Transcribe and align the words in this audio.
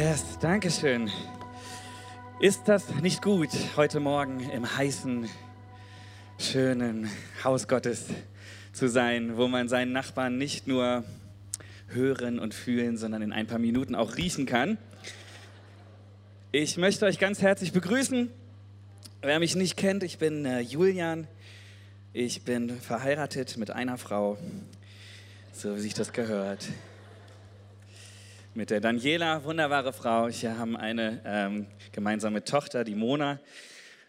Yes, 0.00 0.38
danke 0.40 0.70
schön. 0.70 1.10
Ist 2.40 2.68
das 2.68 2.88
nicht 3.02 3.20
gut, 3.20 3.50
heute 3.76 4.00
Morgen 4.00 4.40
im 4.48 4.78
heißen, 4.78 5.28
schönen 6.38 7.10
Haus 7.44 7.68
Gottes 7.68 8.06
zu 8.72 8.88
sein, 8.88 9.36
wo 9.36 9.46
man 9.46 9.68
seinen 9.68 9.92
Nachbarn 9.92 10.38
nicht 10.38 10.66
nur 10.66 11.04
hören 11.88 12.38
und 12.38 12.54
fühlen, 12.54 12.96
sondern 12.96 13.20
in 13.20 13.30
ein 13.30 13.46
paar 13.46 13.58
Minuten 13.58 13.94
auch 13.94 14.16
riechen 14.16 14.46
kann? 14.46 14.78
Ich 16.50 16.78
möchte 16.78 17.04
euch 17.04 17.18
ganz 17.18 17.42
herzlich 17.42 17.72
begrüßen. 17.72 18.30
Wer 19.20 19.38
mich 19.38 19.54
nicht 19.54 19.76
kennt, 19.76 20.02
ich 20.02 20.16
bin 20.16 20.46
äh, 20.46 20.60
Julian. 20.60 21.28
Ich 22.14 22.40
bin 22.44 22.70
verheiratet 22.70 23.58
mit 23.58 23.70
einer 23.70 23.98
Frau, 23.98 24.38
so 25.52 25.76
wie 25.76 25.80
sich 25.80 25.92
das 25.92 26.14
gehört 26.14 26.70
mit 28.52 28.70
der 28.70 28.80
Daniela, 28.80 29.44
wunderbare 29.44 29.92
Frau. 29.92 30.28
Wir 30.28 30.58
haben 30.58 30.76
eine 30.76 31.20
ähm, 31.24 31.66
gemeinsame 31.92 32.42
Tochter, 32.42 32.82
die 32.82 32.96
Mona. 32.96 33.38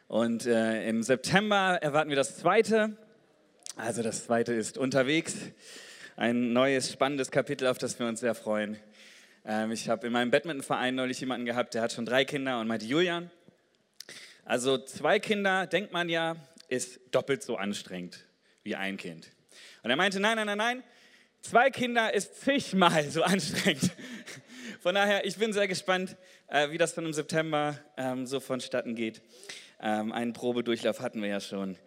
Und 0.07 0.47
äh, 0.47 0.87
im 0.89 1.03
September 1.03 1.77
erwarten 1.81 2.09
wir 2.09 2.15
das 2.15 2.37
zweite. 2.37 2.97
Also 3.75 4.01
das 4.01 4.25
zweite 4.25 4.53
ist 4.53 4.79
unterwegs. 4.79 5.35
Ein 6.15 6.53
neues, 6.53 6.91
spannendes 6.91 7.29
Kapitel, 7.29 7.67
auf 7.67 7.77
das 7.77 7.99
wir 7.99 8.07
uns 8.07 8.19
sehr 8.19 8.33
freuen. 8.33 8.77
Ähm, 9.45 9.71
ich 9.71 9.89
habe 9.89 10.07
in 10.07 10.13
meinem 10.13 10.31
Badmintonverein 10.31 10.95
neulich 10.95 11.19
jemanden 11.19 11.45
gehabt, 11.45 11.75
der 11.75 11.83
hat 11.83 11.91
schon 11.91 12.07
drei 12.07 12.25
Kinder 12.25 12.59
und 12.59 12.67
meinte, 12.67 12.85
Julian, 12.85 13.29
also 14.43 14.79
zwei 14.79 15.19
Kinder, 15.19 15.67
denkt 15.67 15.93
man 15.93 16.09
ja, 16.09 16.35
ist 16.67 16.99
doppelt 17.11 17.43
so 17.43 17.57
anstrengend 17.57 18.25
wie 18.63 18.75
ein 18.75 18.97
Kind. 18.97 19.27
Und 19.83 19.91
er 19.91 19.95
meinte, 19.95 20.19
nein, 20.19 20.35
nein, 20.35 20.47
nein, 20.47 20.57
nein, 20.57 20.83
Zwei 21.41 21.71
Kinder 21.71 22.13
ist 22.13 22.39
zigmal 22.39 23.09
so 23.09 23.23
anstrengend. 23.23 23.89
Von 24.79 24.93
daher, 24.93 25.25
ich 25.25 25.37
bin 25.37 25.53
sehr 25.53 25.67
gespannt, 25.67 26.15
äh, 26.47 26.69
wie 26.69 26.77
das 26.77 26.93
dann 26.93 27.05
im 27.05 27.13
September 27.13 27.79
ähm, 27.97 28.27
so 28.27 28.39
vonstatten 28.39 28.93
geht. 28.93 29.23
Ähm, 29.81 30.11
einen 30.11 30.33
Probedurchlauf 30.33 30.99
hatten 30.99 31.19
wir 31.23 31.29
ja 31.29 31.39
schon 31.39 31.77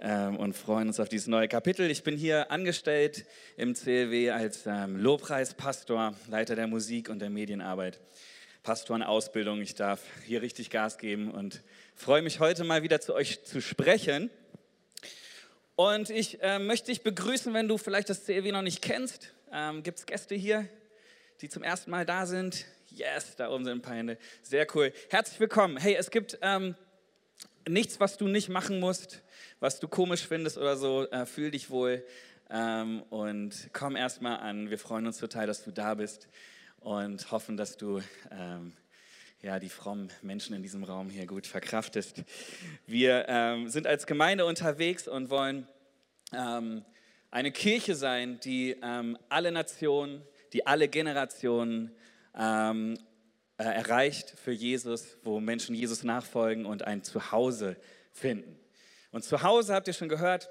ähm, 0.00 0.36
und 0.36 0.54
freuen 0.54 0.88
uns 0.88 0.98
auf 0.98 1.08
dieses 1.08 1.28
neue 1.28 1.46
Kapitel. 1.46 1.88
Ich 1.88 2.02
bin 2.02 2.16
hier 2.16 2.50
angestellt 2.50 3.26
im 3.56 3.74
CLW 3.74 4.32
als 4.32 4.64
Lobpreispastor, 4.64 6.14
Leiter 6.28 6.56
der 6.56 6.66
Musik 6.66 7.08
und 7.08 7.20
der 7.20 7.30
Medienarbeit. 7.30 8.00
Pastorenausbildung. 8.64 9.60
Ich 9.60 9.76
darf 9.76 10.02
hier 10.24 10.42
richtig 10.42 10.70
Gas 10.70 10.98
geben 10.98 11.30
und 11.30 11.62
freue 11.94 12.22
mich 12.22 12.40
heute 12.40 12.64
mal 12.64 12.82
wieder 12.82 13.00
zu 13.00 13.14
euch 13.14 13.44
zu 13.44 13.60
sprechen. 13.60 14.30
Und 15.76 16.08
ich 16.08 16.42
äh, 16.42 16.58
möchte 16.58 16.86
dich 16.86 17.02
begrüßen, 17.02 17.52
wenn 17.52 17.68
du 17.68 17.76
vielleicht 17.76 18.08
das 18.08 18.24
CLW 18.24 18.50
noch 18.50 18.62
nicht 18.62 18.80
kennst. 18.80 19.34
Ähm, 19.52 19.82
Gibt 19.82 19.98
es 19.98 20.06
Gäste 20.06 20.34
hier, 20.34 20.66
die 21.42 21.50
zum 21.50 21.62
ersten 21.62 21.90
Mal 21.90 22.06
da 22.06 22.24
sind? 22.24 22.64
Yes, 22.88 23.36
da 23.36 23.50
oben 23.50 23.66
sind 23.66 23.74
ein 23.74 23.82
paar 23.82 23.94
Hände. 23.94 24.16
Sehr 24.40 24.66
cool. 24.74 24.90
Herzlich 25.10 25.38
willkommen. 25.38 25.76
Hey, 25.76 25.94
es 25.94 26.10
gibt 26.10 26.38
ähm, 26.40 26.76
nichts, 27.68 28.00
was 28.00 28.16
du 28.16 28.26
nicht 28.26 28.48
machen 28.48 28.80
musst, 28.80 29.20
was 29.60 29.78
du 29.78 29.86
komisch 29.86 30.26
findest 30.26 30.56
oder 30.56 30.78
so. 30.78 31.06
Äh, 31.10 31.26
fühl 31.26 31.50
dich 31.50 31.68
wohl 31.68 32.02
ähm, 32.48 33.02
und 33.10 33.68
komm 33.74 33.96
erstmal 33.96 34.38
an. 34.38 34.70
Wir 34.70 34.78
freuen 34.78 35.06
uns 35.06 35.18
total, 35.18 35.46
dass 35.46 35.62
du 35.62 35.72
da 35.72 35.92
bist 35.92 36.26
und 36.80 37.30
hoffen, 37.30 37.58
dass 37.58 37.76
du 37.76 38.00
ähm, 38.30 38.72
ja, 39.42 39.58
die 39.58 39.68
frommen 39.68 40.10
Menschen 40.22 40.54
in 40.54 40.62
diesem 40.62 40.82
Raum 40.82 41.10
hier 41.10 41.26
gut 41.26 41.46
verkraftest. 41.46 42.22
Wir 42.86 43.26
ähm, 43.28 43.68
sind 43.68 43.86
als 43.86 44.06
Gemeinde 44.06 44.46
unterwegs 44.46 45.06
und 45.06 45.30
wollen 45.30 45.68
ähm, 46.32 46.84
eine 47.30 47.52
Kirche 47.52 47.94
sein, 47.94 48.40
die 48.40 48.76
ähm, 48.82 49.18
alle 49.28 49.52
Nationen, 49.52 50.22
die 50.52 50.66
alle 50.66 50.88
Generationen 50.88 51.92
ähm, 52.34 52.98
äh, 53.58 53.64
erreicht 53.64 54.34
für 54.42 54.52
Jesus, 54.52 55.18
wo 55.22 55.40
Menschen 55.40 55.74
Jesus 55.74 56.02
nachfolgen 56.02 56.66
und 56.66 56.82
ein 56.82 57.02
Zuhause 57.02 57.76
finden. 58.12 58.58
Und 59.12 59.22
Zuhause, 59.22 59.74
habt 59.74 59.86
ihr 59.86 59.94
schon 59.94 60.08
gehört, 60.08 60.50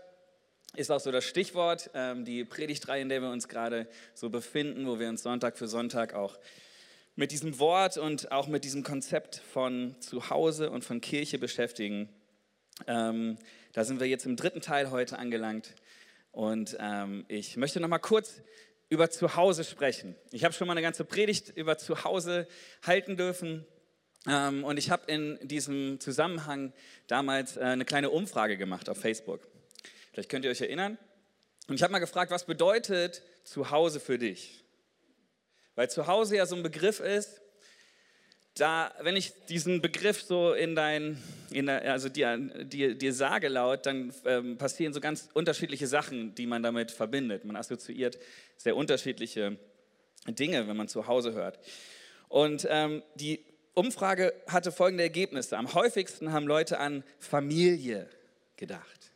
ist 0.75 0.91
auch 0.91 0.99
so 0.99 1.11
das 1.11 1.25
Stichwort, 1.25 1.89
ähm, 1.93 2.25
die 2.25 2.45
Predigtreihe, 2.45 3.01
in 3.01 3.09
der 3.09 3.21
wir 3.21 3.29
uns 3.29 3.47
gerade 3.47 3.87
so 4.13 4.29
befinden, 4.29 4.85
wo 4.87 4.99
wir 4.99 5.09
uns 5.09 5.23
Sonntag 5.23 5.57
für 5.57 5.67
Sonntag 5.67 6.13
auch 6.13 6.37
mit 7.15 7.31
diesem 7.31 7.59
Wort 7.59 7.97
und 7.97 8.31
auch 8.31 8.47
mit 8.47 8.65
diesem 8.65 8.83
Konzept 8.83 9.37
von 9.37 9.95
Zuhause 10.01 10.69
und 10.69 10.83
von 10.83 10.99
Kirche 10.99 11.39
beschäftigen. 11.39 12.09
Ähm, 12.87 13.37
da 13.71 13.85
sind 13.85 13.99
wir 13.99 14.07
jetzt 14.07 14.25
im 14.25 14.35
dritten 14.35 14.61
Teil 14.61 14.91
heute 14.91 15.17
angelangt. 15.17 15.75
Und 16.31 16.75
ähm, 16.79 17.23
ich 17.29 17.55
möchte 17.55 17.79
noch 17.79 17.87
mal 17.87 17.99
kurz 17.99 18.41
über 18.89 19.09
Zuhause 19.09 19.63
sprechen. 19.63 20.15
Ich 20.31 20.43
habe 20.43 20.53
schon 20.53 20.67
mal 20.67 20.73
eine 20.73 20.81
ganze 20.81 21.05
Predigt 21.05 21.49
über 21.55 21.77
Zuhause 21.77 22.47
halten 22.83 23.15
dürfen. 23.15 23.65
Ähm, 24.27 24.65
und 24.65 24.77
ich 24.77 24.91
habe 24.91 25.09
in 25.09 25.39
diesem 25.41 26.01
Zusammenhang 26.01 26.73
damals 27.07 27.55
äh, 27.55 27.61
eine 27.61 27.85
kleine 27.85 28.09
Umfrage 28.09 28.57
gemacht 28.57 28.89
auf 28.89 28.97
Facebook. 28.97 29.47
Vielleicht 30.11 30.29
könnt 30.29 30.43
ihr 30.43 30.51
euch 30.51 30.61
erinnern. 30.61 30.97
Und 31.67 31.75
ich 31.75 31.83
habe 31.83 31.93
mal 31.93 31.99
gefragt, 31.99 32.31
was 32.31 32.45
bedeutet 32.45 33.23
Zuhause 33.45 34.01
für 34.01 34.17
dich? 34.17 34.64
Weil 35.75 35.89
zu 35.89 36.07
Hause 36.07 36.37
ja 36.37 36.45
so 36.45 36.55
ein 36.55 36.63
Begriff 36.63 36.99
ist, 36.99 37.41
da, 38.55 38.93
wenn 39.01 39.17
ich 39.17 39.33
diesen 39.49 39.81
Begriff 39.81 40.21
so 40.21 40.53
in 40.53 40.75
dein, 40.75 41.21
in 41.51 41.67
also 41.67 42.07
dir, 42.07 42.37
dir, 42.37 42.95
dir 42.95 43.13
sage 43.13 43.49
laut, 43.49 43.85
dann 43.85 44.13
ähm, 44.25 44.57
passieren 44.57 44.93
so 44.93 45.01
ganz 45.01 45.29
unterschiedliche 45.33 45.87
Sachen, 45.87 46.33
die 46.35 46.47
man 46.47 46.63
damit 46.63 46.91
verbindet. 46.91 47.43
Man 47.43 47.57
assoziiert 47.57 48.17
sehr 48.55 48.77
unterschiedliche 48.77 49.57
Dinge, 50.27 50.67
wenn 50.67 50.77
man 50.77 50.87
zu 50.87 51.07
Hause 51.07 51.33
hört. 51.33 51.59
Und 52.29 52.65
ähm, 52.69 53.03
die 53.15 53.43
Umfrage 53.73 54.33
hatte 54.47 54.71
folgende 54.71 55.03
Ergebnisse. 55.03 55.57
Am 55.57 55.73
häufigsten 55.73 56.31
haben 56.31 56.47
Leute 56.47 56.79
an 56.79 57.03
Familie 57.19 58.09
gedacht. 58.55 59.11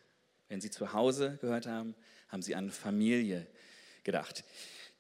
Wenn 0.50 0.60
sie 0.60 0.70
zu 0.70 0.92
Hause 0.92 1.38
gehört 1.40 1.66
haben, 1.66 1.96
haben 2.28 2.42
sie 2.42 2.56
an 2.56 2.70
Familie 2.70 3.48
gedacht. 4.04 4.44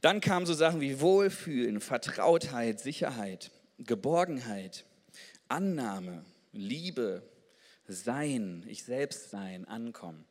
Dann 0.01 0.21
kamen 0.21 0.45
so 0.45 0.53
Sachen 0.53 0.79
wie 0.79 1.01
Wohlfühlen, 1.01 1.81
Vertrautheit, 1.81 2.79
Sicherheit, 2.79 3.51
Geborgenheit, 3.79 4.85
Annahme, 5.49 6.23
Liebe, 6.53 7.23
Sein, 7.87 8.63
ich 8.67 8.83
selbst 8.83 9.29
sein, 9.29 9.67
Ankommen. 9.67 10.25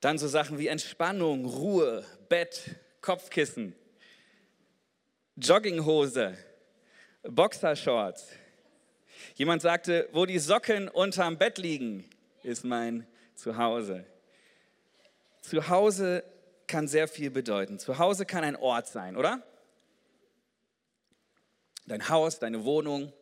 Dann 0.00 0.18
so 0.18 0.28
Sachen 0.28 0.58
wie 0.58 0.66
Entspannung, 0.66 1.46
Ruhe, 1.46 2.04
Bett, 2.28 2.76
Kopfkissen, 3.00 3.74
Jogginghose, 5.36 6.36
Boxershorts. 7.22 8.28
Jemand 9.36 9.62
sagte, 9.62 10.08
wo 10.12 10.26
die 10.26 10.38
Socken 10.38 10.88
unterm 10.88 11.38
Bett 11.38 11.58
liegen, 11.58 12.08
ist 12.42 12.64
mein 12.64 13.06
Zuhause. 13.34 14.04
Zuhause 15.40 16.24
kann 16.68 16.86
sehr 16.86 17.08
viel 17.08 17.30
bedeuten. 17.30 17.78
Zu 17.78 17.98
Hause 17.98 18.26
kann 18.26 18.44
ein 18.44 18.54
Ort 18.54 18.86
sein, 18.86 19.16
oder? 19.16 19.42
Dein 21.86 22.08
Haus, 22.08 22.38
deine 22.38 22.64
Wohnung, 22.64 23.12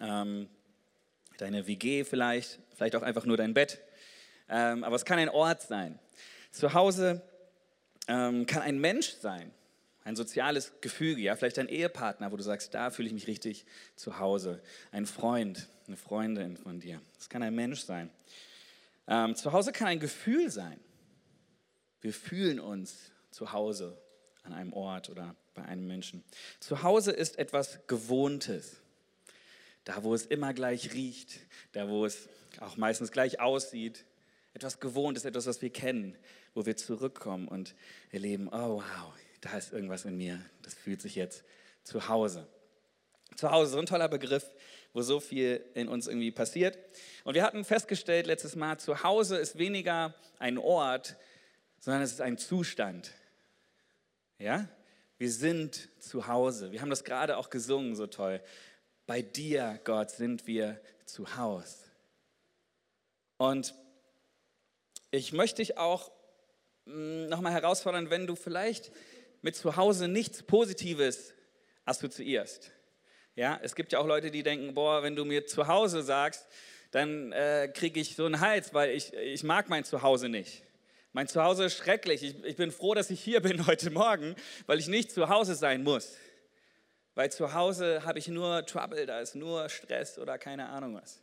ähm, 0.00 0.48
deine 1.38 1.66
WG 1.66 2.04
vielleicht, 2.04 2.60
vielleicht 2.74 2.96
auch 2.96 3.02
einfach 3.02 3.26
nur 3.26 3.36
dein 3.36 3.52
Bett. 3.52 3.82
Ähm, 4.48 4.84
aber 4.84 4.96
es 4.96 5.04
kann 5.04 5.18
ein 5.18 5.28
Ort 5.28 5.62
sein. 5.62 5.98
Zu 6.52 6.72
Hause 6.72 7.20
ähm, 8.06 8.46
kann 8.46 8.62
ein 8.62 8.78
Mensch 8.78 9.14
sein, 9.20 9.52
ein 10.04 10.14
soziales 10.14 10.72
Gefüge, 10.80 11.20
ja, 11.20 11.34
vielleicht 11.34 11.58
ein 11.58 11.68
Ehepartner, 11.68 12.30
wo 12.30 12.36
du 12.36 12.44
sagst, 12.44 12.72
da 12.72 12.90
fühle 12.90 13.08
ich 13.08 13.14
mich 13.14 13.26
richtig 13.26 13.66
zu 13.96 14.20
Hause. 14.20 14.62
Ein 14.92 15.06
Freund, 15.06 15.68
eine 15.88 15.96
Freundin 15.96 16.56
von 16.56 16.78
dir. 16.78 17.02
Es 17.18 17.28
kann 17.28 17.42
ein 17.42 17.54
Mensch 17.54 17.80
sein. 17.80 18.10
Ähm, 19.08 19.34
zu 19.34 19.52
Hause 19.52 19.72
kann 19.72 19.88
ein 19.88 20.00
Gefühl 20.00 20.48
sein. 20.50 20.78
Wir 22.06 22.12
fühlen 22.12 22.60
uns 22.60 23.10
zu 23.32 23.52
Hause 23.52 24.00
an 24.44 24.52
einem 24.52 24.72
Ort 24.72 25.10
oder 25.10 25.34
bei 25.54 25.64
einem 25.64 25.88
Menschen. 25.88 26.22
Zu 26.60 26.84
Hause 26.84 27.10
ist 27.10 27.36
etwas 27.36 27.80
Gewohntes. 27.88 28.76
Da, 29.82 30.04
wo 30.04 30.14
es 30.14 30.24
immer 30.24 30.54
gleich 30.54 30.94
riecht, 30.94 31.40
da, 31.72 31.88
wo 31.88 32.06
es 32.06 32.28
auch 32.60 32.76
meistens 32.76 33.10
gleich 33.10 33.40
aussieht. 33.40 34.04
Etwas 34.54 34.78
Gewohntes, 34.78 35.24
etwas, 35.24 35.46
was 35.46 35.60
wir 35.62 35.70
kennen, 35.70 36.16
wo 36.54 36.64
wir 36.64 36.76
zurückkommen 36.76 37.48
und 37.48 37.74
erleben, 38.12 38.46
oh 38.52 38.76
wow, 38.76 39.12
da 39.40 39.58
ist 39.58 39.72
irgendwas 39.72 40.04
in 40.04 40.16
mir, 40.16 40.40
das 40.62 40.74
fühlt 40.74 41.02
sich 41.02 41.16
jetzt 41.16 41.42
zu 41.82 42.06
Hause. 42.06 42.46
Zu 43.34 43.50
Hause, 43.50 43.72
so 43.72 43.78
ein 43.80 43.86
toller 43.86 44.08
Begriff, 44.08 44.48
wo 44.92 45.02
so 45.02 45.18
viel 45.18 45.60
in 45.74 45.88
uns 45.88 46.06
irgendwie 46.06 46.30
passiert. 46.30 46.78
Und 47.24 47.34
wir 47.34 47.42
hatten 47.42 47.64
festgestellt 47.64 48.28
letztes 48.28 48.54
Mal, 48.54 48.78
zu 48.78 49.02
Hause 49.02 49.38
ist 49.38 49.58
weniger 49.58 50.14
ein 50.38 50.56
Ort, 50.56 51.16
sondern 51.86 52.02
es 52.02 52.10
ist 52.10 52.20
ein 52.20 52.36
Zustand. 52.36 53.12
Ja? 54.40 54.68
Wir 55.18 55.30
sind 55.30 55.88
zu 56.00 56.26
Hause. 56.26 56.72
Wir 56.72 56.80
haben 56.80 56.90
das 56.90 57.04
gerade 57.04 57.36
auch 57.36 57.48
gesungen, 57.48 57.94
so 57.94 58.08
toll. 58.08 58.42
Bei 59.06 59.22
dir, 59.22 59.78
Gott, 59.84 60.10
sind 60.10 60.48
wir 60.48 60.80
zu 61.04 61.36
Hause. 61.36 61.76
Und 63.36 63.72
ich 65.12 65.32
möchte 65.32 65.62
dich 65.62 65.78
auch 65.78 66.10
mm, 66.86 67.26
nochmal 67.26 67.52
herausfordern, 67.52 68.10
wenn 68.10 68.26
du 68.26 68.34
vielleicht 68.34 68.90
mit 69.40 69.54
zu 69.54 69.76
Hause 69.76 70.08
nichts 70.08 70.42
Positives 70.42 71.34
assoziierst. 71.84 72.72
Ja, 73.36 73.60
es 73.62 73.76
gibt 73.76 73.92
ja 73.92 74.00
auch 74.00 74.08
Leute, 74.08 74.32
die 74.32 74.42
denken, 74.42 74.74
boah, 74.74 75.04
wenn 75.04 75.14
du 75.14 75.24
mir 75.24 75.46
zu 75.46 75.68
Hause 75.68 76.02
sagst, 76.02 76.48
dann 76.90 77.30
äh, 77.30 77.70
kriege 77.72 78.00
ich 78.00 78.16
so 78.16 78.26
einen 78.26 78.40
Hals, 78.40 78.74
weil 78.74 78.90
ich, 78.90 79.14
ich 79.14 79.44
mag 79.44 79.68
mein 79.68 79.84
Zuhause 79.84 80.28
nicht. 80.28 80.65
Mein 81.16 81.28
Zuhause 81.28 81.64
ist 81.64 81.78
schrecklich. 81.78 82.22
Ich, 82.22 82.44
ich 82.44 82.56
bin 82.56 82.70
froh, 82.70 82.92
dass 82.92 83.08
ich 83.08 83.24
hier 83.24 83.40
bin 83.40 83.66
heute 83.66 83.90
Morgen, 83.90 84.36
weil 84.66 84.78
ich 84.78 84.86
nicht 84.86 85.10
zu 85.10 85.30
Hause 85.30 85.54
sein 85.54 85.82
muss. 85.82 86.12
Weil 87.14 87.32
zu 87.32 87.54
Hause 87.54 88.04
habe 88.04 88.18
ich 88.18 88.28
nur 88.28 88.66
Trouble, 88.66 89.06
da 89.06 89.20
ist 89.20 89.34
nur 89.34 89.70
Stress 89.70 90.18
oder 90.18 90.36
keine 90.36 90.68
Ahnung 90.68 90.94
was. 90.94 91.22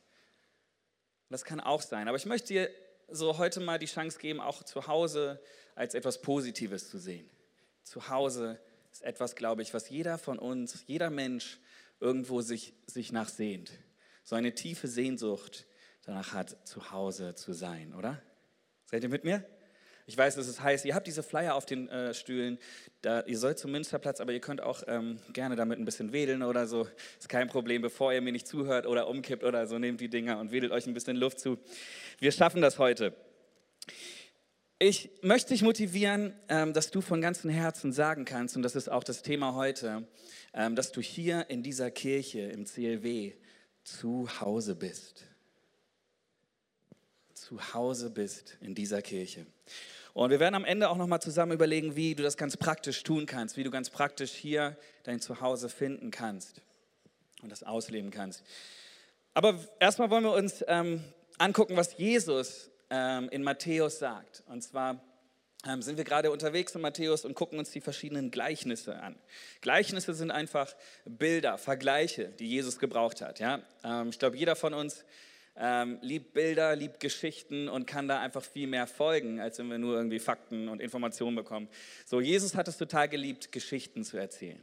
Das 1.30 1.46
kann 1.46 1.60
auch 1.60 1.84
sein. 1.84 2.08
Aber 2.08 2.18
ich 2.18 2.26
möchte 2.26 2.48
dir 2.48 2.72
so 3.08 3.38
heute 3.38 3.60
mal 3.60 3.78
die 3.78 3.86
Chance 3.86 4.18
geben, 4.18 4.40
auch 4.40 4.64
zu 4.64 4.88
Hause 4.88 5.40
als 5.76 5.94
etwas 5.94 6.24
Positives 6.24 6.90
zu 6.90 6.98
sehen. 6.98 7.30
Zu 7.84 8.10
Hause 8.10 8.60
ist 8.92 9.04
etwas, 9.04 9.36
glaube 9.36 9.62
ich, 9.62 9.76
was 9.76 9.90
jeder 9.90 10.18
von 10.18 10.40
uns, 10.40 10.86
jeder 10.88 11.12
Mensch 11.12 11.60
irgendwo 12.00 12.42
sich, 12.42 12.74
sich 12.88 13.12
nach 13.12 13.30
sehnt. 13.30 13.70
So 14.24 14.36
eine 14.36 14.56
tiefe 14.56 14.88
Sehnsucht 14.88 15.68
danach 16.02 16.34
hat, 16.34 16.68
zu 16.68 16.90
Hause 16.90 17.36
zu 17.36 17.54
sein, 17.54 17.94
oder? 17.94 18.20
Seid 18.88 19.04
ihr 19.04 19.10
mit 19.10 19.24
mir? 19.24 19.46
Ich 20.06 20.18
weiß, 20.18 20.36
es 20.36 20.48
ist 20.50 20.62
heiß. 20.62 20.84
Ihr 20.84 20.96
habt 20.96 21.08
diese 21.08 21.24
Flyer 21.24 21.56
auf 21.56 21.66
den 21.66 21.88
äh, 21.88 22.14
Stühlen. 22.14 22.58
Da, 23.02 23.22
ihr 23.22 23.38
sollt 23.38 23.58
zum 23.58 23.72
Münsterplatz, 23.72 24.20
aber 24.20 24.34
ihr 24.34 24.42
könnt 24.42 24.62
auch 24.62 24.84
ähm, 24.88 25.18
gerne 25.32 25.56
damit 25.56 25.80
ein 25.80 25.86
bisschen 25.86 26.12
wedeln 26.12 26.44
oder 26.44 26.68
so. 26.68 26.88
Ist 27.18 27.30
kein 27.30 27.48
Problem. 27.48 27.82
Bevor 27.82 28.12
ihr 28.12 28.22
mir 28.22 28.34
nicht 28.34 28.48
zuhört 28.48 28.86
oder 28.86 29.08
umkippt 29.08 29.44
oder 29.44 29.66
so, 29.66 29.80
nehmt 29.80 30.02
die 30.02 30.10
Dinger 30.10 30.40
und 30.40 30.52
wedelt 30.52 30.74
euch 30.74 30.88
ein 30.88 30.94
bisschen 30.94 31.16
Luft 31.16 31.40
zu. 31.40 31.58
Wir 32.20 32.34
schaffen 32.34 32.62
das 32.62 32.80
heute. 32.80 33.16
Ich 34.78 35.10
möchte 35.22 35.54
dich 35.54 35.62
motivieren, 35.62 36.34
ähm, 36.50 36.74
dass 36.74 36.92
du 36.92 37.00
von 37.00 37.22
ganzem 37.22 37.50
Herzen 37.50 37.94
sagen 37.94 38.26
kannst, 38.26 38.58
und 38.58 38.64
das 38.64 38.76
ist 38.76 38.90
auch 38.90 39.06
das 39.06 39.22
Thema 39.22 39.56
heute, 39.56 40.06
ähm, 40.54 40.76
dass 40.76 40.92
du 40.92 41.00
hier 41.00 41.50
in 41.50 41.64
dieser 41.64 41.90
Kirche 41.90 42.42
im 42.42 42.66
CLW 42.66 43.34
zu 43.86 44.28
Hause 44.42 44.76
bist. 44.76 45.24
Zu 47.44 47.74
Hause 47.74 48.10
bist 48.10 48.56
in 48.62 48.74
dieser 48.74 49.02
Kirche. 49.02 49.46
Und 50.14 50.30
wir 50.30 50.40
werden 50.40 50.56
am 50.56 50.64
Ende 50.64 50.90
auch 50.90 50.96
nochmal 50.96 51.22
zusammen 51.22 51.52
überlegen, 51.52 51.98
wie 51.98 52.16
du 52.16 52.24
das 52.24 52.38
ganz 52.38 52.56
praktisch 52.56 53.04
tun 53.04 53.26
kannst, 53.26 53.58
wie 53.58 53.66
du 53.66 53.70
ganz 53.70 53.90
praktisch 53.90 54.32
hier 54.32 54.78
dein 55.04 55.20
Zuhause 55.20 55.68
finden 55.68 56.10
kannst 56.10 56.62
und 57.42 57.52
das 57.52 57.64
ausleben 57.64 58.12
kannst. 58.12 58.44
Aber 59.34 59.60
erstmal 59.82 60.10
wollen 60.10 60.24
wir 60.24 60.32
uns 60.32 60.64
ähm, 60.70 61.04
angucken, 61.38 61.76
was 61.76 61.98
Jesus 61.98 62.72
ähm, 62.90 63.28
in 63.28 63.44
Matthäus 63.44 64.00
sagt. 64.00 64.44
Und 64.48 64.62
zwar 64.62 65.04
ähm, 65.68 65.82
sind 65.82 65.98
wir 65.98 66.06
gerade 66.06 66.32
unterwegs 66.32 66.74
in 66.76 66.80
Matthäus 66.82 67.26
und 67.26 67.34
gucken 67.34 67.60
uns 67.60 67.72
die 67.72 67.82
verschiedenen 67.82 68.32
Gleichnisse 68.32 69.02
an. 69.02 69.18
Gleichnisse 69.60 70.14
sind 70.14 70.32
einfach 70.32 70.74
Bilder, 71.04 71.58
Vergleiche, 71.58 72.30
die 72.40 72.48
Jesus 72.48 72.80
gebraucht 72.80 73.20
hat. 73.20 73.42
Ja? 73.42 73.60
Ähm, 73.84 74.12
ich 74.12 74.20
glaube, 74.20 74.38
jeder 74.38 74.56
von 74.56 74.74
uns 74.74 75.04
ähm, 75.56 76.00
liebt 76.02 76.34
Bilder, 76.34 76.76
liebt 76.76 77.00
Geschichten 77.00 77.70
und 77.70 77.86
kann 77.86 78.08
da 78.08 78.20
einfach 78.20 78.44
viel 78.44 78.68
mehr 78.68 78.88
folgen, 78.88 79.40
als 79.40 79.60
wenn 79.60 79.70
wir 79.70 79.78
nur 79.78 79.96
irgendwie 79.96 80.20
Fakten 80.20 80.68
und 80.68 80.82
Informationen 80.82 81.36
bekommen. 81.36 81.70
So, 82.06 82.22
Jesus 82.22 82.56
hat 82.56 82.68
es 82.68 82.78
total 82.78 83.08
geliebt, 83.08 83.52
Geschichten 83.52 84.04
zu 84.04 84.18
erzählen, 84.18 84.62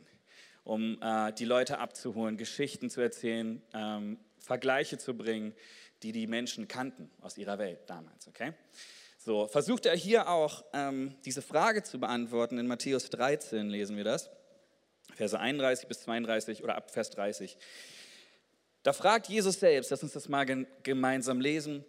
um 0.64 1.00
äh, 1.00 1.32
die 1.32 1.44
Leute 1.44 1.78
abzuholen, 1.78 2.36
Geschichten 2.36 2.90
zu 2.90 3.00
erzählen, 3.00 3.62
ähm, 3.72 4.18
Vergleiche 4.38 4.98
zu 4.98 5.14
bringen, 5.16 5.54
die 6.02 6.12
die 6.12 6.26
Menschen 6.26 6.66
kannten 6.66 7.10
aus 7.20 7.38
ihrer 7.38 7.58
Welt 7.58 7.80
damals. 7.86 8.26
Okay? 8.26 8.52
So, 9.18 9.46
versucht 9.46 9.86
er 9.86 9.94
hier 9.94 10.28
auch 10.28 10.64
ähm, 10.72 11.14
diese 11.24 11.42
Frage 11.42 11.82
zu 11.82 12.00
beantworten. 12.00 12.58
In 12.58 12.66
Matthäus 12.66 13.10
13 13.10 13.68
lesen 13.68 13.96
wir 13.96 14.04
das, 14.04 14.30
Verse 15.14 15.38
31 15.38 15.88
bis 15.88 16.00
32 16.00 16.64
oder 16.64 16.76
ab 16.76 16.90
Vers 16.90 17.10
30. 17.10 17.58
Da 18.82 18.92
fragt 18.92 19.28
Jesus 19.28 19.60
selbst, 19.60 19.90
lass 19.90 20.02
uns 20.02 20.12
das 20.12 20.28
mal 20.28 20.46
gemeinsam 20.82 21.40
lesen, 21.40 21.84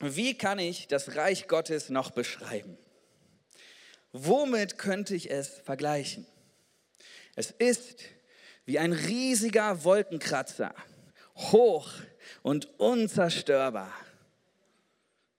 wie 0.00 0.36
kann 0.36 0.58
ich 0.58 0.88
das 0.88 1.16
Reich 1.16 1.46
Gottes 1.46 1.90
noch 1.90 2.10
beschreiben? 2.10 2.78
Womit 4.12 4.78
könnte 4.78 5.14
ich 5.14 5.30
es 5.30 5.48
vergleichen? 5.48 6.26
Es 7.34 7.50
ist 7.50 8.00
wie 8.64 8.78
ein 8.78 8.92
riesiger 8.92 9.84
Wolkenkratzer, 9.84 10.74
hoch 11.36 11.88
und 12.42 12.68
unzerstörbar. 12.78 13.92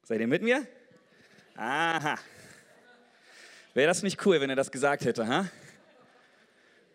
Seid 0.03 0.21
ihr 0.21 0.27
mit 0.27 0.41
mir? 0.41 0.67
Aha. 1.55 2.17
Wäre 3.73 3.87
das 3.87 4.03
nicht 4.03 4.23
cool, 4.25 4.41
wenn 4.41 4.49
er 4.49 4.55
das 4.55 4.71
gesagt 4.71 5.05
hätte, 5.05 5.27
ha? 5.27 5.49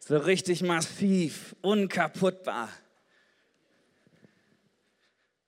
So 0.00 0.16
richtig 0.16 0.62
massiv, 0.62 1.54
unkaputtbar. 1.60 2.70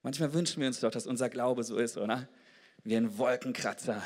Manchmal 0.03 0.33
wünschen 0.33 0.61
wir 0.61 0.67
uns 0.67 0.81
doch, 0.81 0.91
dass 0.91 1.07
unser 1.07 1.29
Glaube 1.29 1.63
so 1.65 1.77
ist, 1.77 1.97
oder? 1.99 2.29
Wie 2.85 2.97
ein 2.97 3.19
Wolkenkratzer. 3.19 4.03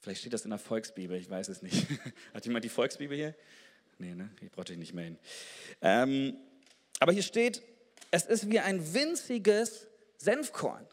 Vielleicht 0.00 0.20
steht 0.20 0.32
das 0.32 0.44
in 0.44 0.50
der 0.50 0.58
Volksbibel, 0.58 1.16
ich 1.16 1.30
weiß 1.30 1.48
es 1.48 1.62
nicht. 1.62 1.86
Hat 2.34 2.44
jemand 2.44 2.64
die 2.64 2.68
Volksbibel 2.68 3.16
hier? 3.16 3.34
Nee, 3.98 4.14
ne? 4.14 4.30
Ich 4.40 4.50
brauche 4.50 4.66
dich 4.66 4.78
nicht 4.78 4.94
mehr 4.94 5.04
hin. 5.04 5.18
Ähm, 5.80 6.36
aber 6.98 7.12
hier 7.12 7.22
steht, 7.22 7.62
es 8.10 8.24
ist 8.24 8.50
wie 8.50 8.60
ein 8.60 8.94
winziges 8.94 9.88
Senfkorn. 10.18 10.86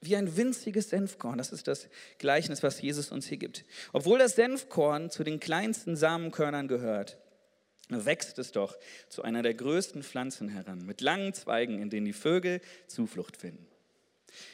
Wie 0.00 0.16
ein 0.16 0.36
winziges 0.36 0.90
Senfkorn. 0.90 1.38
Das 1.38 1.50
ist 1.50 1.66
das 1.66 1.88
Gleichnis, 2.18 2.62
was 2.62 2.80
Jesus 2.80 3.10
uns 3.10 3.26
hier 3.26 3.38
gibt. 3.38 3.64
Obwohl 3.92 4.18
das 4.18 4.34
Senfkorn 4.36 5.10
zu 5.10 5.24
den 5.24 5.40
kleinsten 5.40 5.96
Samenkörnern 5.96 6.68
gehört, 6.68 7.16
wächst 7.88 8.38
es 8.38 8.52
doch 8.52 8.76
zu 9.08 9.22
einer 9.22 9.42
der 9.42 9.54
größten 9.54 10.02
Pflanzen 10.02 10.48
heran, 10.48 10.84
mit 10.86 11.00
langen 11.00 11.34
Zweigen, 11.34 11.80
in 11.80 11.90
denen 11.90 12.06
die 12.06 12.12
Vögel 12.12 12.60
Zuflucht 12.86 13.36
finden. 13.36 13.66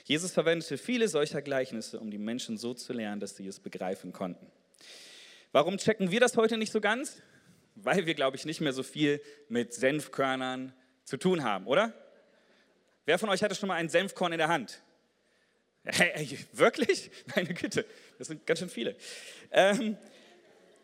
Jesus 0.05 0.33
verwendete 0.33 0.77
viele 0.79 1.09
solcher 1.09 1.43
Gleichnisse, 1.43 2.01
um 2.01 2.11
die 2.11 2.19
Menschen 2.19 2.59
so 2.59 2.75
zu 2.75 2.93
lernen, 2.93 3.21
dass 3.21 3.37
sie 3.37 3.47
es 3.47 3.61
begreifen 3.61 4.13
konnten. 4.13 4.47
Warum 5.53 5.79
checken 5.79 6.11
wir 6.11 6.21
das 6.21 6.37
heute 6.37 6.57
nicht 6.57 6.73
so 6.73 6.81
ganz? 6.81 7.23
Weil 7.75 8.07
wir, 8.07 8.15
glaube 8.15 8.37
ich, 8.37 8.45
nicht 8.45 8.61
mehr 8.61 8.73
so 8.73 8.83
viel 8.83 9.23
mit 9.49 9.73
Senfkörnern 9.73 10.73
zu 11.05 11.17
tun 11.17 11.43
haben, 11.45 11.67
oder? 11.67 11.95
Wer 13.07 13.19
von 13.19 13.29
euch 13.31 13.43
hatte 13.43 13.55
schon 13.55 13.69
mal 13.69 13.77
ein 13.77 13.89
Senfkorn 13.89 14.33
in 14.33 14.39
der 14.39 14.49
Hand? 14.49 14.83
Hey, 15.85 16.39
wirklich? 16.53 17.11
Meine 17.35 17.55
Güte, 17.55 17.87
das 18.19 18.29
sind 18.29 18.47
ganz 18.47 18.59
schön 18.59 18.69
viele. 18.69 18.97
Ähm, 19.51 19.97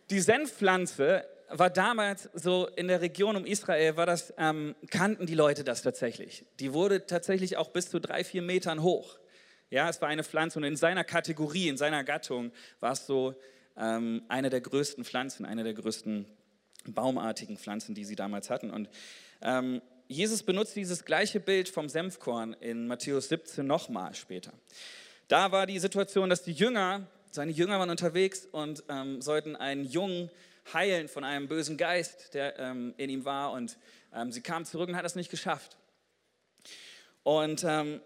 die 0.09 0.21
Senfpflanze 0.21 1.29
war 1.49 1.71
damals 1.71 2.29
so 2.35 2.67
in 2.77 2.89
der 2.89 3.01
Region 3.01 3.37
um 3.37 3.47
Israel, 3.47 3.97
war 3.97 4.07
das, 4.07 4.35
ähm, 4.39 4.75
kannten 4.91 5.27
die 5.27 5.35
Leute 5.35 5.65
das 5.65 5.83
tatsächlich. 5.83 6.47
Die 6.61 6.73
wurde 6.73 7.07
tatsächlich 7.07 7.57
auch 7.57 7.71
bis 7.71 7.91
zu 7.91 8.01
drei, 8.01 8.25
vier 8.25 8.43
Metern 8.43 8.83
hoch. 8.83 9.19
Ja, 9.71 9.89
es 9.89 10.01
war 10.01 10.09
eine 10.09 10.25
Pflanze 10.25 10.59
und 10.59 10.65
in 10.65 10.77
seiner 10.77 11.05
Kategorie, 11.05 11.69
in 11.69 11.77
seiner 11.77 12.05
Gattung 12.05 12.53
war 12.81 12.93
es 12.93 13.07
so 13.07 13.35
ähm, 13.77 14.23
eine 14.29 14.51
der 14.51 14.61
größten 14.61 15.05
Pflanzen, 15.05 15.45
eine 15.45 15.65
der 15.65 15.75
größten 15.75 16.27
baumartigen 16.87 17.57
Pflanzen, 17.57 17.95
die 17.95 18.05
sie 18.05 18.17
damals 18.17 18.49
hatten. 18.49 18.71
Und 18.71 18.89
ähm, 19.43 19.83
Jesus 20.09 20.45
benutzt 20.45 20.77
dieses 20.77 21.05
gleiche 21.05 21.41
Bild 21.41 21.69
vom 21.69 21.89
Senfkorn 21.89 22.55
in 22.55 22.87
Matthäus 22.87 23.29
17 23.29 23.67
nochmal 23.67 24.15
später. 24.15 24.53
Da 25.27 25.51
war 25.51 25.67
die 25.67 25.81
Situation, 25.81 26.31
dass 26.31 26.45
die 26.45 26.53
Jünger, 26.53 27.09
seine 27.33 27.51
Jünger 27.51 27.81
waren 27.81 27.91
unterwegs 27.91 28.47
und 28.47 28.85
ähm, 28.89 29.21
sollten 29.21 29.57
einen 29.57 29.85
Jungen 29.85 30.31
heilen 30.73 31.09
von 31.09 31.25
einem 31.25 31.49
bösen 31.49 31.77
Geist, 31.77 32.35
der 32.35 32.59
ähm, 32.59 32.95
in 32.97 33.11
ihm 33.11 33.25
war. 33.25 33.53
Und 33.53 33.79
ähm, 34.15 34.33
sie 34.33 34.41
kamen 34.41 34.65
zurück 34.65 34.89
und 34.89 34.97
hat 34.97 35.05
es 35.05 35.15
nicht 35.15 35.31
geschafft. 35.31 35.77
Und 37.23 37.65
ähm, 37.65 38.01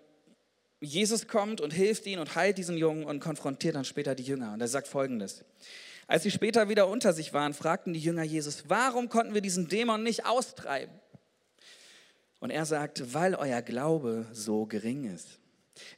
Jesus 0.81 1.29
kommt 1.29 1.61
und 1.61 1.73
hilft 1.73 2.07
ihnen 2.07 2.21
und 2.21 2.35
heilt 2.35 2.57
diesen 2.57 2.79
Jungen 2.79 3.05
und 3.05 3.21
konfrontiert 3.21 3.75
dann 3.75 3.85
später 3.85 4.15
die 4.15 4.23
Jünger. 4.23 4.55
Und 4.55 4.61
er 4.61 4.69
sagt 4.69 4.89
folgendes. 4.89 5.45
Als 6.07 6.23
sie 6.23 6.31
später 6.31 6.69
wieder 6.69 6.89
unter 6.89 7.13
sich 7.13 7.33
waren, 7.33 7.55
fragten 7.55 7.93
die 7.93 8.01
Jünger 8.01 8.25
Jesus, 8.25 8.65
warum 8.69 9.09
konnten 9.09 9.35
wir 9.35 9.43
diesen 9.43 9.69
Dämon 9.69 10.03
nicht 10.03 10.27
austreiben? 10.27 10.93
Und 12.41 12.51
er 12.51 12.65
sagt, 12.65 13.15
weil 13.15 13.35
euer 13.35 13.63
Glaube 13.63 14.27
so 14.33 14.67
gering 14.67 15.05
ist. 15.05 15.39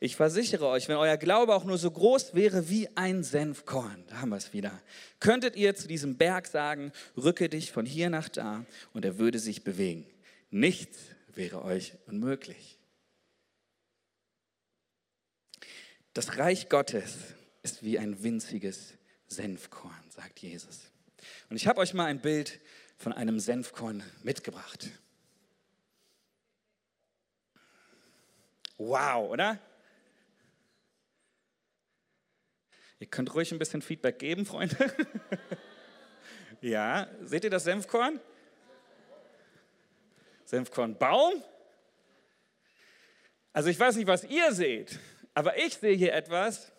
Ich 0.00 0.16
versichere 0.16 0.66
euch, 0.66 0.88
wenn 0.88 0.96
euer 0.96 1.16
Glaube 1.16 1.54
auch 1.54 1.64
nur 1.64 1.78
so 1.78 1.90
groß 1.90 2.34
wäre 2.34 2.68
wie 2.68 2.88
ein 2.96 3.24
Senfkorn, 3.24 4.04
da 4.08 4.20
haben 4.20 4.28
wir 4.30 4.36
es 4.36 4.52
wieder, 4.52 4.80
könntet 5.18 5.56
ihr 5.56 5.74
zu 5.74 5.88
diesem 5.88 6.16
Berg 6.16 6.46
sagen, 6.46 6.92
rücke 7.16 7.48
dich 7.48 7.72
von 7.72 7.86
hier 7.86 8.10
nach 8.10 8.28
da 8.28 8.64
und 8.92 9.04
er 9.04 9.18
würde 9.18 9.38
sich 9.38 9.64
bewegen. 9.64 10.06
Nichts 10.50 10.98
wäre 11.34 11.64
euch 11.64 11.94
unmöglich. 12.06 12.78
Das 16.14 16.36
Reich 16.36 16.68
Gottes 16.68 17.16
ist 17.62 17.82
wie 17.82 17.98
ein 17.98 18.22
winziges 18.22 18.94
Senfkorn, 19.28 20.04
sagt 20.10 20.40
Jesus. 20.40 20.80
Und 21.48 21.56
ich 21.56 21.66
habe 21.66 21.80
euch 21.80 21.94
mal 21.94 22.06
ein 22.06 22.20
Bild 22.20 22.60
von 22.98 23.12
einem 23.12 23.40
Senfkorn 23.40 24.02
mitgebracht. 24.22 24.90
Wow, 28.88 29.30
oder? 29.30 29.58
Ihr 32.98 33.06
könnt 33.06 33.32
ruhig 33.32 33.52
ein 33.52 33.58
bisschen 33.60 33.80
Feedback 33.80 34.18
geben, 34.18 34.44
Freunde. 34.44 34.76
ja, 36.60 37.06
seht 37.22 37.44
ihr 37.44 37.50
das 37.50 37.62
Senfkorn? 37.62 38.18
Senfkornbaum? 40.44 41.44
Also 43.52 43.68
ich 43.68 43.78
weiß 43.78 43.94
nicht, 43.96 44.08
was 44.08 44.24
ihr 44.24 44.52
seht, 44.52 44.98
aber 45.32 45.58
ich 45.58 45.74
sehe 45.74 45.96
hier 45.96 46.12
etwas, 46.12 46.72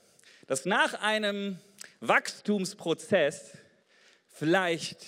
das 0.48 0.66
nach 0.66 0.96
einem 0.96 1.60
Wachstumsprozess 2.02 3.58
vielleicht 4.28 5.06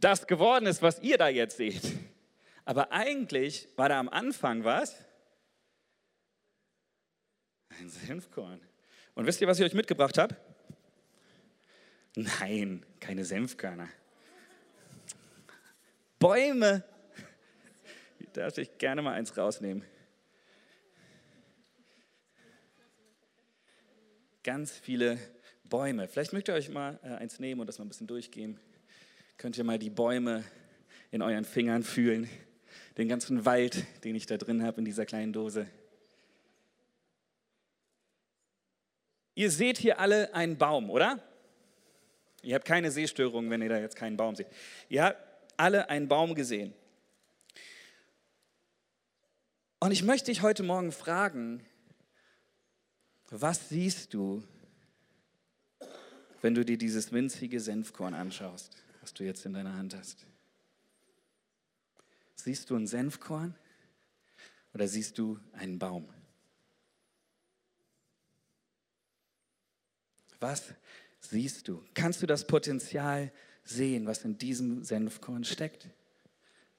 das 0.00 0.26
geworden 0.26 0.64
ist, 0.64 0.80
was 0.80 1.00
ihr 1.00 1.18
da 1.18 1.28
jetzt 1.28 1.58
seht. 1.58 1.98
Aber 2.64 2.92
eigentlich 2.92 3.68
war 3.76 3.90
da 3.90 3.98
am 3.98 4.08
Anfang 4.08 4.64
was? 4.64 5.07
Ein 7.80 7.88
Senfkorn. 7.88 8.60
Und 9.14 9.26
wisst 9.26 9.40
ihr, 9.40 9.46
was 9.46 9.58
ich 9.58 9.64
euch 9.64 9.74
mitgebracht 9.74 10.18
habe? 10.18 10.36
Nein, 12.16 12.84
keine 12.98 13.24
Senfkörner. 13.24 13.88
Bäume. 16.18 16.82
Da 18.32 18.42
darf 18.42 18.58
ich 18.58 18.76
gerne 18.78 19.02
mal 19.02 19.14
eins 19.14 19.36
rausnehmen. 19.36 19.84
Ganz 24.42 24.72
viele 24.72 25.18
Bäume. 25.64 26.08
Vielleicht 26.08 26.32
mögt 26.32 26.48
ihr 26.48 26.54
euch 26.54 26.70
mal 26.70 26.98
äh, 27.02 27.08
eins 27.08 27.38
nehmen 27.38 27.60
und 27.60 27.66
das 27.66 27.78
mal 27.78 27.84
ein 27.84 27.88
bisschen 27.88 28.06
durchgehen. 28.06 28.58
Könnt 29.36 29.56
ihr 29.58 29.64
mal 29.64 29.78
die 29.78 29.90
Bäume 29.90 30.42
in 31.10 31.22
euren 31.22 31.44
Fingern 31.44 31.84
fühlen. 31.84 32.28
Den 32.96 33.08
ganzen 33.08 33.44
Wald, 33.44 33.84
den 34.04 34.16
ich 34.16 34.26
da 34.26 34.36
drin 34.36 34.64
habe 34.64 34.78
in 34.78 34.84
dieser 34.84 35.06
kleinen 35.06 35.32
Dose. 35.32 35.68
Ihr 39.38 39.52
seht 39.52 39.78
hier 39.78 40.00
alle 40.00 40.34
einen 40.34 40.58
Baum, 40.58 40.90
oder? 40.90 41.22
Ihr 42.42 42.56
habt 42.56 42.64
keine 42.64 42.90
Sehstörung, 42.90 43.50
wenn 43.50 43.62
ihr 43.62 43.68
da 43.68 43.78
jetzt 43.78 43.94
keinen 43.94 44.16
Baum 44.16 44.34
seht. 44.34 44.48
Ihr 44.88 45.04
habt 45.04 45.16
alle 45.56 45.88
einen 45.90 46.08
Baum 46.08 46.34
gesehen. 46.34 46.74
Und 49.78 49.92
ich 49.92 50.02
möchte 50.02 50.32
dich 50.32 50.42
heute 50.42 50.64
Morgen 50.64 50.90
fragen, 50.90 51.64
was 53.30 53.68
siehst 53.68 54.12
du, 54.12 54.42
wenn 56.42 56.56
du 56.56 56.64
dir 56.64 56.76
dieses 56.76 57.12
winzige 57.12 57.60
Senfkorn 57.60 58.14
anschaust, 58.14 58.82
was 59.02 59.14
du 59.14 59.22
jetzt 59.22 59.46
in 59.46 59.52
deiner 59.52 59.76
Hand 59.76 59.94
hast? 59.94 60.26
Siehst 62.34 62.70
du 62.70 62.74
ein 62.74 62.88
Senfkorn 62.88 63.54
oder 64.74 64.88
siehst 64.88 65.16
du 65.16 65.38
einen 65.52 65.78
Baum? 65.78 66.08
Was 70.40 70.74
siehst 71.20 71.68
du? 71.68 71.84
Kannst 71.94 72.22
du 72.22 72.26
das 72.26 72.46
Potenzial 72.46 73.32
sehen, 73.64 74.06
was 74.06 74.24
in 74.24 74.38
diesem 74.38 74.84
Senfkorn 74.84 75.44
steckt? 75.44 75.88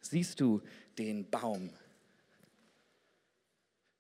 Siehst 0.02 0.40
du 0.40 0.62
den 0.98 1.30
Baum? 1.30 1.72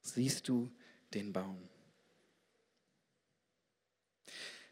Siehst 0.01 0.47
du 0.47 0.71
den 1.13 1.33
Baum? 1.33 1.67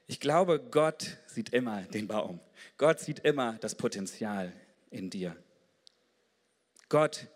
Ich 0.07 0.21
glaube, 0.21 0.59
Gott 0.71 1.17
sieht 1.27 1.49
immer 1.49 1.83
den 1.83 2.07
Baum. 2.07 2.39
Gott 2.77 2.99
sieht 2.99 3.19
immer 3.19 3.57
das 3.59 3.75
Potenzial 3.75 4.53
in 4.89 5.09
dir. 5.09 5.35
Gott 6.87 7.27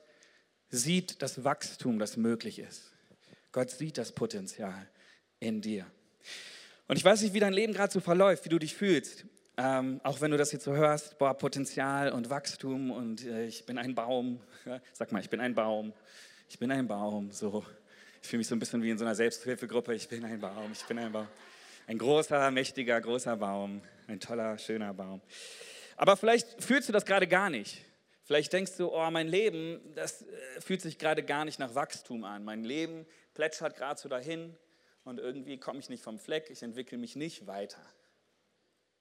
sieht 0.70 1.22
das 1.22 1.44
Wachstum, 1.44 2.00
das 2.00 2.16
möglich 2.16 2.60
ist. 2.60 2.94
Gott 3.52 3.70
sieht 3.70 3.98
das 3.98 4.14
Potenzial 4.14 4.90
in 5.42 5.62
dir. 5.62 5.86
Und 6.92 6.98
ich 6.98 7.06
weiß 7.06 7.22
nicht, 7.22 7.34
wie 7.34 7.40
dein 7.40 7.54
Leben 7.54 7.72
gerade 7.72 7.94
so 7.94 8.02
verläuft, 8.02 8.44
wie 8.44 8.50
du 8.50 8.60
dich 8.60 8.76
fühlst. 8.76 9.24
Ähm, 9.56 10.02
auch 10.04 10.20
wenn 10.20 10.30
du 10.30 10.36
das 10.36 10.52
jetzt 10.52 10.66
so 10.66 10.74
hörst, 10.74 11.18
boah, 11.20 11.34
Potenzial 11.34 12.12
und 12.12 12.30
Wachstum 12.30 12.92
und 12.92 13.26
äh, 13.26 13.46
ich 13.46 13.66
bin 13.66 13.78
ein 13.78 13.96
Baum. 13.96 14.42
Sag 14.92 15.14
mal, 15.14 15.22
ich 15.22 15.30
bin 15.30 15.40
ein 15.40 15.56
Baum. 15.56 15.94
Ich 16.50 16.60
bin 16.60 16.70
ein 16.70 16.90
Baum. 16.90 17.32
So, 17.32 17.66
ich 18.22 18.28
fühle 18.28 18.40
mich 18.40 18.48
so 18.50 18.56
ein 18.56 18.60
bisschen 18.60 18.84
wie 18.84 18.90
in 18.90 18.98
so 18.98 19.06
einer 19.06 19.16
Selbsthilfegruppe. 19.16 19.96
Ich 19.96 20.10
bin 20.10 20.26
ein 20.26 20.42
Baum. 20.42 20.70
Ich 20.74 20.84
bin 20.84 21.00
ein 21.00 21.14
Baum. 21.14 21.30
Ein 21.88 21.98
großer, 21.98 22.52
mächtiger, 22.52 23.00
großer 23.00 23.38
Baum. 23.38 23.82
Ein 24.08 24.20
toller, 24.20 24.58
schöner 24.58 24.94
Baum. 24.94 25.22
Aber 25.96 26.18
vielleicht 26.18 26.62
fühlst 26.62 26.90
du 26.90 26.92
das 26.92 27.06
gerade 27.06 27.26
gar 27.26 27.50
nicht. 27.50 27.86
Vielleicht 28.26 28.52
denkst 28.52 28.76
du, 28.76 28.94
oh, 28.94 29.10
mein 29.12 29.30
Leben, 29.30 29.80
das 29.96 30.24
äh, 30.24 30.26
fühlt 30.60 30.82
sich 30.82 30.98
gerade 30.98 31.24
gar 31.24 31.46
nicht 31.46 31.58
nach 31.58 31.74
Wachstum 31.74 32.26
an. 32.26 32.44
Mein 32.44 32.66
Leben 32.66 33.06
plätschert 33.34 33.78
gerade 33.78 33.98
so 33.98 34.10
dahin 34.10 34.58
und 35.04 35.20
irgendwie 35.20 35.58
komme 35.58 35.80
ich 35.80 35.90
nicht 35.90 36.04
vom 36.04 36.20
Fleck, 36.20 36.50
ich 36.50 36.62
entwickle 36.64 36.98
mich 36.98 37.16
nicht 37.16 37.48
weiter. 37.48 37.82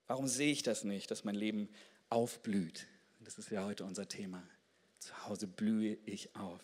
Warum 0.06 0.26
sehe 0.26 0.52
ich 0.52 0.62
das 0.62 0.84
nicht, 0.84 1.10
dass 1.10 1.24
mein 1.24 1.34
Leben 1.34 1.68
aufblüht? 2.08 2.86
Das 3.20 3.38
ist 3.38 3.50
ja 3.50 3.64
heute 3.64 3.84
unser 3.84 4.08
Thema. 4.08 4.42
Zu 4.98 5.26
Hause 5.26 5.46
blühe 5.46 5.98
ich 6.04 6.34
auf. 6.34 6.60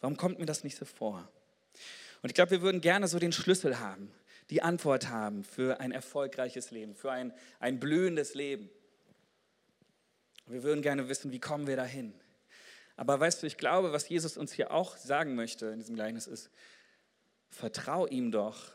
Warum 0.00 0.16
kommt 0.16 0.38
mir 0.38 0.46
das 0.46 0.64
nicht 0.64 0.76
so 0.76 0.84
vor? 0.84 1.28
Und 2.22 2.30
ich 2.30 2.34
glaube, 2.34 2.50
wir 2.50 2.62
würden 2.62 2.80
gerne 2.80 3.08
so 3.08 3.18
den 3.18 3.32
Schlüssel 3.32 3.78
haben, 3.78 4.12
die 4.50 4.62
Antwort 4.62 5.08
haben 5.08 5.44
für 5.44 5.80
ein 5.80 5.92
erfolgreiches 5.92 6.70
Leben, 6.70 6.94
für 6.94 7.10
ein, 7.10 7.32
ein 7.58 7.80
blühendes 7.80 8.34
Leben. 8.34 8.70
Wir 10.46 10.62
würden 10.62 10.82
gerne 10.82 11.08
wissen, 11.08 11.32
wie 11.32 11.40
kommen 11.40 11.66
wir 11.66 11.76
dahin? 11.76 12.14
Aber 12.96 13.18
weißt 13.18 13.42
du, 13.42 13.46
ich 13.46 13.58
glaube, 13.58 13.92
was 13.92 14.08
Jesus 14.08 14.36
uns 14.36 14.52
hier 14.52 14.70
auch 14.70 14.96
sagen 14.96 15.34
möchte 15.34 15.66
in 15.66 15.78
diesem 15.78 15.96
Gleichnis 15.96 16.26
ist, 16.26 16.50
vertrau 17.50 18.06
ihm 18.06 18.30
doch, 18.30 18.72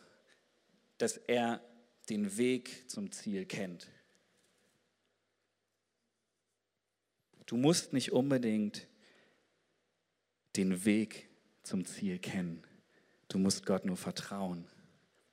dass 0.97 1.17
er 1.17 1.61
den 2.09 2.37
Weg 2.37 2.89
zum 2.89 3.11
Ziel 3.11 3.45
kennt. 3.45 3.87
Du 7.45 7.57
musst 7.57 7.93
nicht 7.93 8.11
unbedingt 8.11 8.87
den 10.55 10.85
Weg 10.85 11.29
zum 11.63 11.85
Ziel 11.85 12.19
kennen. 12.19 12.63
Du 13.27 13.37
musst 13.37 13.65
Gott 13.65 13.85
nur 13.85 13.97
vertrauen, 13.97 14.65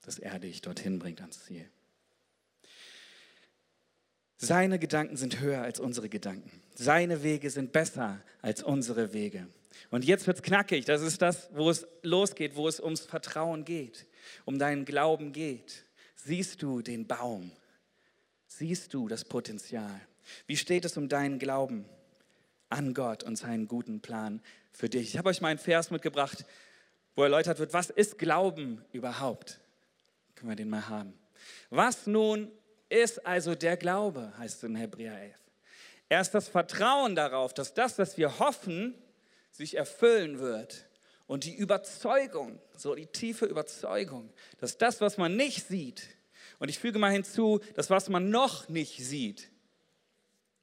dass 0.02 0.18
er 0.18 0.38
dich 0.38 0.60
dorthin 0.60 0.98
bringt 0.98 1.20
ans 1.20 1.44
Ziel. 1.44 1.68
Seine 4.36 4.78
Gedanken 4.78 5.16
sind 5.16 5.40
höher 5.40 5.62
als 5.62 5.80
unsere 5.80 6.08
Gedanken. 6.08 6.50
Seine 6.74 7.24
Wege 7.24 7.50
sind 7.50 7.72
besser 7.72 8.22
als 8.40 8.62
unsere 8.62 9.12
Wege. 9.12 9.48
Und 9.90 10.04
jetzt 10.04 10.26
wird 10.26 10.38
es 10.38 10.42
knackig. 10.42 10.84
Das 10.84 11.02
ist 11.02 11.22
das, 11.22 11.48
wo 11.52 11.70
es 11.70 11.86
losgeht, 12.02 12.56
wo 12.56 12.68
es 12.68 12.80
ums 12.80 13.02
Vertrauen 13.02 13.64
geht, 13.64 14.06
um 14.44 14.58
deinen 14.58 14.84
Glauben 14.84 15.32
geht. 15.32 15.84
Siehst 16.14 16.62
du 16.62 16.82
den 16.82 17.06
Baum? 17.06 17.52
Siehst 18.46 18.94
du 18.94 19.08
das 19.08 19.24
Potenzial? 19.24 20.00
Wie 20.46 20.56
steht 20.56 20.84
es 20.84 20.96
um 20.96 21.08
deinen 21.08 21.38
Glauben 21.38 21.84
an 22.68 22.92
Gott 22.92 23.22
und 23.22 23.36
seinen 23.36 23.68
guten 23.68 24.00
Plan 24.00 24.42
für 24.72 24.88
dich? 24.88 25.10
Ich 25.10 25.18
habe 25.18 25.28
euch 25.28 25.40
mal 25.40 25.48
einen 25.48 25.58
Vers 25.58 25.90
mitgebracht, 25.90 26.44
wo 27.14 27.22
erläutert 27.22 27.58
wird, 27.58 27.72
was 27.72 27.90
ist 27.90 28.18
Glauben 28.18 28.84
überhaupt? 28.92 29.60
Können 30.34 30.50
wir 30.50 30.56
den 30.56 30.70
mal 30.70 30.88
haben? 30.88 31.12
Was 31.70 32.06
nun 32.06 32.50
ist 32.88 33.26
also 33.26 33.54
der 33.54 33.76
Glaube, 33.76 34.32
heißt 34.38 34.58
es 34.58 34.62
in 34.64 34.76
Hebräer 34.76 35.20
11. 35.20 35.34
Er 36.08 36.20
ist 36.20 36.30
das 36.30 36.48
Vertrauen 36.48 37.14
darauf, 37.14 37.52
dass 37.52 37.74
das, 37.74 37.98
was 37.98 38.16
wir 38.16 38.38
hoffen, 38.38 38.94
sich 39.50 39.76
erfüllen 39.76 40.38
wird. 40.38 40.88
Und 41.26 41.44
die 41.44 41.54
Überzeugung, 41.54 42.60
so 42.76 42.94
die 42.94 43.06
tiefe 43.06 43.44
Überzeugung, 43.44 44.32
dass 44.58 44.78
das, 44.78 45.00
was 45.00 45.18
man 45.18 45.36
nicht 45.36 45.66
sieht, 45.66 46.02
und 46.58 46.68
ich 46.68 46.78
füge 46.78 46.98
mal 46.98 47.12
hinzu, 47.12 47.60
das, 47.74 47.90
was 47.90 48.08
man 48.08 48.30
noch 48.30 48.68
nicht 48.68 49.04
sieht, 49.04 49.50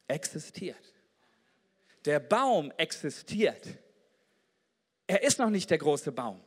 existiert. 0.08 0.94
Der 2.04 2.20
Baum 2.20 2.72
existiert. 2.77 3.65
Er 5.08 5.24
ist 5.24 5.39
noch 5.39 5.50
nicht 5.50 5.70
der 5.70 5.77
große 5.77 6.12
Baum. 6.12 6.42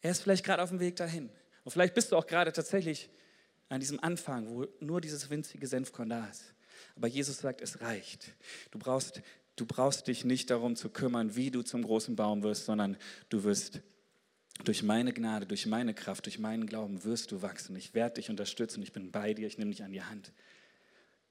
Er 0.00 0.10
ist 0.10 0.22
vielleicht 0.22 0.44
gerade 0.44 0.62
auf 0.62 0.70
dem 0.70 0.80
Weg 0.80 0.96
dahin. 0.96 1.30
Und 1.64 1.70
vielleicht 1.70 1.94
bist 1.94 2.12
du 2.12 2.16
auch 2.16 2.26
gerade 2.26 2.52
tatsächlich 2.52 3.08
an 3.68 3.80
diesem 3.80 4.00
Anfang, 4.00 4.48
wo 4.48 4.66
nur 4.80 5.00
dieses 5.00 5.28
winzige 5.30 5.66
Senfkorn 5.66 6.08
da 6.08 6.26
ist. 6.28 6.54
Aber 6.94 7.08
Jesus 7.08 7.38
sagt, 7.38 7.60
es 7.60 7.80
reicht. 7.80 8.34
Du 8.70 8.78
brauchst 8.78 9.22
du 9.56 9.64
brauchst 9.64 10.06
dich 10.06 10.24
nicht 10.24 10.50
darum 10.50 10.76
zu 10.76 10.90
kümmern, 10.90 11.34
wie 11.34 11.50
du 11.50 11.62
zum 11.62 11.82
großen 11.82 12.14
Baum 12.14 12.42
wirst, 12.42 12.66
sondern 12.66 12.96
du 13.30 13.42
wirst 13.44 13.80
durch 14.64 14.82
meine 14.82 15.12
Gnade, 15.12 15.46
durch 15.46 15.66
meine 15.66 15.94
Kraft, 15.94 16.26
durch 16.26 16.38
meinen 16.38 16.66
Glauben 16.66 17.04
wirst 17.04 17.32
du 17.32 17.42
wachsen. 17.42 17.76
Ich 17.76 17.94
werde 17.94 18.16
dich 18.16 18.30
unterstützen, 18.30 18.82
ich 18.82 18.92
bin 18.92 19.10
bei 19.10 19.34
dir, 19.34 19.46
ich 19.46 19.58
nehme 19.58 19.70
dich 19.70 19.82
an 19.82 19.92
die 19.92 20.02
Hand. 20.02 20.32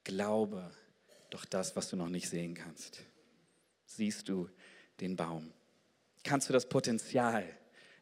Glaube 0.04 0.72
doch 1.30 1.46
das, 1.46 1.76
was 1.76 1.90
du 1.90 1.96
noch 1.96 2.10
nicht 2.10 2.30
sehen 2.30 2.54
kannst. 2.54 3.02
Siehst 3.86 4.30
du 4.30 4.50
den 5.00 5.16
Baum? 5.16 5.52
Kannst 6.24 6.50
du 6.50 6.54
das 6.54 6.70
Potenzial 6.70 7.46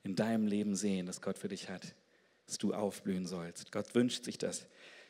in 0.04 0.16
deinem 0.16 0.48
Leben 0.48 0.76
sehen, 0.76 1.06
das 1.06 1.22
Gott 1.22 1.38
für 1.38 1.48
dich 1.48 1.70
hat, 1.70 1.96
dass 2.46 2.58
du 2.58 2.74
aufblühen 2.74 3.26
sollst? 3.26 3.72
Gott 3.72 3.96
wünscht 3.96 4.26
sich 4.26 4.38
das 4.38 4.66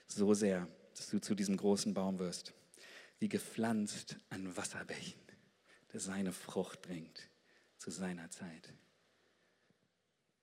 so 0.08 0.34
sehr, 0.34 0.68
dass 0.96 1.10
du 1.10 1.20
zu 1.20 1.34
diesem 1.34 1.58
großen 1.58 1.94
Baum 1.94 2.20
wirst 2.20 2.54
wie 3.24 3.30
gepflanzt 3.30 4.18
an 4.32 4.58
Wasserbächen, 4.58 5.22
der 5.94 6.02
seine 6.02 6.34
Frucht 6.34 6.82
bringt 6.82 7.30
zu 7.78 7.90
seiner 7.90 8.30
Zeit. 8.30 8.74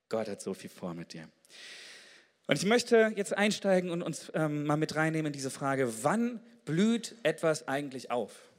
Gott 0.08 0.28
hat 0.28 0.40
so 0.40 0.54
viel 0.54 0.70
vor 0.70 0.94
mit 0.94 1.12
dir. 1.12 1.28
Und 2.46 2.56
ich 2.56 2.64
möchte 2.64 3.12
jetzt 3.16 3.36
einsteigen 3.36 3.90
und 3.90 4.00
uns 4.00 4.32
ähm, 4.32 4.64
mal 4.64 4.78
mit 4.78 4.96
reinnehmen 4.96 5.26
in 5.26 5.34
diese 5.34 5.50
Frage, 5.50 5.92
wann 6.04 6.40
blüht 6.64 7.16
etwas 7.22 7.68
eigentlich 7.68 8.10
auf? 8.10 8.50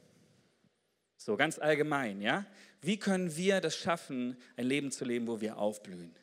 So 1.17 1.35
ganz 1.35 1.57
allgemein, 1.57 2.21
ja? 2.21 2.45
Wie 2.79 2.97
können 2.97 3.35
wir 3.35 3.59
das 3.59 3.75
schaffen, 3.75 4.37
ein 4.55 4.67
Leben 4.67 4.91
zu 4.91 5.03
leben, 5.03 5.25
wo 5.25 5.41
wir 5.41 5.57
aufblühen? 5.57 6.15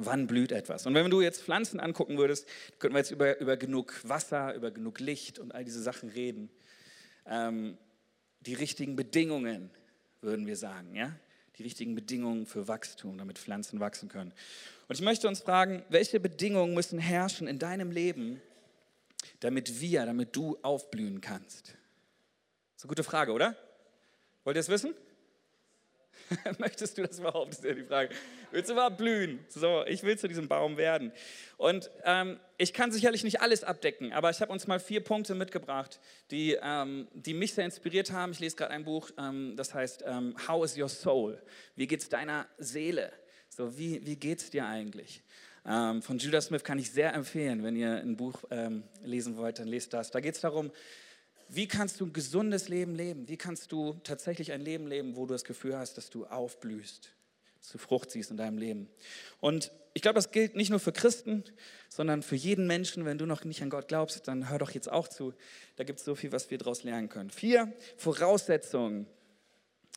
Wann 0.00 0.28
blüht 0.28 0.52
etwas? 0.52 0.86
Und 0.86 0.94
wenn 0.94 1.10
du 1.10 1.20
jetzt 1.20 1.42
Pflanzen 1.42 1.80
angucken 1.80 2.18
würdest, 2.18 2.48
könnten 2.78 2.94
wir 2.94 3.00
jetzt 3.00 3.10
über, 3.10 3.40
über 3.40 3.56
genug 3.56 4.00
Wasser, 4.04 4.54
über 4.54 4.70
genug 4.70 5.00
Licht 5.00 5.40
und 5.40 5.52
all 5.52 5.64
diese 5.64 5.82
Sachen 5.82 6.08
reden. 6.08 6.50
Ähm, 7.26 7.76
die 8.40 8.54
richtigen 8.54 8.94
Bedingungen, 8.94 9.70
würden 10.20 10.46
wir 10.46 10.56
sagen, 10.56 10.94
ja? 10.94 11.12
Die 11.58 11.64
richtigen 11.64 11.96
Bedingungen 11.96 12.46
für 12.46 12.68
Wachstum, 12.68 13.18
damit 13.18 13.38
Pflanzen 13.38 13.80
wachsen 13.80 14.08
können. 14.08 14.32
Und 14.86 14.94
ich 14.94 15.02
möchte 15.02 15.26
uns 15.26 15.40
fragen, 15.40 15.84
welche 15.88 16.20
Bedingungen 16.20 16.74
müssen 16.74 17.00
herrschen 17.00 17.48
in 17.48 17.58
deinem 17.58 17.90
Leben, 17.90 18.40
damit 19.40 19.80
wir, 19.80 20.06
damit 20.06 20.36
du 20.36 20.56
aufblühen 20.62 21.20
kannst? 21.20 21.66
Das 21.66 21.72
ist 22.76 22.84
eine 22.84 22.88
gute 22.90 23.02
Frage, 23.02 23.32
oder? 23.32 23.56
Wollt 24.44 24.56
ihr 24.56 24.60
es 24.60 24.68
wissen? 24.68 24.94
Möchtest 26.58 26.98
du 26.98 27.02
das 27.02 27.18
überhaupt? 27.18 27.52
Das 27.52 27.58
ist 27.58 27.64
ja 27.64 27.74
die 27.74 27.84
Frage. 27.84 28.14
Willst 28.50 28.68
du 28.68 28.74
überhaupt 28.74 28.98
blühen? 28.98 29.40
So, 29.48 29.84
ich 29.86 30.02
will 30.02 30.18
zu 30.18 30.28
diesem 30.28 30.48
Baum 30.48 30.76
werden. 30.76 31.12
Und 31.56 31.90
ähm, 32.04 32.38
ich 32.56 32.72
kann 32.72 32.92
sicherlich 32.92 33.24
nicht 33.24 33.40
alles 33.40 33.64
abdecken, 33.64 34.12
aber 34.12 34.30
ich 34.30 34.40
habe 34.40 34.52
uns 34.52 34.66
mal 34.66 34.80
vier 34.80 35.02
Punkte 35.02 35.34
mitgebracht, 35.34 36.00
die, 36.30 36.58
ähm, 36.62 37.08
die 37.12 37.34
mich 37.34 37.54
sehr 37.54 37.64
inspiriert 37.64 38.12
haben. 38.12 38.32
Ich 38.32 38.40
lese 38.40 38.56
gerade 38.56 38.72
ein 38.72 38.84
Buch, 38.84 39.10
ähm, 39.18 39.54
das 39.56 39.74
heißt 39.74 40.04
ähm, 40.06 40.34
How 40.46 40.64
is 40.64 40.76
Your 40.76 40.88
Soul? 40.88 41.40
Wie 41.76 41.86
geht 41.86 42.00
es 42.00 42.08
deiner 42.08 42.46
Seele? 42.58 43.12
So, 43.48 43.78
wie, 43.78 44.04
wie 44.06 44.16
geht 44.16 44.40
es 44.40 44.50
dir 44.50 44.66
eigentlich? 44.66 45.22
Ähm, 45.66 46.00
von 46.02 46.18
Judah 46.18 46.40
Smith 46.40 46.64
kann 46.64 46.78
ich 46.78 46.90
sehr 46.90 47.12
empfehlen, 47.14 47.62
wenn 47.62 47.76
ihr 47.76 47.96
ein 47.96 48.16
Buch 48.16 48.44
ähm, 48.50 48.84
lesen 49.02 49.36
wollt, 49.36 49.58
dann 49.58 49.68
lest 49.68 49.92
das. 49.92 50.10
Da 50.10 50.20
geht 50.20 50.34
es 50.34 50.40
darum, 50.40 50.70
wie 51.48 51.66
kannst 51.66 52.00
du 52.00 52.06
ein 52.06 52.12
gesundes 52.12 52.68
Leben 52.68 52.94
leben? 52.94 53.28
Wie 53.28 53.36
kannst 53.36 53.72
du 53.72 53.94
tatsächlich 54.04 54.52
ein 54.52 54.60
Leben 54.60 54.86
leben, 54.86 55.16
wo 55.16 55.26
du 55.26 55.34
das 55.34 55.44
Gefühl 55.44 55.76
hast, 55.76 55.96
dass 55.96 56.10
du 56.10 56.26
aufblühst, 56.26 57.12
dass 57.60 57.70
du 57.70 57.78
Frucht 57.78 58.10
siehst 58.10 58.30
in 58.30 58.36
deinem 58.36 58.58
Leben? 58.58 58.88
Und 59.40 59.72
ich 59.94 60.02
glaube, 60.02 60.16
das 60.16 60.30
gilt 60.30 60.54
nicht 60.54 60.70
nur 60.70 60.78
für 60.78 60.92
Christen, 60.92 61.44
sondern 61.88 62.22
für 62.22 62.36
jeden 62.36 62.66
Menschen. 62.66 63.04
Wenn 63.04 63.18
du 63.18 63.26
noch 63.26 63.44
nicht 63.44 63.62
an 63.62 63.70
Gott 63.70 63.88
glaubst, 63.88 64.28
dann 64.28 64.48
hör 64.48 64.58
doch 64.58 64.70
jetzt 64.70 64.90
auch 64.90 65.08
zu. 65.08 65.34
Da 65.76 65.84
gibt 65.84 65.98
es 65.98 66.04
so 66.04 66.14
viel, 66.14 66.32
was 66.32 66.50
wir 66.50 66.58
daraus 66.58 66.84
lernen 66.84 67.08
können. 67.08 67.30
Vier 67.30 67.72
Voraussetzungen, 67.96 69.06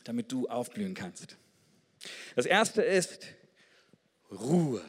damit 0.06 0.32
du 0.32 0.48
aufblühen 0.48 0.94
kannst. 0.94 1.38
Das 2.36 2.46
erste 2.46 2.82
ist 2.82 3.28
Ruhe. 4.32 4.82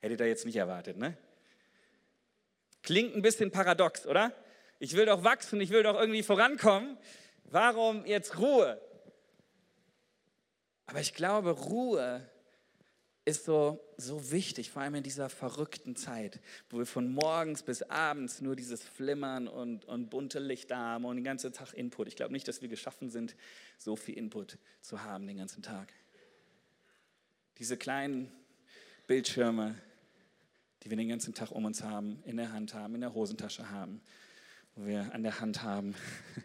Hättet 0.00 0.20
ihr 0.20 0.26
jetzt 0.26 0.46
nicht 0.46 0.56
erwartet, 0.56 0.96
ne? 0.96 1.16
Klingt 2.84 3.16
ein 3.16 3.22
bisschen 3.22 3.50
paradox, 3.50 4.06
oder? 4.06 4.32
Ich 4.78 4.94
will 4.94 5.06
doch 5.06 5.24
wachsen, 5.24 5.60
ich 5.60 5.70
will 5.70 5.82
doch 5.82 5.98
irgendwie 5.98 6.22
vorankommen. 6.22 6.98
Warum 7.44 8.04
jetzt 8.04 8.38
Ruhe? 8.38 8.80
Aber 10.86 11.00
ich 11.00 11.14
glaube, 11.14 11.50
Ruhe 11.50 12.28
ist 13.24 13.46
so, 13.46 13.80
so 13.96 14.30
wichtig, 14.30 14.70
vor 14.70 14.82
allem 14.82 14.96
in 14.96 15.02
dieser 15.02 15.30
verrückten 15.30 15.96
Zeit, 15.96 16.40
wo 16.68 16.76
wir 16.76 16.84
von 16.84 17.10
morgens 17.10 17.62
bis 17.62 17.80
abends 17.82 18.42
nur 18.42 18.54
dieses 18.54 18.82
Flimmern 18.82 19.48
und, 19.48 19.86
und 19.86 20.10
bunte 20.10 20.38
Lichter 20.38 20.76
haben 20.76 21.06
und 21.06 21.16
den 21.16 21.24
ganzen 21.24 21.54
Tag 21.54 21.72
Input. 21.72 22.08
Ich 22.08 22.16
glaube 22.16 22.34
nicht, 22.34 22.46
dass 22.46 22.60
wir 22.60 22.68
geschaffen 22.68 23.08
sind, 23.08 23.34
so 23.78 23.96
viel 23.96 24.18
Input 24.18 24.58
zu 24.82 25.04
haben 25.04 25.26
den 25.26 25.38
ganzen 25.38 25.62
Tag. 25.62 25.90
Diese 27.56 27.78
kleinen 27.78 28.30
Bildschirme, 29.06 29.74
die 30.84 30.90
wir 30.90 30.96
den 30.98 31.08
ganzen 31.08 31.32
Tag 31.32 31.50
um 31.50 31.64
uns 31.64 31.82
haben, 31.82 32.22
in 32.24 32.36
der 32.36 32.52
Hand 32.52 32.74
haben, 32.74 32.94
in 32.94 33.00
der 33.00 33.14
Hosentasche 33.14 33.70
haben, 33.70 34.02
wo 34.74 34.86
wir 34.86 35.14
an 35.14 35.22
der 35.22 35.40
Hand 35.40 35.62
haben. 35.62 35.94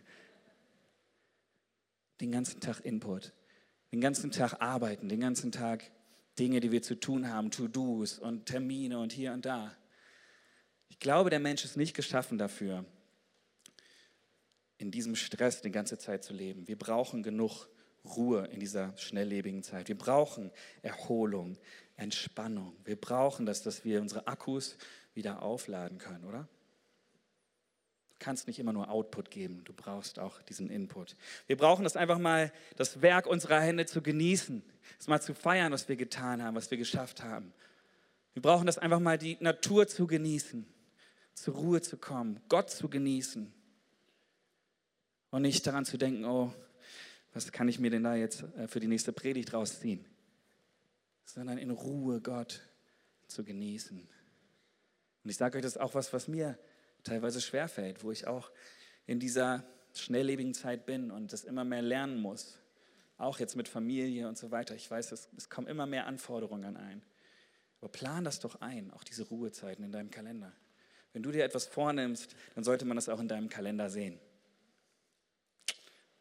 Den 2.22 2.32
ganzen 2.34 2.60
Tag 2.60 2.82
Input, 2.84 3.32
den 3.94 4.02
ganzen 4.02 4.30
Tag 4.32 4.62
arbeiten, 4.62 5.08
den 5.08 5.22
ganzen 5.22 5.54
Tag 5.54 5.90
Dinge, 6.38 6.60
die 6.60 6.70
wir 6.70 6.82
zu 6.82 7.00
tun 7.00 7.30
haben, 7.30 7.50
To-Dos 7.50 8.20
und 8.20 8.46
Termine 8.46 9.00
und 9.00 9.14
hier 9.14 9.32
und 9.32 9.46
da. 9.46 9.74
Ich 10.90 11.00
glaube, 11.00 11.30
der 11.30 11.40
Mensch 11.40 11.64
ist 11.64 11.78
nicht 11.78 11.96
geschaffen 11.96 12.38
dafür, 12.38 12.84
in 14.78 14.92
diesem 14.92 15.16
Stress 15.16 15.62
die 15.62 15.72
ganze 15.72 15.98
Zeit 15.98 16.26
zu 16.26 16.34
leben. 16.34 16.68
Wir 16.68 16.78
brauchen 16.78 17.24
genug 17.24 17.68
Ruhe 18.06 18.48
in 18.48 18.60
dieser 18.60 18.98
schnelllebigen 18.98 19.64
Zeit. 19.64 19.88
Wir 19.88 19.98
brauchen 19.98 20.52
Erholung, 20.82 21.58
Entspannung. 21.98 22.76
Wir 22.86 22.96
brauchen 22.96 23.46
das, 23.46 23.62
dass 23.62 23.84
wir 23.84 24.02
unsere 24.02 24.28
Akkus 24.28 24.78
wieder 25.14 25.42
aufladen 25.42 25.98
können, 25.98 26.26
oder? 26.26 26.48
Du 28.10 28.26
kannst 28.26 28.48
nicht 28.48 28.60
immer 28.60 28.74
nur 28.74 28.90
Output 28.90 29.32
geben, 29.32 29.64
du 29.64 29.74
brauchst 29.74 30.20
auch 30.20 30.42
diesen 30.44 30.70
Input. 30.70 31.16
Wir 31.48 31.56
brauchen 31.56 31.84
das 31.84 31.96
einfach 31.96 32.18
mal, 32.18 32.52
das 32.76 33.02
Werk 33.02 33.28
unserer 33.28 33.62
Hände 33.62 33.86
zu 33.86 34.02
genießen, 34.02 34.62
es 35.00 35.08
mal 35.08 35.22
zu 35.22 35.34
feiern, 35.34 35.72
was 35.72 35.88
wir 35.88 35.96
getan 35.96 36.44
haben, 36.44 36.56
was 36.56 36.70
wir 36.70 36.78
geschafft 36.78 37.24
haben. 37.24 37.54
Wir 38.34 38.42
brauchen 38.42 38.66
das 38.66 38.78
einfach 38.78 39.00
mal, 39.00 39.18
die 39.18 39.38
Natur 39.40 39.88
zu 39.88 40.08
genießen, 40.08 40.66
zur 41.34 41.56
Ruhe 41.56 41.82
zu 41.82 41.98
kommen, 41.98 42.40
Gott 42.50 42.70
zu 42.70 42.90
genießen 42.90 43.54
und 45.32 45.42
nicht 45.42 45.66
daran 45.66 45.86
zu 45.86 45.98
denken, 45.98 46.26
oh, 46.26 46.54
was 47.40 47.54
kann 47.54 47.70
ich 47.70 47.80
mir 47.80 47.90
denn 47.90 48.04
da 48.04 48.16
jetzt 48.16 48.44
äh, 48.58 48.68
für 48.68 48.82
die 48.82 48.88
nächste 48.88 49.14
Predigt 49.14 49.54
rausziehen? 49.54 50.06
Sondern 51.24 51.58
in 51.58 51.72
Ruhe 51.72 52.20
Gott 52.20 52.68
zu 53.28 53.46
genießen. 53.46 53.98
Und 55.24 55.30
ich 55.30 55.38
sage 55.38 55.58
euch, 55.58 55.62
das 55.62 55.78
ist 55.78 55.82
auch 55.82 55.94
was, 55.94 56.12
was 56.12 56.28
mir 56.28 56.60
teilweise 57.06 57.40
schwerfällt, 57.40 58.04
wo 58.04 58.12
ich 58.12 58.28
auch 58.28 58.52
in 59.06 59.22
dieser 59.22 59.64
schnelllebigen 59.94 60.54
Zeit 60.54 60.86
bin 60.86 61.12
und 61.12 61.32
das 61.32 61.46
immer 61.46 61.64
mehr 61.64 61.82
lernen 61.82 62.20
muss. 62.20 62.60
Auch 63.18 63.40
jetzt 63.40 63.56
mit 63.56 63.70
Familie 63.70 64.28
und 64.28 64.38
so 64.38 64.52
weiter. 64.52 64.76
Ich 64.76 64.92
weiß, 64.92 65.14
es, 65.14 65.30
es 65.38 65.50
kommen 65.50 65.68
immer 65.68 65.86
mehr 65.86 66.08
Anforderungen 66.08 66.66
an 66.66 66.76
ein. 66.76 67.02
Aber 67.80 67.90
plan 67.90 68.26
das 68.26 68.42
doch 68.42 68.60
ein, 68.60 68.92
auch 68.92 69.06
diese 69.06 69.24
Ruhezeiten 69.24 69.86
in 69.86 69.94
deinem 69.94 70.12
Kalender. 70.12 70.52
Wenn 71.14 71.24
du 71.24 71.32
dir 71.32 71.46
etwas 71.46 71.68
vornimmst, 71.68 72.36
dann 72.56 72.66
sollte 72.66 72.84
man 72.84 72.98
das 72.98 73.08
auch 73.08 73.22
in 73.22 73.30
deinem 73.30 73.48
Kalender 73.48 73.90
sehen. 73.90 74.20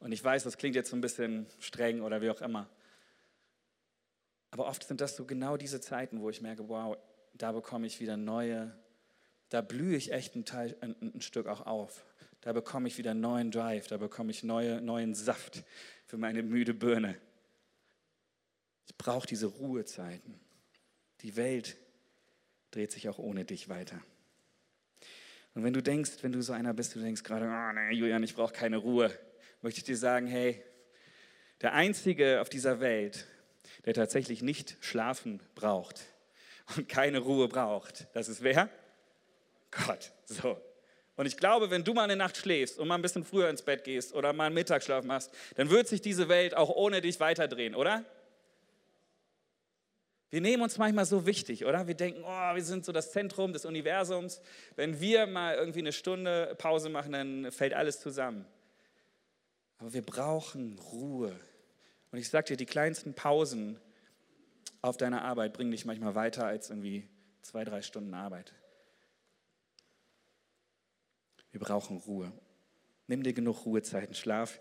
Und 0.01 0.13
ich 0.13 0.23
weiß, 0.23 0.45
das 0.45 0.59
klingt 0.59 0.77
jetzt 0.77 0.91
so 0.91 0.97
ein 0.97 1.01
bisschen 1.01 1.47
streng 1.59 2.03
oder 2.03 2.21
wie 2.23 2.31
auch 2.31 2.41
immer. 2.41 2.69
Aber 4.51 4.67
oft 4.67 4.85
sind 4.85 5.01
das 5.01 5.17
so 5.17 5.25
genau 5.25 5.57
diese 5.57 5.81
Zeiten, 5.81 6.21
wo 6.21 6.31
ich 6.31 6.41
merke, 6.41 6.69
wow, 6.69 6.97
da 7.35 7.53
bekomme 7.53 7.87
ich 7.87 8.01
wieder 8.01 8.17
neue, 8.17 8.75
da 9.49 9.61
blühe 9.61 9.97
ich 9.97 10.13
echt 10.13 10.37
ein, 10.37 10.45
Teil, 10.45 10.77
ein, 10.81 10.95
ein 11.01 11.21
Stück 11.21 11.47
auch 11.47 11.67
auf. 11.67 12.05
Da 12.41 12.53
bekomme 12.53 12.89
ich 12.89 12.99
wieder 12.99 13.15
neuen 13.15 13.51
Drive, 13.51 13.89
da 13.89 13.97
bekomme 13.97 14.31
ich 14.31 14.45
neue, 14.45 14.81
neuen 14.81 15.15
Saft 15.15 15.65
für 16.07 16.17
meine 16.17 16.43
müde 16.43 16.73
Birne. 16.73 17.19
Ich 18.87 18.97
brauche 18.97 19.27
diese 19.27 19.47
Ruhezeiten. 19.47 20.41
Die 21.21 21.37
Welt 21.37 21.77
dreht 22.71 22.93
sich 22.93 23.09
auch 23.09 23.19
ohne 23.19 23.45
dich 23.45 23.69
weiter. 23.69 24.01
Und 25.55 25.65
wenn 25.65 25.73
du 25.73 25.83
denkst, 25.83 26.23
wenn 26.23 26.33
du 26.33 26.41
so 26.43 26.53
einer 26.53 26.73
bist, 26.73 26.95
du 26.95 27.01
denkst 27.01 27.25
gerade, 27.25 27.47
oh 27.47 27.73
nee, 27.73 27.97
Julian, 27.97 28.23
ich 28.23 28.35
brauche 28.35 28.53
keine 28.53 28.77
Ruhe, 28.77 29.13
möchte 29.63 29.79
ich 29.79 29.85
dir 29.85 29.97
sagen, 29.97 30.27
hey, 30.27 30.63
der 31.61 31.73
Einzige 31.73 32.41
auf 32.41 32.49
dieser 32.49 32.81
Welt, 32.81 33.27
der 33.85 33.95
tatsächlich 33.95 34.43
nicht 34.43 34.77
schlafen 34.81 35.43
braucht 35.55 36.01
und 36.77 36.89
keine 36.89 37.19
Ruhe 37.19 37.49
braucht, 37.49 38.07
das 38.15 38.29
ist 38.29 38.43
wer? 38.43 38.69
Gott. 39.71 40.13
So. 40.25 40.61
Und 41.17 41.27
ich 41.27 41.37
glaube, 41.37 41.71
wenn 41.71 41.83
du 41.83 41.95
mal 41.95 42.05
eine 42.05 42.15
Nacht 42.15 42.37
schläfst 42.37 42.79
und 42.79 42.87
mal 42.87 42.95
ein 42.95 43.03
bisschen 43.03 43.25
früher 43.25 43.51
ins 43.51 43.63
Bett 43.63 43.83
gehst 43.83 44.15
oder 44.15 44.33
mal 44.33 44.47
einen 44.47 44.55
Mittagsschlaf 44.55 45.05
machst, 45.05 45.33
dann 45.57 45.69
wird 45.69 45.89
sich 45.89 46.01
diese 46.01 46.29
Welt 46.29 46.57
auch 46.57 46.71
ohne 46.71 47.01
dich 47.01 47.19
weiterdrehen, 47.19 47.75
oder? 47.75 48.05
Wir 50.31 50.41
nehmen 50.41 50.63
uns 50.63 50.79
manchmal 50.79 51.07
so 51.07 51.27
wichtig, 51.27 51.65
oder? 51.65 51.89
Wir 51.89 51.95
denken, 51.95 52.23
oh, 52.23 52.55
wir 52.55 52.63
sind 52.63 52.85
so 52.85 52.93
das 52.93 53.11
Zentrum 53.13 53.53
des 53.53 53.65
Universums. 53.65 54.43
Wenn 54.77 55.01
wir 55.01 55.27
mal 55.27 55.57
irgendwie 55.57 55.81
eine 55.81 55.93
Stunde 55.93 56.55
Pause 56.59 56.89
machen, 56.91 57.13
dann 57.13 57.51
fällt 57.51 57.75
alles 57.75 57.99
zusammen. 57.99 58.47
Aber 59.79 59.93
wir 59.93 60.03
brauchen 60.03 60.79
Ruhe. 60.79 61.39
Und 62.11 62.19
ich 62.19 62.29
sage 62.29 62.49
dir, 62.49 62.57
die 62.57 62.67
kleinsten 62.67 63.15
Pausen 63.15 63.81
auf 64.83 64.97
deiner 64.97 65.23
Arbeit 65.23 65.53
bringen 65.53 65.71
dich 65.71 65.85
manchmal 65.85 66.15
weiter 66.15 66.47
als 66.47 66.71
irgendwie 66.71 67.09
zwei, 67.43 67.65
drei 67.65 67.83
Stunden 67.83 68.15
Arbeit. 68.15 68.53
Wir 71.51 71.61
brauchen 71.61 71.99
Ruhe. 71.99 72.33
Nimm 73.07 73.23
dir 73.23 73.33
genug 73.33 73.65
Ruhezeiten, 73.65 74.15
schlaf 74.15 74.61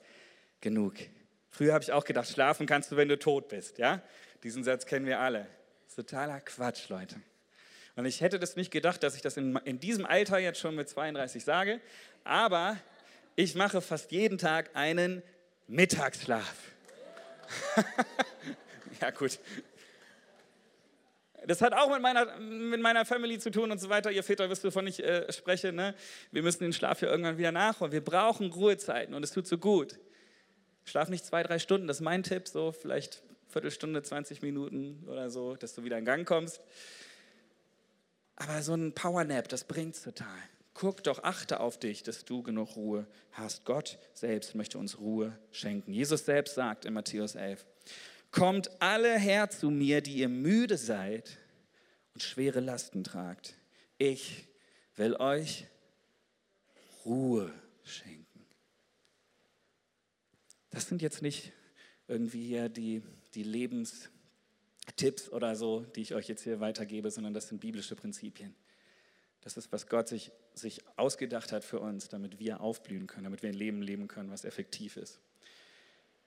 genug. 0.62 0.96
Früher 1.50 1.74
habe 1.74 1.84
ich 1.84 1.92
auch 1.92 2.06
gedacht, 2.06 2.28
schlafen 2.30 2.66
kannst 2.66 2.92
du, 2.92 2.98
wenn 2.98 3.10
du 3.10 3.20
tot 3.20 3.50
bist. 3.50 3.78
Ja? 3.78 4.02
Diesen 4.44 4.64
Satz 4.64 4.86
kennen 4.86 5.06
wir 5.06 5.20
alle. 5.20 5.48
Ist 5.88 5.96
totaler 5.96 6.40
Quatsch, 6.42 6.90
Leute. 6.90 7.22
Und 7.96 8.06
ich 8.06 8.22
hätte 8.22 8.40
das 8.40 8.56
nicht 8.56 8.72
gedacht, 8.72 9.02
dass 9.02 9.16
ich 9.16 9.22
das 9.22 9.38
in, 9.38 9.56
in 9.66 9.80
diesem 9.80 10.06
Alter 10.06 10.38
jetzt 10.38 10.60
schon 10.60 10.76
mit 10.76 10.88
32 10.88 11.44
sage, 11.44 11.82
aber 12.24 12.78
ich 13.38 13.54
mache 13.54 13.82
fast 13.82 14.12
jeden 14.12 14.40
Tag 14.40 14.72
einen 14.74 15.22
Mittagsschlaf. 15.68 16.56
ja, 19.02 19.12
gut. 19.12 19.40
Das 21.46 21.62
hat 21.62 21.74
auch 21.74 21.92
mit 21.92 22.02
meiner, 22.02 22.40
mit 22.40 22.82
meiner 22.82 23.06
Family 23.06 23.38
zu 23.38 23.52
tun 23.52 23.72
und 23.72 23.78
so 23.78 23.90
weiter. 23.90 24.12
Ihr 24.12 24.24
Väter 24.24 24.50
wisst, 24.50 24.64
wovon 24.64 24.88
ich 24.88 25.04
äh, 25.04 25.32
spreche. 25.32 25.72
Ne? 25.72 25.94
Wir 26.32 26.42
müssen 26.42 26.64
den 26.64 26.74
Schlaf 26.74 27.02
ja 27.02 27.10
irgendwann 27.10 27.38
wieder 27.38 27.52
nachholen. 27.52 27.94
Wir 27.94 28.04
brauchen 28.04 28.52
Ruhezeiten 28.52 29.14
und 29.14 29.24
es 29.24 29.32
tut 29.32 29.46
so 29.46 29.60
gut. 29.60 30.00
Schlaf 30.84 31.08
nicht 31.08 31.24
zwei, 31.24 31.44
drei 31.44 31.60
Stunden, 31.60 31.86
das 31.88 31.98
ist 31.98 32.04
mein 32.04 32.24
Tipp. 32.24 32.48
So 32.48 32.72
vielleicht 32.72 33.22
Viertelstunde, 33.50 34.02
20 34.02 34.42
Minuten 34.42 35.04
oder 35.08 35.30
so, 35.30 35.56
dass 35.56 35.76
du 35.76 35.84
wieder 35.84 36.00
in 36.00 36.06
Gang 36.06 36.28
kommst. 36.28 36.60
Aber 38.36 38.64
so 38.64 38.74
ein 38.74 38.94
Powernap, 38.94 39.48
das 39.48 39.64
bringt 39.64 40.04
total. 40.04 40.28
Guck 40.80 41.02
doch, 41.02 41.24
achte 41.24 41.60
auf 41.60 41.80
dich, 41.80 42.04
dass 42.04 42.24
du 42.24 42.44
genug 42.44 42.76
Ruhe 42.76 43.08
hast. 43.32 43.66
Gott 43.66 43.98
selbst 44.14 44.54
möchte 44.54 44.78
uns 44.78 45.00
Ruhe 45.00 45.36
schenken. 45.52 45.92
Jesus 45.92 46.26
selbst 46.26 46.54
sagt 46.54 46.86
in 46.86 46.94
Matthäus 46.94 47.34
11, 47.34 47.66
Kommt 48.30 48.70
alle 48.80 49.18
her 49.18 49.50
zu 49.50 49.72
mir, 49.72 50.02
die 50.02 50.18
ihr 50.18 50.30
müde 50.30 50.78
seid 50.78 51.40
und 52.14 52.22
schwere 52.22 52.60
Lasten 52.60 53.04
tragt. 53.04 53.56
Ich 53.98 54.48
will 54.96 55.16
euch 55.16 55.66
Ruhe 57.06 57.52
schenken. 57.84 58.46
Das 60.70 60.88
sind 60.88 61.02
jetzt 61.02 61.24
nicht 61.24 61.54
irgendwie 62.08 62.46
hier 62.46 62.70
die, 62.70 63.02
die 63.34 63.42
Lebenstipps 63.42 65.30
oder 65.32 65.56
so, 65.56 65.88
die 65.96 66.02
ich 66.02 66.14
euch 66.14 66.28
jetzt 66.28 66.44
hier 66.44 66.60
weitergebe, 66.60 67.10
sondern 67.10 67.34
das 67.34 67.48
sind 67.48 67.62
biblische 67.62 67.96
Prinzipien. 67.96 68.54
Das 69.42 69.56
ist, 69.58 69.72
was 69.72 69.88
Gott 69.88 70.08
sich, 70.08 70.32
sich 70.54 70.82
ausgedacht 70.98 71.52
hat 71.52 71.64
für 71.64 71.80
uns, 71.80 72.10
damit 72.10 72.40
wir 72.40 72.62
aufblühen 72.62 73.08
können, 73.08 73.24
damit 73.24 73.44
wir 73.44 73.50
ein 73.50 73.56
Leben 73.56 73.82
leben 73.82 74.08
können, 74.08 74.30
was 74.30 74.44
effektiv 74.44 74.98
ist. 74.98 75.20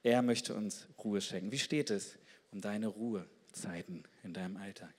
Er 0.03 0.23
möchte 0.23 0.55
uns 0.55 0.87
Ruhe 1.05 1.21
schenken. 1.21 1.53
Wie 1.53 1.59
steht 1.59 1.91
es 1.91 2.19
um 2.51 2.61
deine 2.61 2.87
Ruhezeiten 2.87 4.05
in 4.23 4.33
deinem 4.33 4.57
Alltag? 4.57 4.95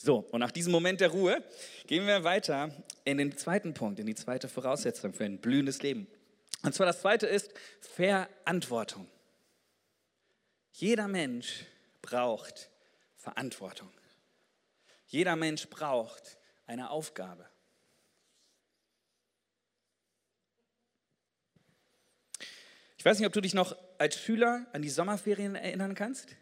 So, 0.00 0.18
und 0.30 0.40
nach 0.40 0.52
diesem 0.52 0.72
Moment 0.72 1.00
der 1.00 1.08
Ruhe 1.08 1.42
gehen 1.86 2.06
wir 2.06 2.22
weiter 2.22 2.70
in 3.04 3.18
den 3.18 3.36
zweiten 3.36 3.74
Punkt, 3.74 3.98
in 3.98 4.06
die 4.06 4.14
zweite 4.14 4.48
Voraussetzung 4.48 5.12
für 5.12 5.24
ein 5.24 5.38
blühendes 5.38 5.82
Leben. 5.82 6.06
Und 6.62 6.74
zwar 6.74 6.86
das 6.86 7.00
zweite 7.00 7.26
ist 7.26 7.52
Verantwortung. 7.80 9.08
Jeder 10.72 11.08
Mensch 11.08 11.64
braucht 12.02 12.70
Verantwortung. 13.16 13.90
Jeder 15.06 15.36
Mensch 15.36 15.68
braucht 15.68 16.36
eine 16.66 16.90
Aufgabe. 16.90 17.48
Ich 22.98 23.04
weiß 23.04 23.18
nicht, 23.18 23.26
ob 23.26 23.32
du 23.32 23.40
dich 23.40 23.54
noch 23.54 23.76
als 23.98 24.18
Schüler 24.18 24.66
an 24.72 24.82
die 24.82 24.90
Sommerferien 24.90 25.54
erinnern 25.54 25.94
kannst. 25.94 26.36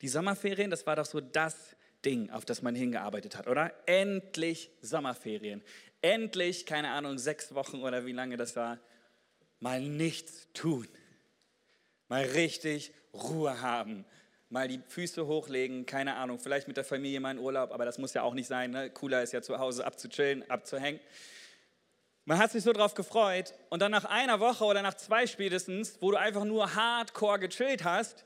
Die 0.00 0.08
Sommerferien, 0.08 0.70
das 0.70 0.86
war 0.86 0.96
doch 0.96 1.04
so 1.04 1.20
das 1.20 1.76
Ding, 2.04 2.30
auf 2.30 2.44
das 2.44 2.62
man 2.62 2.74
hingearbeitet 2.74 3.36
hat, 3.36 3.46
oder? 3.46 3.72
Endlich 3.86 4.70
Sommerferien. 4.80 5.62
Endlich, 6.02 6.66
keine 6.66 6.90
Ahnung, 6.90 7.18
sechs 7.18 7.54
Wochen 7.54 7.82
oder 7.82 8.06
wie 8.06 8.12
lange 8.12 8.36
das 8.36 8.56
war, 8.56 8.78
mal 9.64 9.80
nichts 9.80 10.46
tun. 10.52 10.86
Mal 12.08 12.22
richtig 12.22 12.92
Ruhe 13.14 13.62
haben 13.62 14.04
mal 14.50 14.68
die 14.68 14.78
Füße 14.86 15.26
hochlegen, 15.26 15.86
keine 15.86 16.16
Ahnung, 16.16 16.38
vielleicht 16.38 16.68
mit 16.68 16.76
der 16.76 16.84
Familie 16.84 17.18
mal 17.18 17.30
in 17.30 17.38
Urlaub, 17.38 17.72
aber 17.72 17.86
das 17.86 17.96
muss 17.96 18.12
ja 18.12 18.22
auch 18.22 18.34
nicht 18.34 18.46
sein. 18.46 18.72
Ne? 18.72 18.90
Cooler 18.90 19.22
ist 19.22 19.32
ja 19.32 19.40
zu 19.40 19.58
Hause 19.58 19.86
abzuchillen, 19.86 20.48
abzuhängen. 20.50 21.00
Man 22.26 22.36
hat 22.38 22.52
sich 22.52 22.62
so 22.62 22.74
drauf 22.74 22.94
gefreut 22.94 23.54
und 23.70 23.80
dann 23.80 23.90
nach 23.90 24.04
einer 24.04 24.38
Woche 24.38 24.64
oder 24.64 24.82
nach 24.82 24.94
zwei 24.94 25.26
spätestens, 25.26 25.96
wo 26.00 26.10
du 26.10 26.18
einfach 26.18 26.44
nur 26.44 26.74
hardcore 26.74 27.38
gechillt 27.38 27.84
hast, 27.84 28.22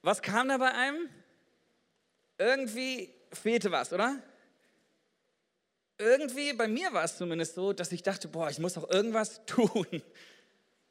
was 0.00 0.22
kam 0.22 0.48
da 0.48 0.56
bei 0.56 0.72
einem? 0.72 1.10
Irgendwie 2.38 3.14
fehlte 3.30 3.70
was, 3.70 3.92
oder? 3.92 4.22
Irgendwie, 5.98 6.54
bei 6.54 6.66
mir 6.66 6.94
war 6.94 7.04
es 7.04 7.18
zumindest 7.18 7.56
so, 7.56 7.74
dass 7.74 7.92
ich 7.92 8.02
dachte, 8.02 8.28
boah, 8.28 8.48
ich 8.48 8.58
muss 8.58 8.72
doch 8.72 8.88
irgendwas 8.90 9.44
tun. 9.46 10.02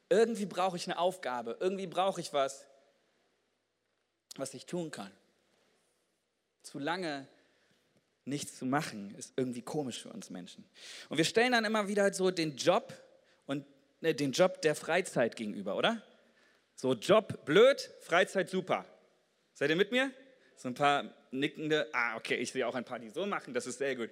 Irgendwie 0.08 0.46
brauche 0.46 0.76
ich 0.76 0.86
eine 0.86 0.98
Aufgabe, 0.98 1.56
irgendwie 1.60 1.86
brauche 1.86 2.20
ich 2.20 2.32
was 2.32 2.66
was 4.38 4.54
ich 4.54 4.66
tun 4.66 4.90
kann. 4.90 5.10
Zu 6.62 6.78
lange 6.78 7.26
nichts 8.24 8.58
zu 8.58 8.66
machen, 8.66 9.14
ist 9.16 9.32
irgendwie 9.36 9.62
komisch 9.62 10.02
für 10.02 10.08
uns 10.10 10.30
Menschen. 10.30 10.64
Und 11.08 11.16
wir 11.16 11.24
stellen 11.24 11.52
dann 11.52 11.64
immer 11.64 11.88
wieder 11.88 12.12
so 12.12 12.30
den 12.30 12.56
Job 12.56 12.92
und 13.46 13.64
ne, 14.00 14.14
den 14.14 14.32
Job 14.32 14.60
der 14.62 14.74
Freizeit 14.74 15.36
gegenüber, 15.36 15.76
oder? 15.76 16.02
So 16.74 16.94
Job 16.94 17.44
blöd, 17.44 17.90
Freizeit 18.00 18.50
super. 18.50 18.84
Seid 19.54 19.70
ihr 19.70 19.76
mit 19.76 19.92
mir? 19.92 20.10
So 20.56 20.68
ein 20.68 20.74
paar 20.74 21.04
nickende, 21.30 21.88
ah, 21.92 22.16
okay, 22.16 22.34
ich 22.34 22.50
sehe 22.50 22.66
auch 22.66 22.74
ein 22.74 22.84
paar, 22.84 22.98
die 22.98 23.10
so 23.10 23.26
machen, 23.26 23.54
das 23.54 23.66
ist 23.66 23.78
sehr 23.78 23.94
gut. 23.94 24.10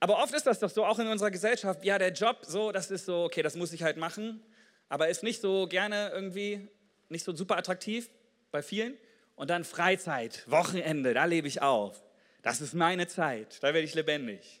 Aber 0.00 0.20
oft 0.20 0.34
ist 0.34 0.46
das 0.46 0.58
doch 0.58 0.70
so, 0.70 0.84
auch 0.84 0.98
in 0.98 1.06
unserer 1.06 1.30
Gesellschaft, 1.30 1.84
ja, 1.84 1.96
der 1.98 2.12
Job, 2.12 2.38
so, 2.42 2.72
das 2.72 2.90
ist 2.90 3.06
so, 3.06 3.24
okay, 3.24 3.42
das 3.42 3.54
muss 3.54 3.72
ich 3.72 3.84
halt 3.84 3.96
machen, 3.96 4.42
aber 4.88 5.08
ist 5.08 5.22
nicht 5.22 5.40
so 5.40 5.66
gerne 5.66 6.10
irgendwie, 6.12 6.68
nicht 7.08 7.24
so 7.24 7.34
super 7.34 7.56
attraktiv 7.56 8.10
bei 8.50 8.62
vielen. 8.62 8.96
Und 9.34 9.50
dann 9.50 9.64
Freizeit, 9.64 10.44
Wochenende, 10.50 11.14
da 11.14 11.24
lebe 11.24 11.48
ich 11.48 11.62
auf. 11.62 12.02
Das 12.42 12.60
ist 12.60 12.74
meine 12.74 13.06
Zeit, 13.06 13.62
da 13.62 13.68
werde 13.68 13.80
ich 13.80 13.94
lebendig. 13.94 14.60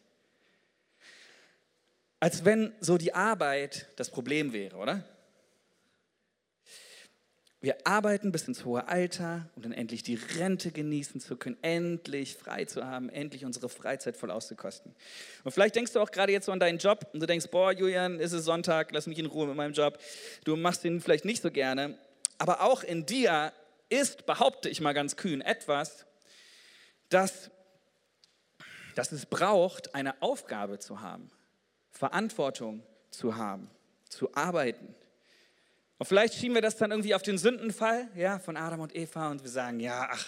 Als 2.20 2.44
wenn 2.44 2.72
so 2.80 2.98
die 2.98 3.14
Arbeit 3.14 3.88
das 3.96 4.10
Problem 4.10 4.52
wäre, 4.52 4.76
oder? 4.76 5.04
Wir 7.62 7.86
arbeiten 7.86 8.32
bis 8.32 8.48
ins 8.48 8.64
hohe 8.64 8.88
Alter, 8.88 9.48
um 9.54 9.62
dann 9.62 9.70
endlich 9.70 10.02
die 10.02 10.16
Rente 10.16 10.72
genießen 10.72 11.20
zu 11.20 11.36
können, 11.36 11.56
endlich 11.62 12.34
frei 12.34 12.64
zu 12.64 12.84
haben, 12.84 13.08
endlich 13.08 13.44
unsere 13.44 13.68
Freizeit 13.68 14.16
voll 14.16 14.32
auszukosten. 14.32 14.92
Und 15.44 15.52
vielleicht 15.52 15.76
denkst 15.76 15.92
du 15.92 16.00
auch 16.00 16.10
gerade 16.10 16.32
jetzt 16.32 16.46
so 16.46 16.52
an 16.52 16.58
deinen 16.58 16.78
Job 16.78 17.06
und 17.12 17.20
du 17.20 17.26
denkst, 17.26 17.46
boah, 17.52 17.70
Julian, 17.70 18.18
ist 18.18 18.32
es 18.32 18.44
Sonntag, 18.44 18.90
lass 18.90 19.06
mich 19.06 19.20
in 19.20 19.26
Ruhe 19.26 19.46
mit 19.46 19.54
meinem 19.54 19.74
Job. 19.74 19.96
Du 20.42 20.56
machst 20.56 20.84
ihn 20.84 21.00
vielleicht 21.00 21.24
nicht 21.24 21.40
so 21.40 21.52
gerne, 21.52 21.96
aber 22.36 22.62
auch 22.62 22.82
in 22.82 23.06
dir 23.06 23.52
ist, 23.88 24.26
behaupte 24.26 24.68
ich 24.68 24.80
mal 24.80 24.92
ganz 24.92 25.14
kühn, 25.14 25.40
etwas, 25.40 26.04
das, 27.10 27.52
das 28.96 29.12
es 29.12 29.24
braucht, 29.24 29.94
eine 29.94 30.20
Aufgabe 30.20 30.80
zu 30.80 31.00
haben, 31.00 31.30
Verantwortung 31.92 32.82
zu 33.10 33.36
haben, 33.36 33.70
zu 34.08 34.34
arbeiten. 34.34 34.96
Und 36.02 36.06
vielleicht 36.06 36.34
schieben 36.34 36.56
wir 36.56 36.62
das 36.62 36.76
dann 36.76 36.90
irgendwie 36.90 37.14
auf 37.14 37.22
den 37.22 37.38
Sündenfall 37.38 38.08
ja, 38.16 38.40
von 38.40 38.56
Adam 38.56 38.80
und 38.80 38.92
Eva 38.96 39.30
und 39.30 39.44
wir 39.44 39.48
sagen, 39.48 39.78
ja, 39.78 40.08
ach, 40.10 40.26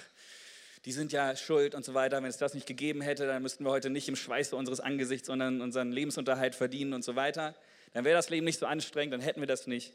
die 0.84 0.92
sind 0.92 1.10
ja 1.10 1.34
schuld 1.34 1.74
und 1.74 1.84
so 1.84 1.94
weiter. 1.94 2.18
Wenn 2.18 2.30
es 2.30 2.36
das 2.36 2.54
nicht 2.54 2.68
gegeben 2.68 3.00
hätte, 3.00 3.26
dann 3.26 3.42
müssten 3.42 3.64
wir 3.64 3.72
heute 3.72 3.90
nicht 3.90 4.08
im 4.08 4.14
Schweiße 4.14 4.54
unseres 4.54 4.78
Angesichts, 4.78 5.26
sondern 5.26 5.60
unseren 5.60 5.90
Lebensunterhalt 5.90 6.54
verdienen 6.54 6.92
und 6.92 7.02
so 7.02 7.16
weiter. 7.16 7.56
Dann 7.92 8.04
wäre 8.04 8.14
das 8.14 8.30
Leben 8.30 8.44
nicht 8.44 8.60
so 8.60 8.66
anstrengend, 8.66 9.14
dann 9.14 9.20
hätten 9.20 9.40
wir 9.40 9.48
das 9.48 9.66
nicht. 9.66 9.94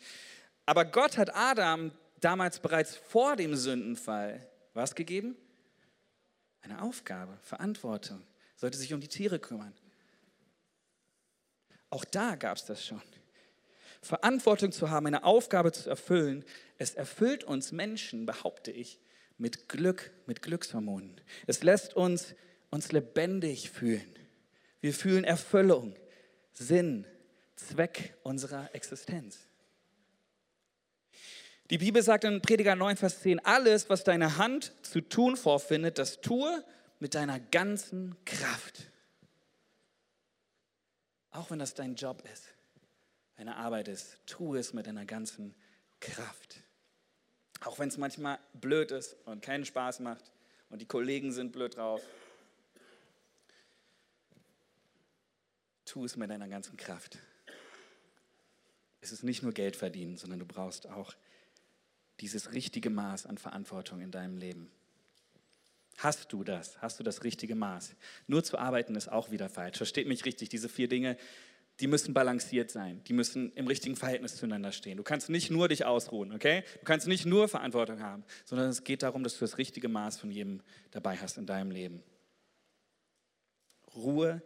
Aber 0.65 0.83
Gott 0.83 1.17
hat 1.17 1.33
Adam 1.33 1.93
damals 2.19 2.59
bereits 2.59 2.97
vor 2.97 3.37
dem 3.37 3.55
Sündenfall 3.55 4.45
was 4.73 4.95
gegeben? 4.95 5.37
Eine 6.59 6.81
Aufgabe, 6.81 7.37
Verantwortung, 7.41 8.21
sollte 8.57 8.77
sich 8.77 8.93
um 8.93 8.99
die 8.99 9.07
Tiere 9.07 9.39
kümmern. 9.39 9.73
Auch 11.89 12.03
da 12.03 12.35
gab 12.35 12.57
es 12.57 12.65
das 12.65 12.85
schon. 12.85 13.01
Verantwortung 14.01 14.71
zu 14.71 14.89
haben, 14.89 15.07
eine 15.07 15.23
Aufgabe 15.23 15.71
zu 15.71 15.89
erfüllen, 15.89 16.45
es 16.77 16.95
erfüllt 16.95 17.43
uns 17.43 17.71
Menschen, 17.71 18.25
behaupte 18.25 18.71
ich, 18.71 18.99
mit 19.37 19.69
Glück, 19.69 20.11
mit 20.25 20.41
Glückshormonen. 20.41 21.19
Es 21.47 21.63
lässt 21.63 21.95
uns 21.95 22.35
uns 22.69 22.91
lebendig 22.91 23.71
fühlen. 23.71 24.15
Wir 24.81 24.93
fühlen 24.93 25.23
Erfüllung, 25.23 25.95
Sinn, 26.53 27.05
Zweck 27.55 28.15
unserer 28.23 28.73
Existenz. 28.73 29.39
Die 31.69 31.77
Bibel 31.77 32.01
sagt 32.01 32.23
in 32.23 32.41
Prediger 32.41 32.75
9, 32.75 32.97
Vers 32.97 33.21
10, 33.21 33.45
alles, 33.45 33.89
was 33.89 34.03
deine 34.03 34.37
Hand 34.37 34.73
zu 34.81 35.01
tun 35.01 35.37
vorfindet, 35.37 35.99
das 35.99 36.21
tue 36.21 36.63
mit 36.99 37.15
deiner 37.15 37.39
ganzen 37.39 38.15
Kraft. 38.25 38.91
Auch 41.31 41.51
wenn 41.51 41.59
das 41.59 41.75
dein 41.75 41.95
Job 41.95 42.23
ist, 42.33 42.45
deine 43.39 43.55
Arbeit 43.55 43.87
ist, 43.87 44.17
tue 44.25 44.59
es 44.59 44.73
mit 44.73 44.85
deiner 44.85 45.05
ganzen 45.05 45.55
Kraft. 46.01 46.61
Auch 47.61 47.79
wenn 47.79 47.87
es 47.87 47.97
manchmal 47.97 48.37
blöd 48.53 48.91
ist 48.91 49.15
und 49.25 49.41
keinen 49.41 49.63
Spaß 49.63 50.01
macht 50.01 50.29
und 50.69 50.81
die 50.81 50.85
Kollegen 50.85 51.31
sind 51.31 51.53
blöd 51.53 51.77
drauf. 51.77 52.01
Tu 55.85 56.03
es 56.03 56.17
mit 56.17 56.29
deiner 56.29 56.49
ganzen 56.49 56.75
Kraft. 56.75 57.17
Es 58.99 59.13
ist 59.13 59.23
nicht 59.23 59.41
nur 59.41 59.53
Geld 59.53 59.77
verdienen, 59.77 60.17
sondern 60.17 60.39
du 60.39 60.45
brauchst 60.45 60.87
auch 60.87 61.15
dieses 62.19 62.51
richtige 62.51 62.89
Maß 62.89 63.25
an 63.25 63.37
Verantwortung 63.37 64.01
in 64.01 64.11
deinem 64.11 64.37
Leben? 64.37 64.69
Hast 65.95 66.33
du 66.33 66.43
das? 66.43 66.81
Hast 66.81 66.99
du 66.99 67.03
das 67.03 67.23
richtige 67.23 67.55
Maß? 67.55 67.95
Nur 68.27 68.43
zu 68.43 68.57
arbeiten 68.57 68.95
ist 68.95 69.09
auch 69.09 69.31
wieder 69.31 69.47
falsch. 69.47 69.77
Versteht 69.77 70.07
mich 70.07 70.25
richtig, 70.25 70.49
diese 70.49 70.67
vier 70.67 70.89
Dinge 70.89 71.17
die 71.79 71.87
müssen 71.87 72.13
balanciert 72.13 72.71
sein. 72.71 73.03
Die 73.05 73.13
müssen 73.13 73.53
im 73.53 73.67
richtigen 73.67 73.95
Verhältnis 73.95 74.35
zueinander 74.35 74.71
stehen. 74.71 74.97
Du 74.97 75.03
kannst 75.03 75.29
nicht 75.29 75.49
nur 75.49 75.69
dich 75.69 75.85
ausruhen, 75.85 76.33
okay? 76.33 76.63
Du 76.79 76.85
kannst 76.85 77.07
nicht 77.07 77.25
nur 77.25 77.47
Verantwortung 77.47 78.01
haben, 78.01 78.25
sondern 78.43 78.69
es 78.69 78.83
geht 78.83 79.03
darum, 79.03 79.23
dass 79.23 79.35
du 79.35 79.39
das 79.41 79.57
richtige 79.57 79.87
Maß 79.87 80.17
von 80.19 80.29
jedem 80.31 80.61
dabei 80.91 81.17
hast 81.17 81.37
in 81.37 81.45
deinem 81.45 81.71
Leben. 81.71 82.03
Ruhe 83.95 84.41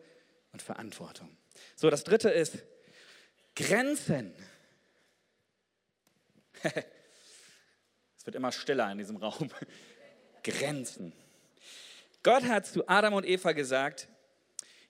und 0.51 0.61
Verantwortung. 0.61 1.35
So, 1.75 1.89
das 1.89 2.03
dritte 2.03 2.29
ist 2.29 2.63
Grenzen. 3.55 4.33
es 6.63 8.25
wird 8.25 8.35
immer 8.35 8.51
stiller 8.51 8.91
in 8.91 8.99
diesem 8.99 9.17
Raum. 9.17 9.49
Grenzen. 10.43 11.13
Gott 12.21 12.43
hat 12.43 12.67
zu 12.67 12.87
Adam 12.87 13.15
und 13.15 13.25
Eva 13.25 13.53
gesagt, 13.53 14.07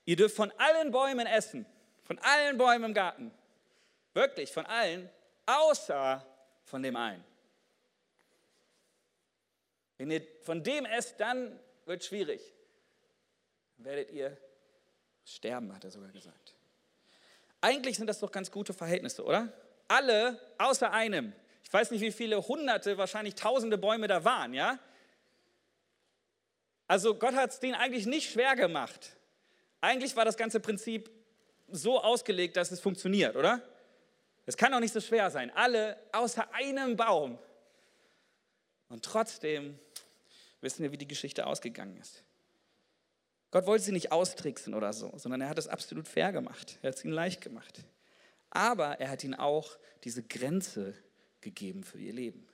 ihr 0.06 0.18
dürft 0.18 0.36
von 0.36 0.52
allen 0.58 0.92
Bäumen 0.92 1.26
essen, 1.26 1.66
von 2.04 2.20
allen 2.20 2.58
Bäumen 2.58 2.86
im 2.86 2.94
Garten. 2.94 3.32
Wirklich, 4.14 4.52
von 4.52 4.66
allen, 4.66 5.10
außer 5.46 6.26
von 6.66 6.84
dem 6.84 6.96
einen. 6.96 7.24
Wenn 9.98 10.12
ihr 10.12 10.26
von 10.42 10.64
dem 10.64 10.86
esst, 10.86 11.20
dann 11.20 11.60
wird 11.86 12.02
es 12.02 12.08
schwierig. 12.08 12.42
Dann 13.78 13.86
werdet 13.86 14.12
ihr 14.12 14.38
sterben, 15.26 15.74
hat 15.74 15.84
er 15.84 15.92
sogar 15.92 16.12
gesagt. 16.12 16.56
Eigentlich 17.62 17.98
sind 17.98 18.08
das 18.08 18.20
doch 18.20 18.32
ganz 18.32 18.52
gute 18.52 18.74
Verhältnisse, 18.74 19.24
oder? 19.24 19.52
Alle 19.88 20.40
außer 20.58 20.92
einem. 20.92 21.34
Ich 21.64 21.72
weiß 21.72 21.92
nicht, 21.92 22.02
wie 22.02 22.12
viele 22.12 22.46
hunderte, 22.46 22.98
wahrscheinlich 22.98 23.36
tausende 23.36 23.78
Bäume 23.78 24.08
da 24.08 24.24
waren, 24.26 24.54
ja? 24.54 24.78
Also 26.88 27.16
Gott 27.16 27.34
hat 27.36 27.52
es 27.52 27.60
denen 27.60 27.76
eigentlich 27.76 28.06
nicht 28.06 28.32
schwer 28.32 28.56
gemacht. 28.56 29.16
Eigentlich 29.80 30.16
war 30.16 30.26
das 30.26 30.38
ganze 30.38 30.60
Prinzip 30.60 31.10
so 31.74 32.02
ausgelegt, 32.02 32.56
dass 32.56 32.72
es 32.72 32.80
funktioniert, 32.80 33.36
oder? 33.36 33.62
Es 34.46 34.58
kann 34.58 34.72
doch 34.72 34.80
nicht 34.80 34.94
so 34.94 35.02
schwer 35.02 35.32
sein. 35.32 35.52
Alle 35.52 35.98
außer 36.12 36.54
einem 36.54 36.96
Baum. 36.96 37.40
Und 38.90 39.04
trotzdem 39.04 39.80
wissen 40.62 40.84
wir, 40.84 40.92
wie 40.92 40.98
die 40.98 41.08
Geschichte 41.08 41.48
ausgegangen 41.48 41.98
ist. 41.98 42.24
Gott 43.52 43.66
wollte 43.66 43.86
sie 43.86 43.92
nicht 43.92 44.12
austricksen 44.12 44.74
oder 44.74 44.94
so, 44.94 45.12
sondern 45.18 45.42
er 45.42 45.50
hat 45.50 45.58
es 45.58 45.68
absolut 45.68 46.08
fair 46.08 46.32
gemacht. 46.32 46.80
Er 46.82 46.90
hat 46.90 46.98
es 46.98 47.06
ihnen 47.06 47.14
leicht 47.14 47.42
gemacht. 47.42 47.84
Aber 48.50 49.00
er 49.00 49.10
hat 49.10 49.24
ihnen 49.24 49.36
auch 49.36 49.78
diese 50.04 50.24
Grenze 50.24 50.96
gegeben 51.42 51.84
für 51.84 52.00
ihr 52.00 52.14
Leben. 52.14 52.48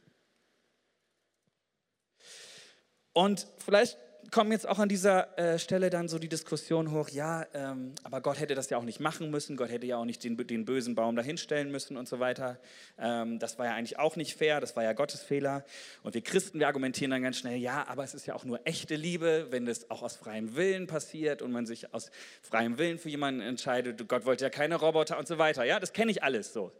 Und 3.13 3.47
vielleicht 3.57 3.97
kommen 4.31 4.51
jetzt 4.51 4.67
auch 4.67 4.79
an 4.79 4.89
dieser 4.89 5.37
äh, 5.37 5.59
Stelle 5.59 5.89
dann 5.89 6.07
so 6.07 6.19
die 6.19 6.29
Diskussion 6.29 6.91
hoch, 6.91 7.09
ja, 7.09 7.45
ähm, 7.53 7.93
aber 8.03 8.21
Gott 8.21 8.39
hätte 8.39 8.55
das 8.55 8.69
ja 8.69 8.77
auch 8.77 8.83
nicht 8.83 8.99
machen 8.99 9.31
müssen, 9.31 9.57
Gott 9.57 9.69
hätte 9.69 9.85
ja 9.85 9.97
auch 9.97 10.05
nicht 10.05 10.23
den, 10.23 10.37
den 10.37 10.65
bösen 10.65 10.95
Baum 10.95 11.15
dahinstellen 11.15 11.71
müssen 11.71 11.97
und 11.97 12.07
so 12.07 12.19
weiter. 12.19 12.59
Ähm, 12.97 13.39
das 13.39 13.57
war 13.57 13.65
ja 13.65 13.75
eigentlich 13.75 13.97
auch 13.97 14.15
nicht 14.15 14.35
fair, 14.35 14.59
das 14.61 14.75
war 14.75 14.83
ja 14.83 14.93
Gottes 14.93 15.21
Fehler. 15.21 15.65
Und 16.03 16.13
wir 16.13 16.21
Christen, 16.21 16.59
wir 16.59 16.67
argumentieren 16.67 17.11
dann 17.11 17.23
ganz 17.23 17.37
schnell, 17.37 17.57
ja, 17.57 17.87
aber 17.87 18.03
es 18.03 18.13
ist 18.13 18.25
ja 18.27 18.35
auch 18.35 18.45
nur 18.45 18.59
echte 18.65 18.95
Liebe, 18.95 19.47
wenn 19.49 19.65
das 19.65 19.89
auch 19.89 20.03
aus 20.03 20.15
freiem 20.15 20.55
Willen 20.55 20.87
passiert 20.87 21.41
und 21.41 21.51
man 21.51 21.65
sich 21.65 21.93
aus 21.93 22.11
freiem 22.41 22.77
Willen 22.77 22.99
für 22.99 23.09
jemanden 23.09 23.41
entscheidet. 23.41 24.07
Gott 24.07 24.25
wollte 24.25 24.45
ja 24.45 24.49
keine 24.49 24.75
Roboter 24.75 25.17
und 25.17 25.27
so 25.27 25.37
weiter. 25.37 25.63
Ja, 25.63 25.79
das 25.79 25.93
kenne 25.93 26.11
ich 26.11 26.23
alles 26.23 26.53
so. 26.53 26.71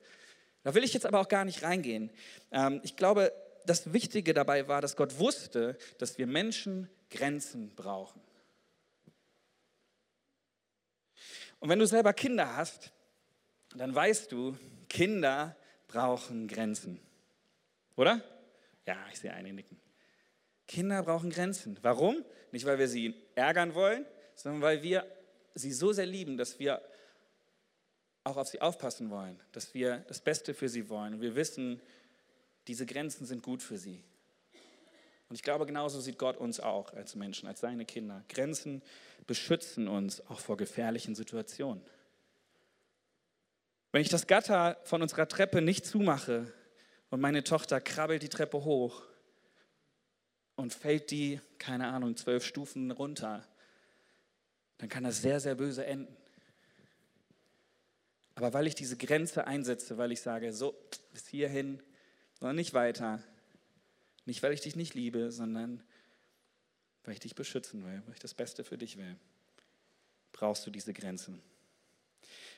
Da 0.63 0.73
will 0.75 0.83
ich 0.83 0.93
jetzt 0.93 1.05
aber 1.05 1.19
auch 1.19 1.29
gar 1.29 1.45
nicht 1.45 1.63
reingehen. 1.63 2.11
Ähm, 2.51 2.81
ich 2.83 2.95
glaube, 2.95 3.31
das 3.65 3.93
Wichtige 3.93 4.33
dabei 4.33 4.67
war, 4.67 4.81
dass 4.81 4.95
Gott 4.95 5.19
wusste, 5.19 5.77
dass 5.97 6.17
wir 6.17 6.27
Menschen 6.27 6.89
Grenzen 7.09 7.73
brauchen. 7.75 8.21
Und 11.59 11.69
wenn 11.69 11.79
du 11.79 11.87
selber 11.87 12.13
Kinder 12.13 12.55
hast, 12.55 12.91
dann 13.75 13.93
weißt 13.93 14.31
du, 14.31 14.57
Kinder 14.87 15.55
brauchen 15.87 16.47
Grenzen. 16.47 16.99
Oder? 17.95 18.23
Ja, 18.85 18.97
ich 19.11 19.19
sehe 19.19 19.33
einige 19.33 19.55
nicken. 19.55 19.79
Kinder 20.67 21.03
brauchen 21.03 21.29
Grenzen. 21.29 21.77
Warum? 21.81 22.23
Nicht, 22.51 22.65
weil 22.65 22.79
wir 22.79 22.87
sie 22.87 23.15
ärgern 23.35 23.73
wollen, 23.73 24.05
sondern 24.35 24.61
weil 24.61 24.83
wir 24.83 25.05
sie 25.55 25.73
so 25.73 25.91
sehr 25.91 26.05
lieben, 26.05 26.37
dass 26.37 26.59
wir 26.59 26.81
auch 28.23 28.37
auf 28.37 28.47
sie 28.47 28.61
aufpassen 28.61 29.09
wollen, 29.09 29.39
dass 29.51 29.73
wir 29.73 29.99
das 30.07 30.21
Beste 30.21 30.53
für 30.53 30.69
sie 30.69 30.89
wollen. 30.89 31.21
Wir 31.21 31.35
wissen, 31.35 31.81
diese 32.67 32.85
Grenzen 32.85 33.25
sind 33.25 33.43
gut 33.43 33.63
für 33.63 33.77
sie. 33.77 34.03
Und 35.29 35.35
ich 35.35 35.43
glaube, 35.43 35.67
genauso 35.67 36.01
sieht 36.01 36.17
Gott 36.17 36.37
uns 36.37 36.59
auch 36.59 36.93
als 36.93 37.15
Menschen, 37.15 37.47
als 37.47 37.59
seine 37.59 37.85
Kinder. 37.85 38.23
Grenzen 38.29 38.81
beschützen 39.27 39.87
uns 39.87 40.25
auch 40.27 40.39
vor 40.39 40.57
gefährlichen 40.57 41.13
Situationen. 41.13 41.83
Wenn 43.91 44.01
ich 44.01 44.09
das 44.09 44.25
Gatter 44.25 44.77
von 44.83 45.03
unserer 45.03 45.27
Treppe 45.27 45.61
nicht 45.61 45.85
zumache 45.85 46.51
und 47.11 47.21
meine 47.21 47.43
Tochter 47.43 47.79
krabbelt 47.79 48.23
die 48.23 48.29
Treppe 48.29 48.63
hoch 48.63 49.03
und 50.55 50.73
fällt 50.73 51.11
die, 51.11 51.39
keine 51.59 51.87
Ahnung, 51.87 52.17
zwölf 52.17 52.43
Stufen 52.43 52.89
runter, 52.89 53.45
dann 54.79 54.89
kann 54.89 55.03
das 55.03 55.21
sehr, 55.21 55.39
sehr 55.39 55.55
böse 55.55 55.85
enden. 55.85 56.15
Aber 58.33 58.53
weil 58.53 58.67
ich 58.67 58.75
diese 58.75 58.97
Grenze 58.97 59.45
einsetze, 59.45 59.97
weil 59.97 60.11
ich 60.11 60.21
sage, 60.21 60.53
so, 60.53 60.73
bis 61.13 61.27
hierhin, 61.27 61.83
sondern 62.39 62.55
nicht 62.55 62.73
weiter, 62.73 63.21
nicht, 64.29 64.41
weil 64.43 64.53
ich 64.53 64.61
dich 64.61 64.75
nicht 64.75 64.93
liebe, 64.93 65.31
sondern 65.31 65.83
weil 67.03 67.13
ich 67.13 67.19
dich 67.19 67.35
beschützen 67.35 67.83
will, 67.83 68.01
weil 68.05 68.13
ich 68.13 68.19
das 68.19 68.33
Beste 68.33 68.63
für 68.63 68.77
dich 68.77 68.97
will. 68.97 69.17
Brauchst 70.31 70.65
du 70.65 70.71
diese 70.71 70.93
Grenzen. 70.93 71.41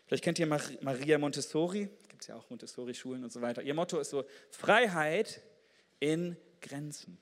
Vielleicht 0.06 0.24
kennt 0.24 0.40
ihr 0.40 0.48
Maria 0.48 1.18
Montessori, 1.18 1.90
gibt 2.10 2.22
es 2.22 2.28
ja 2.28 2.36
auch 2.36 2.50
Montessori-Schulen 2.50 3.24
und 3.24 3.32
so 3.32 3.42
weiter. 3.42 3.62
Ihr 3.62 3.74
Motto 3.74 4.00
ist 4.00 4.10
so, 4.10 4.26
Freiheit 4.50 5.42
in 6.00 6.36
Grenzen. 6.62 7.18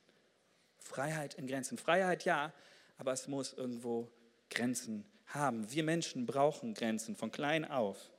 Freiheit 0.80 1.36
in 1.36 1.46
Grenzen. 1.46 1.78
Freiheit 1.78 2.26
ja, 2.26 2.52
aber 2.98 3.14
es 3.14 3.28
muss 3.28 3.54
irgendwo 3.54 4.12
Grenzen 4.50 5.06
haben. 5.28 5.72
Wir 5.72 5.84
Menschen 5.84 6.26
brauchen 6.26 6.74
Grenzen 6.74 7.16
von 7.16 7.32
klein 7.32 7.64
auf. 7.64 8.10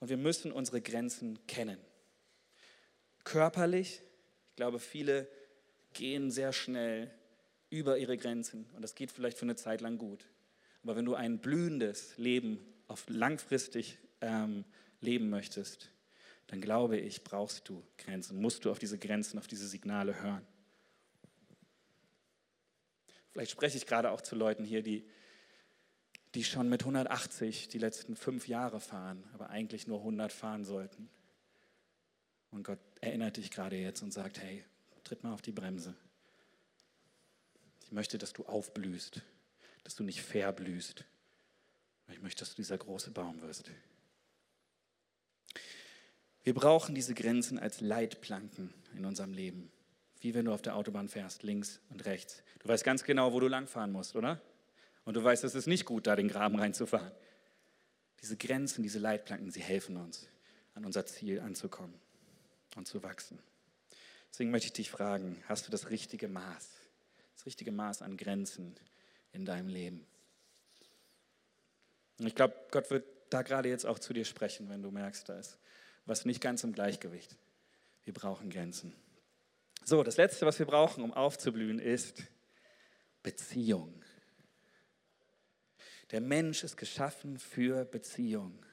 Und 0.00 0.08
wir 0.08 0.16
müssen 0.16 0.52
unsere 0.52 0.80
Grenzen 0.80 1.46
kennen. 1.46 1.78
Körperlich, 3.24 4.00
ich 4.50 4.56
glaube, 4.56 4.78
viele 4.78 5.28
gehen 5.98 6.30
sehr 6.30 6.52
schnell 6.52 7.10
über 7.70 7.98
ihre 7.98 8.16
Grenzen 8.16 8.66
und 8.74 8.82
das 8.82 8.94
geht 8.94 9.10
vielleicht 9.10 9.36
für 9.36 9.44
eine 9.44 9.56
Zeit 9.56 9.80
lang 9.80 9.98
gut. 9.98 10.24
Aber 10.84 10.94
wenn 10.94 11.04
du 11.04 11.14
ein 11.14 11.40
blühendes 11.40 12.16
Leben 12.16 12.60
auf 12.86 13.04
langfristig 13.08 13.98
ähm, 14.20 14.64
leben 15.00 15.28
möchtest, 15.28 15.90
dann 16.46 16.60
glaube 16.60 16.96
ich, 16.96 17.24
brauchst 17.24 17.68
du 17.68 17.82
Grenzen, 17.98 18.40
musst 18.40 18.64
du 18.64 18.70
auf 18.70 18.78
diese 18.78 18.96
Grenzen, 18.96 19.38
auf 19.38 19.48
diese 19.48 19.66
Signale 19.66 20.22
hören. 20.22 20.46
Vielleicht 23.32 23.50
spreche 23.50 23.76
ich 23.76 23.86
gerade 23.86 24.12
auch 24.12 24.20
zu 24.20 24.36
Leuten 24.36 24.64
hier, 24.64 24.82
die, 24.82 25.04
die 26.34 26.44
schon 26.44 26.68
mit 26.68 26.82
180 26.82 27.68
die 27.68 27.78
letzten 27.78 28.14
fünf 28.14 28.46
Jahre 28.46 28.78
fahren, 28.78 29.24
aber 29.34 29.50
eigentlich 29.50 29.88
nur 29.88 29.98
100 29.98 30.32
fahren 30.32 30.64
sollten. 30.64 31.10
Und 32.50 32.62
Gott 32.62 32.78
erinnert 33.00 33.36
dich 33.36 33.50
gerade 33.50 33.76
jetzt 33.76 34.02
und 34.02 34.12
sagt, 34.12 34.38
hey, 34.38 34.64
tritt 35.08 35.24
mal 35.24 35.32
auf 35.32 35.42
die 35.42 35.52
Bremse. 35.52 35.94
Ich 37.82 37.92
möchte, 37.92 38.18
dass 38.18 38.34
du 38.34 38.44
aufblühst, 38.44 39.22
dass 39.82 39.94
du 39.94 40.04
nicht 40.04 40.20
verblühst. 40.20 41.04
Ich 42.12 42.20
möchte, 42.20 42.40
dass 42.40 42.50
du 42.50 42.56
dieser 42.56 42.76
große 42.76 43.10
Baum 43.10 43.40
wirst. 43.40 43.70
Wir 46.44 46.52
brauchen 46.52 46.94
diese 46.94 47.14
Grenzen 47.14 47.58
als 47.58 47.80
Leitplanken 47.80 48.74
in 48.94 49.06
unserem 49.06 49.32
Leben. 49.32 49.70
Wie 50.20 50.34
wenn 50.34 50.44
du 50.44 50.52
auf 50.52 50.62
der 50.62 50.76
Autobahn 50.76 51.08
fährst, 51.08 51.42
links 51.42 51.80
und 51.88 52.04
rechts. 52.04 52.42
Du 52.58 52.68
weißt 52.68 52.84
ganz 52.84 53.04
genau, 53.04 53.32
wo 53.32 53.40
du 53.40 53.48
langfahren 53.48 53.92
musst, 53.92 54.14
oder? 54.14 54.40
Und 55.04 55.14
du 55.14 55.24
weißt, 55.24 55.44
es 55.44 55.54
ist 55.54 55.66
nicht 55.66 55.86
gut, 55.86 56.06
da 56.06 56.16
den 56.16 56.28
Graben 56.28 56.58
reinzufahren. 56.58 57.12
Diese 58.20 58.36
Grenzen, 58.36 58.82
diese 58.82 58.98
Leitplanken, 58.98 59.50
sie 59.50 59.62
helfen 59.62 59.96
uns, 59.96 60.28
an 60.74 60.84
unser 60.84 61.06
Ziel 61.06 61.40
anzukommen 61.40 61.94
und 62.76 62.86
zu 62.86 63.02
wachsen. 63.02 63.38
Deswegen 64.30 64.50
möchte 64.50 64.66
ich 64.66 64.72
dich 64.72 64.90
fragen, 64.90 65.42
hast 65.48 65.66
du 65.66 65.70
das 65.70 65.90
richtige 65.90 66.28
Maß, 66.28 66.68
das 67.34 67.46
richtige 67.46 67.72
Maß 67.72 68.02
an 68.02 68.16
Grenzen 68.16 68.76
in 69.32 69.44
deinem 69.44 69.68
Leben? 69.68 70.06
Und 72.18 72.26
ich 72.26 72.34
glaube, 72.34 72.54
Gott 72.70 72.90
wird 72.90 73.04
da 73.30 73.42
gerade 73.42 73.68
jetzt 73.68 73.86
auch 73.86 73.98
zu 73.98 74.12
dir 74.12 74.24
sprechen, 74.24 74.68
wenn 74.68 74.82
du 74.82 74.90
merkst, 74.90 75.28
da 75.28 75.38
ist 75.38 75.58
was 76.06 76.24
nicht 76.24 76.40
ganz 76.40 76.64
im 76.64 76.72
Gleichgewicht. 76.72 77.36
Wir 78.04 78.14
brauchen 78.14 78.50
Grenzen. 78.50 78.94
So, 79.84 80.02
das 80.02 80.16
Letzte, 80.16 80.46
was 80.46 80.58
wir 80.58 80.66
brauchen, 80.66 81.04
um 81.04 81.12
aufzublühen, 81.12 81.78
ist 81.78 82.22
Beziehung. 83.22 84.02
Der 86.10 86.20
Mensch 86.20 86.64
ist 86.64 86.76
geschaffen 86.76 87.38
für 87.38 87.84
Beziehung. 87.84 88.64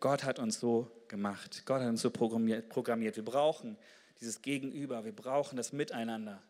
Gott 0.00 0.24
hat 0.24 0.38
uns 0.38 0.58
so 0.58 0.90
gemacht. 1.08 1.62
Gott 1.66 1.80
hat 1.80 1.88
uns 1.88 2.02
so 2.02 2.10
programmiert. 2.10 3.16
Wir 3.16 3.24
brauchen 3.24 3.78
dieses 4.20 4.42
Gegenüber. 4.42 5.04
Wir 5.04 5.14
brauchen 5.14 5.56
das 5.56 5.72
Miteinander. 5.72 6.42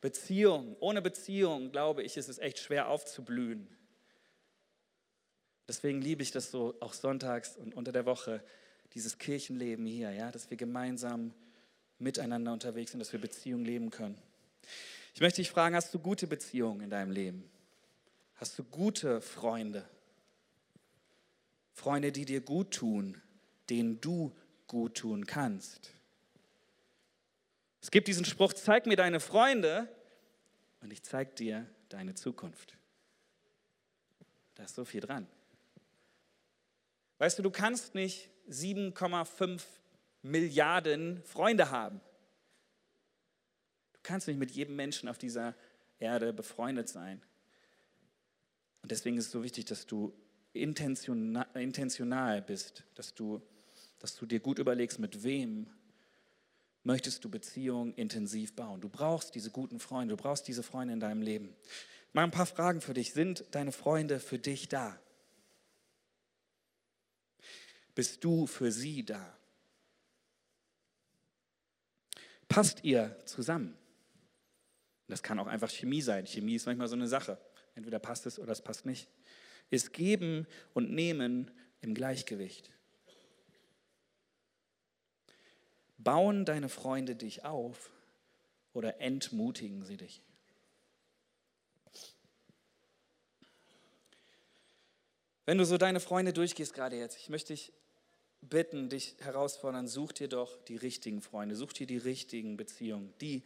Beziehung. 0.00 0.76
Ohne 0.80 1.02
Beziehung, 1.02 1.72
glaube 1.72 2.02
ich, 2.02 2.16
ist 2.16 2.28
es 2.28 2.38
echt 2.38 2.58
schwer 2.58 2.88
aufzublühen. 2.88 3.68
Deswegen 5.68 6.00
liebe 6.00 6.22
ich 6.22 6.30
das 6.30 6.50
so, 6.50 6.74
auch 6.80 6.92
sonntags 6.92 7.56
und 7.56 7.74
unter 7.74 7.92
der 7.92 8.06
Woche, 8.06 8.42
dieses 8.94 9.18
Kirchenleben 9.18 9.84
hier, 9.84 10.12
ja, 10.12 10.30
dass 10.30 10.48
wir 10.48 10.56
gemeinsam 10.56 11.34
miteinander 11.98 12.52
unterwegs 12.52 12.92
sind, 12.92 13.00
dass 13.00 13.12
wir 13.12 13.20
Beziehungen 13.20 13.64
leben 13.64 13.90
können. 13.90 14.16
Ich 15.14 15.20
möchte 15.20 15.40
dich 15.40 15.50
fragen, 15.50 15.74
hast 15.74 15.92
du 15.92 15.98
gute 15.98 16.26
Beziehungen 16.26 16.82
in 16.82 16.90
deinem 16.90 17.10
Leben? 17.10 17.50
Hast 18.36 18.58
du 18.58 18.64
gute 18.64 19.20
Freunde? 19.20 19.88
Freunde, 21.72 22.12
die 22.12 22.24
dir 22.24 22.40
gut 22.40 22.72
tun, 22.72 23.20
denen 23.70 24.00
du 24.00 24.34
gut 24.66 24.96
tun 24.96 25.26
kannst. 25.26 25.90
Es 27.86 27.92
gibt 27.92 28.08
diesen 28.08 28.24
Spruch, 28.24 28.52
zeig 28.52 28.86
mir 28.86 28.96
deine 28.96 29.20
Freunde 29.20 29.88
und 30.80 30.92
ich 30.92 31.04
zeig 31.04 31.36
dir 31.36 31.70
deine 31.88 32.16
Zukunft. 32.16 32.76
Da 34.56 34.64
ist 34.64 34.74
so 34.74 34.84
viel 34.84 35.00
dran. 35.00 35.28
Weißt 37.18 37.38
du, 37.38 37.44
du 37.44 37.50
kannst 37.52 37.94
nicht 37.94 38.28
7,5 38.50 39.62
Milliarden 40.22 41.22
Freunde 41.22 41.70
haben. 41.70 42.00
Du 43.92 44.00
kannst 44.02 44.26
nicht 44.26 44.38
mit 44.40 44.50
jedem 44.50 44.74
Menschen 44.74 45.08
auf 45.08 45.16
dieser 45.16 45.54
Erde 46.00 46.32
befreundet 46.32 46.88
sein. 46.88 47.22
Und 48.82 48.90
deswegen 48.90 49.16
ist 49.16 49.26
es 49.26 49.30
so 49.30 49.44
wichtig, 49.44 49.64
dass 49.66 49.86
du 49.86 50.12
intentional, 50.54 52.42
bist, 52.42 52.82
dass 52.96 53.14
du, 53.14 53.40
dass 54.00 54.16
du 54.16 54.26
dir 54.26 54.40
gut 54.40 54.58
überlegst, 54.58 54.98
mit 54.98 55.22
wem 55.22 55.70
möchtest 56.86 57.24
du 57.24 57.28
Beziehungen 57.28 57.92
intensiv 57.94 58.54
bauen. 58.54 58.80
Du 58.80 58.88
brauchst 58.88 59.34
diese 59.34 59.50
guten 59.50 59.80
Freunde, 59.80 60.16
du 60.16 60.22
brauchst 60.22 60.46
diese 60.46 60.62
Freunde 60.62 60.94
in 60.94 61.00
deinem 61.00 61.20
Leben. 61.20 61.54
Mal 62.12 62.22
ein 62.22 62.30
paar 62.30 62.46
Fragen 62.46 62.80
für 62.80 62.94
dich. 62.94 63.12
Sind 63.12 63.44
deine 63.50 63.72
Freunde 63.72 64.20
für 64.20 64.38
dich 64.38 64.68
da? 64.68 64.98
Bist 67.96 68.22
du 68.22 68.46
für 68.46 68.70
sie 68.70 69.04
da? 69.04 69.36
Passt 72.46 72.84
ihr 72.84 73.16
zusammen? 73.24 73.76
Das 75.08 75.24
kann 75.24 75.40
auch 75.40 75.48
einfach 75.48 75.70
Chemie 75.70 76.02
sein. 76.02 76.24
Chemie 76.26 76.54
ist 76.54 76.66
manchmal 76.66 76.88
so 76.88 76.94
eine 76.94 77.08
Sache. 77.08 77.36
Entweder 77.74 77.98
passt 77.98 78.26
es 78.26 78.38
oder 78.38 78.52
es 78.52 78.62
passt 78.62 78.86
nicht. 78.86 79.08
Ist 79.70 79.92
Geben 79.92 80.46
und 80.72 80.92
Nehmen 80.92 81.50
im 81.80 81.94
Gleichgewicht. 81.94 82.70
Bauen 85.98 86.44
deine 86.44 86.68
Freunde 86.68 87.16
dich 87.16 87.44
auf 87.44 87.90
oder 88.72 89.00
entmutigen 89.00 89.84
sie 89.84 89.96
dich? 89.96 90.22
Wenn 95.46 95.58
du 95.58 95.64
so 95.64 95.78
deine 95.78 96.00
Freunde 96.00 96.32
durchgehst 96.32 96.74
gerade 96.74 96.96
jetzt, 96.96 97.16
ich 97.18 97.28
möchte 97.28 97.52
dich 97.52 97.72
bitten, 98.42 98.88
dich 98.88 99.16
herausfordern, 99.20 99.86
such 99.86 100.12
dir 100.12 100.28
doch 100.28 100.62
die 100.64 100.76
richtigen 100.76 101.22
Freunde, 101.22 101.54
such 101.54 101.72
dir 101.72 101.86
die 101.86 101.96
richtigen 101.96 102.56
Beziehungen, 102.56 103.14
die, 103.20 103.44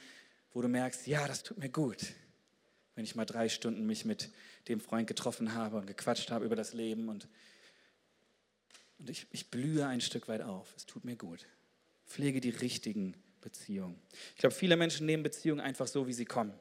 wo 0.53 0.63
du 0.63 0.69
merkst, 0.69 1.07
ja, 1.07 1.29
das 1.29 1.43
tut 1.43 1.59
mir 1.59 1.69
gut, 1.69 1.99
wenn 2.95 3.05
ich 3.05 3.15
mal 3.15 3.27
drei 3.27 3.49
Stunden 3.49 3.87
mich 3.87 4.05
mit 4.05 4.31
dem 4.69 4.81
Freund 4.81 5.07
getroffen 5.07 5.55
habe 5.55 5.77
und 5.77 5.87
gequatscht 5.87 6.31
habe 6.31 6.45
über 6.47 6.57
das 6.57 6.73
Leben 6.73 7.09
und, 7.09 7.29
und 8.99 9.11
ich, 9.11 9.27
ich 9.31 9.51
blühe 9.51 9.87
ein 9.87 10.01
Stück 10.01 10.27
weit 10.29 10.43
auf. 10.43 10.75
Es 10.77 10.87
tut 10.87 11.05
mir 11.05 11.17
gut. 11.17 11.47
Pflege 12.11 12.41
die 12.41 12.51
richtigen 12.51 13.15
Beziehungen. 13.41 13.97
Ich 14.35 14.41
glaube, 14.41 14.55
viele 14.55 14.77
Menschen 14.77 15.07
nehmen 15.07 15.23
Beziehungen 15.23 15.61
einfach 15.61 15.87
so, 15.87 16.09
wie 16.09 16.13
sie 16.13 16.25
kommen. 16.25 16.53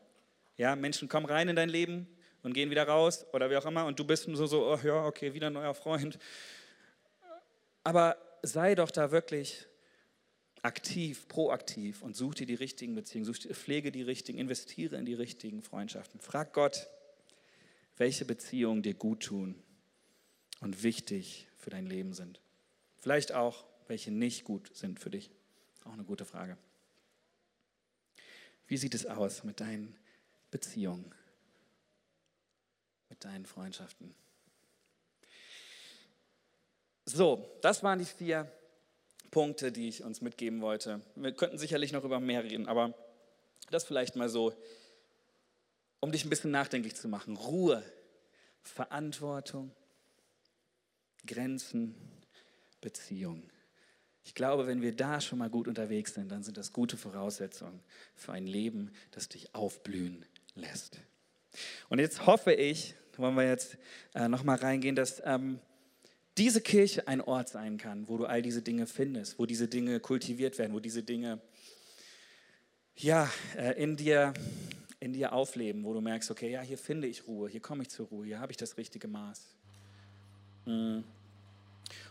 Ja, 0.58 0.76
Menschen 0.76 1.10
kommen 1.10 1.26
rein 1.26 1.50
in 1.50 1.56
dein 1.56 1.70
Leben 1.70 2.08
und 2.44 2.54
gehen 2.54 2.70
wieder 2.70 2.88
raus 2.88 3.26
oder 3.34 3.50
wie 3.50 3.58
auch 3.58 3.66
immer 3.66 3.88
und 3.88 4.00
du 4.00 4.06
bist 4.06 4.26
so, 4.32 4.46
so 4.46 4.72
oh, 4.72 4.80
ja, 4.84 5.06
okay, 5.06 5.34
wieder 5.34 5.48
ein 5.48 5.54
neuer 5.54 5.74
Freund. 5.74 6.20
Aber 7.84 8.16
sei 8.44 8.76
doch 8.76 8.92
da 8.92 9.10
wirklich 9.10 9.66
aktiv, 10.62 11.28
proaktiv 11.28 12.04
und 12.04 12.16
such 12.16 12.36
dir 12.36 12.46
die 12.46 12.54
richtigen 12.54 12.94
Beziehungen, 12.94 13.26
such, 13.26 13.40
pflege 13.52 13.92
die 13.92 14.04
richtigen, 14.04 14.38
investiere 14.38 14.98
in 14.98 15.06
die 15.06 15.16
richtigen 15.16 15.64
Freundschaften. 15.64 16.20
Frag 16.20 16.54
Gott, 16.54 16.88
welche 17.98 18.26
Beziehungen 18.26 18.84
dir 18.84 18.94
gut 18.94 19.24
tun 19.24 19.56
und 20.62 20.84
wichtig 20.84 21.48
für 21.58 21.72
dein 21.72 21.88
Leben 21.88 22.14
sind. 22.14 22.40
Vielleicht 23.00 23.32
auch, 23.32 23.66
welche 23.88 24.12
nicht 24.12 24.44
gut 24.44 24.70
sind 24.76 25.00
für 25.00 25.10
dich. 25.10 25.32
Auch 25.84 25.94
eine 25.94 26.04
gute 26.04 26.26
Frage. 26.26 26.58
Wie 28.68 28.78
sieht 28.78 28.94
es 28.94 29.06
aus 29.06 29.44
mit 29.44 29.60
deinen 29.60 29.98
Beziehungen, 30.52 31.14
mit 33.10 33.24
deinen 33.24 33.46
Freundschaften? 33.46 34.14
So, 37.06 37.58
das 37.62 37.82
waren 37.82 37.98
die 37.98 38.06
vier 38.06 38.52
Punkte, 39.32 39.72
die 39.72 39.88
ich 39.88 40.04
uns 40.04 40.22
mitgeben 40.22 40.62
wollte. 40.62 41.02
Wir 41.16 41.34
könnten 41.34 41.58
sicherlich 41.58 41.92
noch 41.92 42.04
über 42.04 42.20
mehr 42.20 42.44
reden, 42.44 42.68
aber 42.68 42.94
das 43.72 43.86
vielleicht 43.86 44.16
mal 44.16 44.30
so, 44.30 44.54
um 46.00 46.12
dich 46.12 46.26
ein 46.26 46.30
bisschen 46.30 46.52
nachdenklich 46.52 46.96
zu 46.96 47.08
machen. 47.08 47.36
Ruhe, 47.36 47.84
Verantwortung, 48.62 49.72
Grenzen, 51.26 51.96
Beziehung. 52.82 53.50
Ich 54.24 54.36
glaube, 54.36 54.68
wenn 54.68 54.82
wir 54.82 54.96
da 54.96 55.22
schon 55.22 55.40
mal 55.40 55.50
gut 55.50 55.68
unterwegs 55.68 56.14
sind, 56.14 56.30
dann 56.32 56.44
sind 56.44 56.58
das 56.58 56.74
gute 56.74 56.98
Voraussetzungen 56.98 57.80
für 58.16 58.34
ein 58.34 58.48
Leben, 58.48 58.92
das 59.12 59.30
dich 59.30 59.56
aufblühen 59.56 60.26
lässt. 60.56 61.00
Und 61.90 62.00
jetzt 62.00 62.26
hoffe 62.26 62.54
ich, 62.54 62.96
wollen 63.18 63.36
wir 63.36 63.48
jetzt 63.48 63.78
äh, 64.14 64.28
noch 64.28 64.44
mal 64.44 64.58
reingehen, 64.58 64.96
dass 64.96 65.22
ähm, 65.26 65.60
diese 66.38 66.62
Kirche 66.62 67.08
ein 67.08 67.22
Ort 67.22 67.50
sein 67.50 67.78
kann, 67.78 68.08
wo 68.08 68.18
du 68.18 68.26
all 68.26 68.42
diese 68.42 68.62
Dinge 68.62 68.88
findest, 68.88 69.40
wo 69.40 69.46
diese 69.46 69.68
Dinge 69.68 70.00
kultiviert 70.00 70.58
werden, 70.58 70.74
wo 70.74 70.80
diese 70.80 71.04
Dinge 71.04 71.42
ja, 72.96 73.30
äh, 73.58 73.82
in, 73.82 73.98
dir, 73.98 74.34
in 75.00 75.14
dir 75.14 75.34
aufleben, 75.34 75.84
wo 75.84 75.94
du 75.94 76.02
merkst, 76.02 76.32
okay, 76.32 76.52
ja, 76.52 76.62
hier 76.62 76.78
finde 76.78 77.08
ich 77.08 77.28
Ruhe, 77.28 77.50
hier 77.50 77.62
komme 77.62 77.84
ich 77.84 77.90
zur 77.90 78.08
Ruhe, 78.08 78.26
hier 78.26 78.40
habe 78.40 78.52
ich 78.52 78.58
das 78.58 78.78
richtige 78.78 79.08
Maß. 79.08 79.48
Hm. 80.66 81.04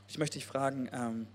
Ich 0.09 0.18
möchte 0.18 0.38
dich 0.38 0.47
fragen, 0.47 0.88
ähm, 0.92 1.27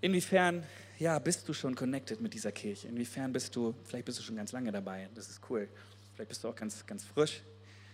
inwiefern 0.00 0.64
ja, 0.98 1.18
bist 1.18 1.48
du 1.48 1.54
schon 1.54 1.74
connected 1.74 2.20
mit 2.20 2.34
dieser 2.34 2.52
Kirche? 2.52 2.88
Inwiefern 2.88 3.32
bist 3.32 3.56
du, 3.56 3.74
vielleicht 3.84 4.04
bist 4.04 4.18
du 4.18 4.22
schon 4.22 4.36
ganz 4.36 4.52
lange 4.52 4.70
dabei, 4.70 5.08
das 5.14 5.30
ist 5.30 5.40
cool. 5.48 5.68
Vielleicht 6.14 6.28
bist 6.28 6.44
du 6.44 6.48
auch 6.48 6.54
ganz, 6.54 6.84
ganz 6.86 7.04
frisch, 7.04 7.40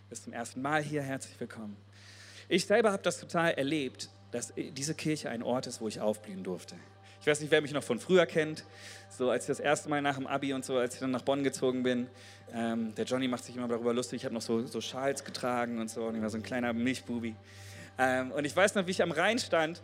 bist 0.09 0.25
zum 0.25 0.33
ersten 0.33 0.61
Mal 0.61 0.83
hier, 0.83 1.03
herzlich 1.03 1.39
willkommen. 1.39 1.77
Ich 2.49 2.67
selber 2.67 2.91
habe 2.91 3.03
das 3.03 3.21
total 3.21 3.53
erlebt, 3.53 4.11
dass 4.33 4.53
diese 4.57 4.95
Kirche 4.95 5.31
ein 5.31 5.43
Ort 5.43 5.69
ist, 5.69 5.81
wo 5.81 5.87
ich 5.87 6.01
aufblühen 6.01 6.43
durfte. 6.43 6.75
Ich 7.21 7.27
weiß 7.27 7.41
nicht, 7.41 7.51
wer 7.51 7.61
mich 7.61 7.73
noch 7.73 7.83
von 7.83 7.99
früher 7.99 8.27
kennt. 8.27 8.65
So 9.09 9.31
als 9.31 9.45
ich 9.45 9.49
das 9.49 9.61
erste 9.61 9.89
Mal 9.89 10.03
nach 10.03 10.17
dem 10.17 10.27
Abi 10.27 10.53
und 10.53 10.65
so, 10.65 10.77
als 10.77 10.95
ich 10.95 11.01
dann 11.01 11.11
nach 11.13 11.23
Bonn 11.23 11.43
gezogen 11.43 11.83
bin, 11.83 12.09
ähm, 12.53 12.95
der 12.95 13.05
Johnny 13.05 13.29
macht 13.29 13.45
sich 13.45 13.57
immer 13.57 13.69
darüber 13.69 13.93
lustig. 13.93 14.19
Ich 14.19 14.25
habe 14.25 14.35
noch 14.35 14.43
so, 14.43 14.67
so 14.67 14.81
Schals 14.81 15.25
getragen 15.25 15.81
und 15.81 15.91
so 15.91 16.07
und 16.07 16.17
ich 16.17 16.23
war 16.23 16.31
so 16.31 16.37
ein 16.37 16.43
kleiner 16.43 16.73
Milchbubi. 16.73 17.35
Ähm, 17.99 18.33
und 18.33 18.45
ich 18.45 18.55
weiß 18.55 18.75
noch, 18.75 18.87
wie 18.87 18.91
ich 18.91 19.03
am 19.03 19.11
Rhein 19.13 19.39
stand 19.39 19.83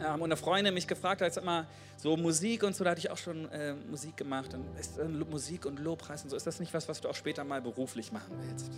ähm, 0.00 0.14
und 0.14 0.24
eine 0.24 0.36
Freundin 0.36 0.74
mich 0.74 0.86
gefragt 0.86 1.20
hat, 1.20 1.32
sag 1.32 1.66
so 1.96 2.16
Musik 2.16 2.62
und 2.62 2.74
so, 2.74 2.84
da 2.84 2.90
hatte 2.90 3.00
ich 3.00 3.10
auch 3.10 3.16
schon 3.16 3.50
äh, 3.50 3.74
Musik 3.74 4.16
gemacht. 4.16 4.54
Und 4.54 4.78
ist 4.78 4.98
äh, 4.98 5.04
Musik 5.04 5.66
und 5.66 5.78
Lobpreis 5.78 6.24
und 6.24 6.30
so, 6.30 6.36
ist 6.36 6.46
das 6.46 6.60
nicht 6.60 6.74
was, 6.74 6.88
was 6.88 7.00
du 7.00 7.08
auch 7.08 7.14
später 7.14 7.44
mal 7.44 7.62
beruflich 7.62 8.12
machen 8.12 8.36
willst? 8.40 8.72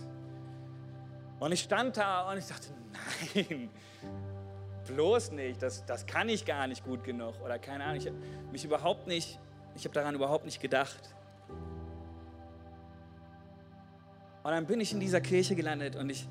Und 1.39 1.51
ich 1.51 1.61
stand 1.61 1.97
da 1.97 2.31
und 2.31 2.37
ich 2.37 2.47
dachte, 2.47 2.67
nein, 3.35 3.69
bloß 4.87 5.31
nicht, 5.31 5.61
das, 5.61 5.85
das 5.85 6.05
kann 6.05 6.29
ich 6.29 6.45
gar 6.45 6.67
nicht 6.67 6.83
gut 6.83 7.03
genug. 7.03 7.33
Oder 7.43 7.59
keine 7.59 7.83
Ahnung, 7.83 7.97
ich 7.97 8.07
habe 8.07 8.17
mich 8.51 8.65
überhaupt 8.65 9.07
nicht, 9.07 9.39
ich 9.75 9.85
habe 9.85 9.93
daran 9.93 10.15
überhaupt 10.15 10.45
nicht 10.45 10.61
gedacht. 10.61 11.15
Und 14.43 14.51
dann 14.51 14.65
bin 14.65 14.79
ich 14.79 14.93
in 14.93 14.99
dieser 14.99 15.19
Kirche 15.19 15.55
gelandet 15.55 15.95
und 15.95 16.09
ich 16.09 16.27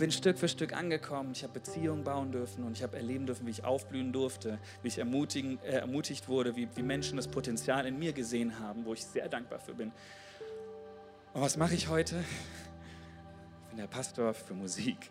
bin 0.00 0.10
Stück 0.10 0.38
für 0.38 0.48
Stück 0.48 0.72
angekommen. 0.72 1.32
Ich 1.32 1.42
habe 1.42 1.52
Beziehungen 1.52 2.02
bauen 2.02 2.32
dürfen 2.32 2.64
und 2.64 2.72
ich 2.76 2.82
habe 2.82 2.96
erleben 2.96 3.26
dürfen, 3.26 3.46
wie 3.46 3.50
ich 3.50 3.64
aufblühen 3.64 4.12
durfte, 4.12 4.58
wie 4.82 4.88
ich 4.88 4.98
ermutigen, 4.98 5.62
äh, 5.62 5.76
ermutigt 5.76 6.26
wurde, 6.26 6.56
wie, 6.56 6.68
wie 6.74 6.82
Menschen 6.82 7.16
das 7.18 7.28
Potenzial 7.28 7.86
in 7.86 7.98
mir 7.98 8.14
gesehen 8.14 8.58
haben, 8.58 8.86
wo 8.86 8.94
ich 8.94 9.04
sehr 9.04 9.28
dankbar 9.28 9.60
für 9.60 9.74
bin. 9.74 9.92
Und 11.34 11.42
was 11.42 11.58
mache 11.58 11.74
ich 11.74 11.88
heute? 11.88 12.16
bin 13.68 13.76
der 13.76 13.86
Pastor 13.86 14.32
für 14.32 14.54
Musik. 14.54 15.10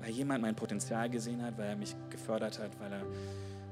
Weil 0.00 0.10
jemand 0.10 0.40
mein 0.40 0.56
Potenzial 0.56 1.10
gesehen 1.10 1.42
hat, 1.42 1.58
weil 1.58 1.68
er 1.68 1.76
mich 1.76 1.94
gefördert 2.08 2.58
hat, 2.58 2.80
weil, 2.80 2.92
er, 2.92 3.02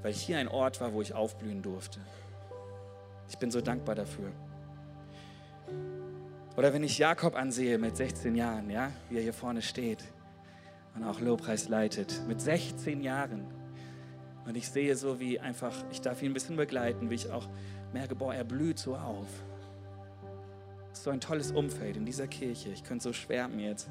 weil 0.02 0.12
hier 0.12 0.38
ein 0.38 0.48
Ort 0.48 0.82
war, 0.82 0.92
wo 0.92 1.00
ich 1.00 1.14
aufblühen 1.14 1.62
durfte. 1.62 1.98
Ich 3.30 3.38
bin 3.38 3.50
so 3.50 3.62
dankbar 3.62 3.94
dafür. 3.94 4.30
Oder 6.56 6.72
wenn 6.72 6.84
ich 6.84 6.98
Jakob 6.98 7.34
ansehe 7.34 7.78
mit 7.78 7.96
16 7.96 8.34
Jahren, 8.36 8.70
ja, 8.70 8.90
wie 9.08 9.16
er 9.16 9.22
hier 9.22 9.32
vorne 9.32 9.60
steht 9.60 10.04
und 10.94 11.02
auch 11.02 11.20
Lobpreis 11.20 11.68
leitet, 11.68 12.22
mit 12.28 12.40
16 12.40 13.00
Jahren. 13.00 13.44
Und 14.46 14.56
ich 14.56 14.68
sehe 14.68 14.94
so, 14.94 15.18
wie 15.18 15.40
einfach, 15.40 15.74
ich 15.90 16.00
darf 16.00 16.22
ihn 16.22 16.30
ein 16.30 16.34
bisschen 16.34 16.56
begleiten, 16.56 17.10
wie 17.10 17.14
ich 17.14 17.30
auch 17.30 17.48
merke, 17.92 18.14
boah, 18.14 18.34
er 18.34 18.44
blüht 18.44 18.78
so 18.78 18.94
auf 18.94 19.26
so 20.92 21.10
ein 21.10 21.20
tolles 21.20 21.50
Umfeld 21.50 21.96
in 21.96 22.04
dieser 22.04 22.28
Kirche. 22.28 22.70
Ich 22.70 22.84
könnte 22.84 23.04
so 23.04 23.12
schwärmen 23.12 23.58
jetzt. 23.58 23.90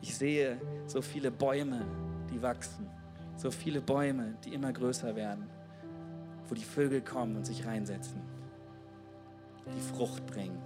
Ich 0.00 0.16
sehe 0.16 0.60
so 0.86 1.02
viele 1.02 1.30
Bäume, 1.30 1.84
die 2.30 2.40
wachsen. 2.40 2.88
So 3.36 3.50
viele 3.50 3.80
Bäume, 3.80 4.36
die 4.44 4.54
immer 4.54 4.72
größer 4.72 5.16
werden. 5.16 5.48
Wo 6.48 6.54
die 6.54 6.64
Vögel 6.64 7.00
kommen 7.00 7.36
und 7.36 7.44
sich 7.44 7.66
reinsetzen. 7.66 8.20
Die 9.74 9.80
Frucht 9.80 10.24
bringen. 10.26 10.62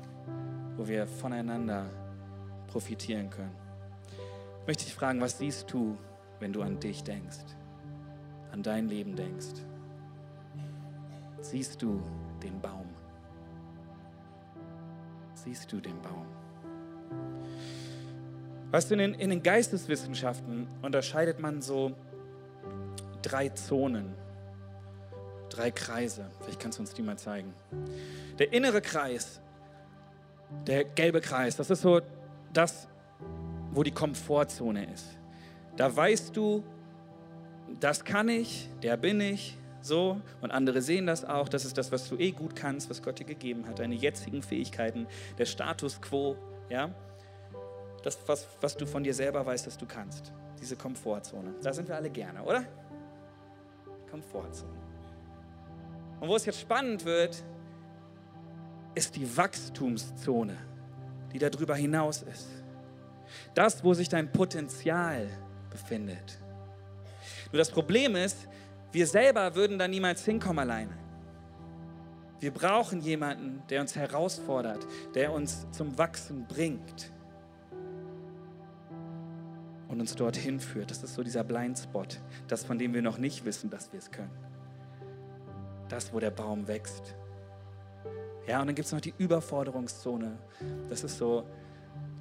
Wo 0.77 0.87
wir 0.87 1.07
voneinander 1.07 1.87
profitieren 2.69 3.29
können. 3.31 3.55
Ich 4.61 4.67
möchte 4.67 4.85
dich 4.85 4.95
fragen, 4.95 5.21
was 5.21 5.39
siehst 5.39 5.73
du, 5.73 5.99
wenn 6.41 6.53
du 6.53 6.63
an 6.63 6.81
dich 6.81 7.03
denkst? 7.05 7.45
An 8.53 8.63
dein 8.63 8.89
Leben 8.89 9.15
denkst? 9.17 9.61
Siehst 11.41 11.83
du 11.83 12.01
den 12.43 12.61
Baum? 12.61 12.89
Siehst 15.35 15.71
du 15.73 15.81
den 15.81 16.01
Baum? 16.01 16.27
Weißt 18.71 18.91
du, 18.91 18.95
in 18.95 19.01
den, 19.01 19.15
in 19.15 19.29
den 19.29 19.43
Geisteswissenschaften 19.43 20.67
unterscheidet 20.81 21.41
man 21.41 21.61
so 21.61 21.93
drei 23.21 23.51
Zonen, 23.51 24.15
drei 25.51 25.71
Kreise. 25.71 26.31
Vielleicht 26.41 26.59
kannst 26.59 26.79
du 26.79 26.83
uns 26.83 26.95
die 26.95 27.03
mal 27.03 27.19
zeigen. 27.19 27.53
Der 28.39 28.55
innere 28.55 28.81
Kreis, 28.81 29.42
der 30.67 30.85
gelbe 30.85 31.21
Kreis, 31.21 31.57
das 31.57 31.71
ist 31.71 31.83
so 31.83 32.01
das, 32.53 32.89
wo 33.73 33.83
die 33.83 33.91
Komfortzone 33.91 34.93
ist. 34.93 35.07
Da 35.77 35.95
weißt 35.95 36.37
du, 36.37 36.63
das 37.81 38.05
kann 38.05 38.29
ich, 38.29 38.69
der 38.83 38.97
bin 38.97 39.21
ich, 39.21 39.57
so. 39.81 40.21
Und 40.41 40.51
andere 40.51 40.81
sehen 40.81 41.07
das 41.07 41.25
auch. 41.25 41.49
Das 41.49 41.65
ist 41.65 41.77
das, 41.77 41.91
was 41.93 42.09
du 42.09 42.17
eh 42.17 42.31
gut 42.31 42.55
kannst, 42.55 42.89
was 42.89 43.03
Gott 43.03 43.19
dir 43.19 43.25
gegeben 43.25 43.67
hat. 43.67 43.79
Deine 43.79 43.95
jetzigen 43.95 44.43
Fähigkeiten, 44.43 45.07
der 45.39 45.47
Status 45.47 46.01
quo, 46.01 46.37
ja. 46.69 46.95
Das, 48.03 48.19
was, 48.27 48.47
was 48.61 48.77
du 48.77 48.87
von 48.87 49.03
dir 49.03 49.15
selber 49.15 49.45
weißt, 49.45 49.67
dass 49.67 49.77
du 49.77 49.87
kannst. 49.87 50.33
Diese 50.61 50.77
Komfortzone. 50.77 51.55
Da 51.63 51.73
sind 51.73 51.89
wir 51.89 51.97
alle 51.97 52.11
gerne, 52.11 52.43
oder? 52.43 52.65
Komfortzone. 54.11 54.73
Und 56.21 56.29
wo 56.29 56.37
es 56.37 56.47
jetzt 56.47 56.61
spannend 56.61 57.05
wird, 57.05 57.43
ist 58.95 59.17
die 59.17 59.37
Wachstumszone, 59.37 60.57
die 61.33 61.39
darüber 61.39 61.75
hinaus 61.75 62.23
ist. 62.23 62.49
Das, 63.55 63.83
wo 63.83 63.95
sich 63.95 64.09
dein 64.09 64.31
Potenzial 64.31 65.29
befindet. 65.71 66.39
Nur 67.51 67.59
das 67.59 67.71
Problem 67.71 68.17
ist, 68.17 68.49
wir 68.93 69.07
selber 69.07 69.55
würden 69.55 69.79
da 69.79 69.89
niemals 69.89 70.25
hinkommen 70.25 70.59
alleine. 70.59 70.93
Wir 72.41 72.51
brauchen 72.51 73.01
jemanden, 73.01 73.63
der 73.69 73.81
uns 73.81 73.95
herausfordert, 73.95 74.87
der 75.15 75.33
uns 75.33 75.67
zum 75.71 75.97
Wachsen 75.97 76.47
bringt 76.47 77.13
und 79.89 80.01
uns 80.01 80.15
dorthin 80.17 80.59
führt. 80.59 80.91
Das 80.91 81.03
ist 81.03 81.15
so 81.15 81.23
dieser 81.23 81.45
Blindspot, 81.45 82.21
das, 82.49 82.65
von 82.65 82.79
dem 82.79 82.95
wir 82.95 83.03
noch 83.03 83.19
nicht 83.19 83.45
wissen, 83.45 83.71
dass 83.71 83.93
wir 83.93 83.99
es 83.99 84.11
können. 84.11 84.33
Das, 85.89 86.13
wo 86.13 86.19
der 86.19 86.31
Baum 86.31 86.67
wächst. 86.67 87.15
Ja, 88.47 88.61
und 88.61 88.67
dann 88.67 88.75
gibt 88.75 88.87
es 88.87 88.93
noch 88.93 89.01
die 89.01 89.15
Überforderungszone. 89.19 90.37
Das 90.89 91.05
ist 91.05 91.19
so, 91.19 91.45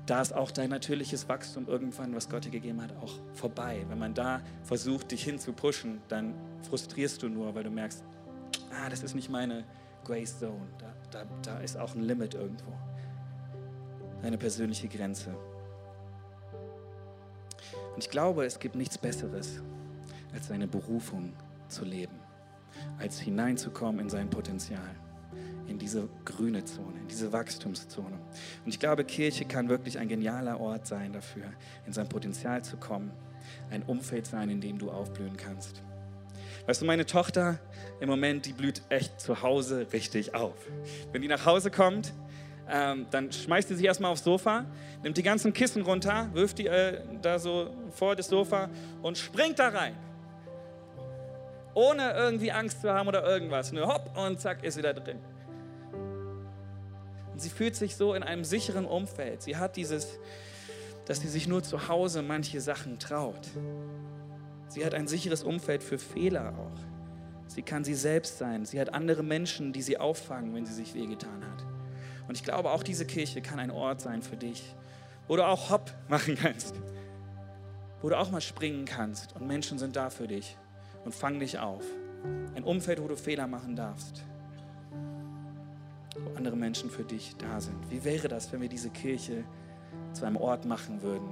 da 0.05 0.21
ist 0.21 0.33
auch 0.33 0.51
dein 0.51 0.69
natürliches 0.69 1.27
Wachstum 1.27 1.67
irgendwann, 1.67 2.15
was 2.15 2.29
Gott 2.29 2.45
dir 2.45 2.51
gegeben 2.51 2.81
hat, 2.81 2.95
auch 3.01 3.13
vorbei. 3.33 3.85
Wenn 3.89 3.97
man 3.97 4.13
da 4.13 4.41
versucht, 4.63 5.11
dich 5.11 5.23
hinzupushen, 5.23 6.01
dann 6.07 6.35
frustrierst 6.69 7.23
du 7.23 7.29
nur, 7.29 7.55
weil 7.55 7.63
du 7.63 7.71
merkst, 7.71 8.03
ah, 8.71 8.89
das 8.89 9.01
ist 9.03 9.15
nicht 9.15 9.29
meine 9.29 9.63
Grace 10.03 10.39
Zone. 10.39 10.67
Da, 10.77 10.93
da, 11.11 11.25
da 11.41 11.59
ist 11.59 11.77
auch 11.77 11.95
ein 11.95 12.01
Limit 12.01 12.35
irgendwo. 12.35 12.71
Eine 14.21 14.37
persönliche 14.37 14.87
Grenze. 14.87 15.35
Und 17.95 18.03
ich 18.03 18.09
glaube, 18.09 18.45
es 18.45 18.59
gibt 18.59 18.75
nichts 18.75 18.97
Besseres, 18.97 19.59
als 20.33 20.47
seine 20.47 20.67
Berufung 20.67 21.33
zu 21.67 21.83
leben, 21.83 22.15
als 22.99 23.19
hineinzukommen 23.19 23.99
in 23.99 24.09
sein 24.09 24.29
Potenzial 24.29 24.95
in 25.71 25.79
diese 25.79 26.07
grüne 26.25 26.63
Zone, 26.65 26.99
in 27.01 27.07
diese 27.07 27.31
Wachstumszone. 27.31 28.19
Und 28.63 28.69
ich 28.69 28.79
glaube, 28.79 29.03
Kirche 29.03 29.45
kann 29.45 29.69
wirklich 29.69 29.97
ein 29.97 30.07
genialer 30.07 30.59
Ort 30.59 30.85
sein 30.85 31.13
dafür, 31.13 31.45
in 31.87 31.93
sein 31.93 32.07
Potenzial 32.07 32.63
zu 32.63 32.77
kommen, 32.77 33.11
ein 33.71 33.81
Umfeld 33.83 34.27
sein, 34.27 34.49
in 34.49 34.61
dem 34.61 34.77
du 34.77 34.91
aufblühen 34.91 35.37
kannst. 35.37 35.81
Weißt 36.67 36.81
du, 36.81 36.85
meine 36.85 37.05
Tochter 37.05 37.57
im 37.99 38.09
Moment, 38.09 38.45
die 38.45 38.53
blüht 38.53 38.81
echt 38.89 39.19
zu 39.19 39.41
Hause 39.41 39.87
richtig 39.93 40.35
auf. 40.35 40.55
Wenn 41.11 41.21
die 41.21 41.27
nach 41.27 41.45
Hause 41.45 41.71
kommt, 41.71 42.13
ähm, 42.69 43.07
dann 43.09 43.31
schmeißt 43.31 43.69
sie 43.69 43.75
sich 43.75 43.85
erstmal 43.85 44.11
aufs 44.11 44.23
Sofa, 44.23 44.65
nimmt 45.03 45.17
die 45.17 45.23
ganzen 45.23 45.53
Kissen 45.53 45.81
runter, 45.81 46.29
wirft 46.33 46.59
die 46.59 46.67
äh, 46.67 47.01
da 47.21 47.39
so 47.39 47.73
vor 47.91 48.15
das 48.15 48.27
Sofa 48.27 48.69
und 49.01 49.17
springt 49.17 49.57
da 49.57 49.69
rein. 49.69 49.95
Ohne 51.73 52.11
irgendwie 52.11 52.51
Angst 52.51 52.81
zu 52.81 52.91
haben 52.91 53.07
oder 53.07 53.25
irgendwas. 53.25 53.71
Nur 53.71 53.87
hopp 53.87 54.15
und 54.17 54.39
zack 54.39 54.63
ist 54.63 54.75
sie 54.75 54.81
da 54.81 54.91
drin 54.91 55.19
sie 57.41 57.49
fühlt 57.49 57.75
sich 57.75 57.95
so 57.95 58.13
in 58.13 58.23
einem 58.23 58.43
sicheren 58.43 58.85
Umfeld. 58.85 59.41
Sie 59.41 59.57
hat 59.57 59.75
dieses, 59.75 60.19
dass 61.05 61.21
sie 61.21 61.27
sich 61.27 61.47
nur 61.47 61.63
zu 61.63 61.87
Hause 61.87 62.21
manche 62.21 62.61
Sachen 62.61 62.99
traut. 62.99 63.47
Sie 64.67 64.85
hat 64.85 64.93
ein 64.93 65.07
sicheres 65.07 65.43
Umfeld 65.43 65.83
für 65.83 65.97
Fehler 65.97 66.53
auch. 66.57 66.79
Sie 67.47 67.61
kann 67.61 67.83
sie 67.83 67.95
selbst 67.95 68.37
sein. 68.37 68.65
Sie 68.65 68.79
hat 68.79 68.93
andere 68.93 69.23
Menschen, 69.23 69.73
die 69.73 69.81
sie 69.81 69.97
auffangen, 69.97 70.53
wenn 70.53 70.65
sie 70.65 70.73
sich 70.73 70.93
wehgetan 70.93 71.45
hat. 71.45 71.65
Und 72.27 72.37
ich 72.37 72.43
glaube, 72.43 72.71
auch 72.71 72.83
diese 72.83 73.05
Kirche 73.05 73.41
kann 73.41 73.59
ein 73.59 73.71
Ort 73.71 73.99
sein 73.99 74.21
für 74.21 74.37
dich, 74.37 74.75
wo 75.27 75.35
du 75.35 75.45
auch 75.45 75.69
Hopp 75.69 75.91
machen 76.07 76.35
kannst, 76.35 76.75
wo 78.01 78.09
du 78.09 78.17
auch 78.17 78.31
mal 78.31 78.39
springen 78.39 78.85
kannst 78.85 79.35
und 79.35 79.47
Menschen 79.47 79.79
sind 79.79 79.95
da 79.97 80.09
für 80.09 80.27
dich 80.27 80.57
und 81.03 81.13
fangen 81.13 81.41
dich 81.41 81.59
auf. 81.59 81.83
Ein 82.55 82.63
Umfeld, 82.63 83.01
wo 83.01 83.07
du 83.07 83.17
Fehler 83.17 83.47
machen 83.47 83.75
darfst 83.75 84.23
wo 86.19 86.35
andere 86.37 86.55
Menschen 86.55 86.89
für 86.89 87.03
dich 87.03 87.35
da 87.37 87.61
sind. 87.61 87.89
Wie 87.89 88.03
wäre 88.03 88.27
das, 88.27 88.51
wenn 88.51 88.61
wir 88.61 88.69
diese 88.69 88.89
Kirche 88.89 89.43
zu 90.13 90.25
einem 90.25 90.37
Ort 90.37 90.65
machen 90.65 91.01
würden, 91.01 91.29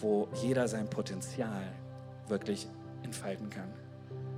wo 0.00 0.28
jeder 0.42 0.68
sein 0.68 0.88
Potenzial 0.88 1.62
wirklich 2.28 2.68
entfalten 3.02 3.50
kann? 3.50 3.72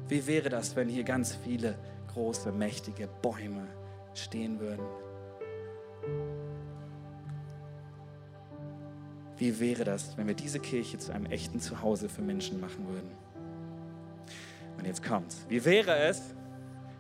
Wie 0.09 0.27
wäre 0.27 0.49
das, 0.49 0.77
wenn 0.77 0.89
hier 0.89 1.05
ganz 1.05 1.35
viele 1.35 1.77
große, 2.13 2.53
mächtige 2.53 3.09
Bäume 3.23 3.67
stehen 4.15 4.59
würden? 4.59 4.85
Wie 9.39 9.59
wäre 9.59 9.85
das, 9.85 10.19
wenn 10.19 10.27
wir 10.27 10.35
diese 10.35 10.61
Kirche 10.61 10.99
zu 10.99 11.13
einem 11.13 11.27
echten 11.27 11.61
Zuhause 11.61 12.09
für 12.09 12.21
Menschen 12.21 12.61
machen 12.61 12.87
würden? 12.89 13.11
Und 14.77 14.87
jetzt 14.87 15.03
kommt's. 15.03 15.47
Wie 15.49 15.65
wäre 15.65 15.97
es, 15.97 16.35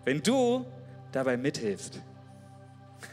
wenn 0.04 0.22
du 0.22 0.64
dabei 1.12 1.36
mithilfst? 1.36 2.00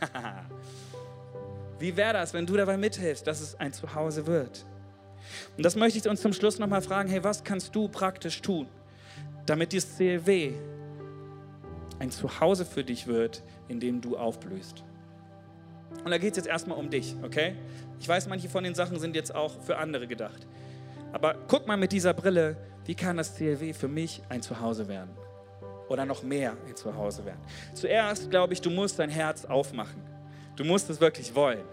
Wie 1.79 1.95
wäre 1.95 2.13
das, 2.13 2.33
wenn 2.33 2.45
du 2.45 2.55
dabei 2.55 2.77
mithilfst, 2.77 3.25
dass 3.25 3.41
es 3.41 3.59
ein 3.59 3.71
Zuhause 3.71 4.25
wird? 4.25 4.65
Und 5.55 5.65
das 5.65 5.75
möchte 5.75 5.99
ich 5.99 6.07
uns 6.07 6.21
zum 6.21 6.33
Schluss 6.33 6.59
nochmal 6.59 6.81
fragen, 6.81 7.09
hey, 7.09 7.23
was 7.23 7.43
kannst 7.43 7.75
du 7.75 7.88
praktisch 7.88 8.41
tun, 8.41 8.67
damit 9.45 9.73
dieses 9.73 9.95
CLW 9.97 10.53
ein 11.99 12.11
Zuhause 12.11 12.65
für 12.65 12.83
dich 12.83 13.07
wird, 13.07 13.43
in 13.67 13.79
dem 13.79 14.01
du 14.01 14.17
aufblühst? 14.17 14.83
Und 16.03 16.11
da 16.11 16.17
geht 16.17 16.31
es 16.31 16.38
jetzt 16.38 16.47
erstmal 16.47 16.77
um 16.77 16.89
dich, 16.89 17.15
okay? 17.23 17.55
Ich 17.99 18.07
weiß, 18.07 18.27
manche 18.27 18.49
von 18.49 18.63
den 18.63 18.75
Sachen 18.75 18.99
sind 18.99 19.15
jetzt 19.15 19.33
auch 19.33 19.61
für 19.61 19.77
andere 19.77 20.07
gedacht. 20.07 20.47
Aber 21.11 21.35
guck 21.47 21.67
mal 21.67 21.77
mit 21.77 21.91
dieser 21.91 22.13
Brille, 22.13 22.57
wie 22.85 22.95
kann 22.95 23.17
das 23.17 23.35
CLW 23.35 23.73
für 23.73 23.88
mich 23.88 24.21
ein 24.29 24.41
Zuhause 24.41 24.88
werden? 24.88 25.09
Oder 25.89 26.05
noch 26.05 26.23
mehr 26.23 26.55
ein 26.67 26.75
Zuhause 26.75 27.25
werden. 27.25 27.41
Zuerst 27.73 28.29
glaube 28.29 28.53
ich, 28.53 28.61
du 28.61 28.69
musst 28.69 28.99
dein 28.99 29.09
Herz 29.09 29.45
aufmachen. 29.45 30.01
Du 30.55 30.63
musst 30.63 30.89
es 30.89 30.99
wirklich 30.99 31.33
wollen. 31.35 31.63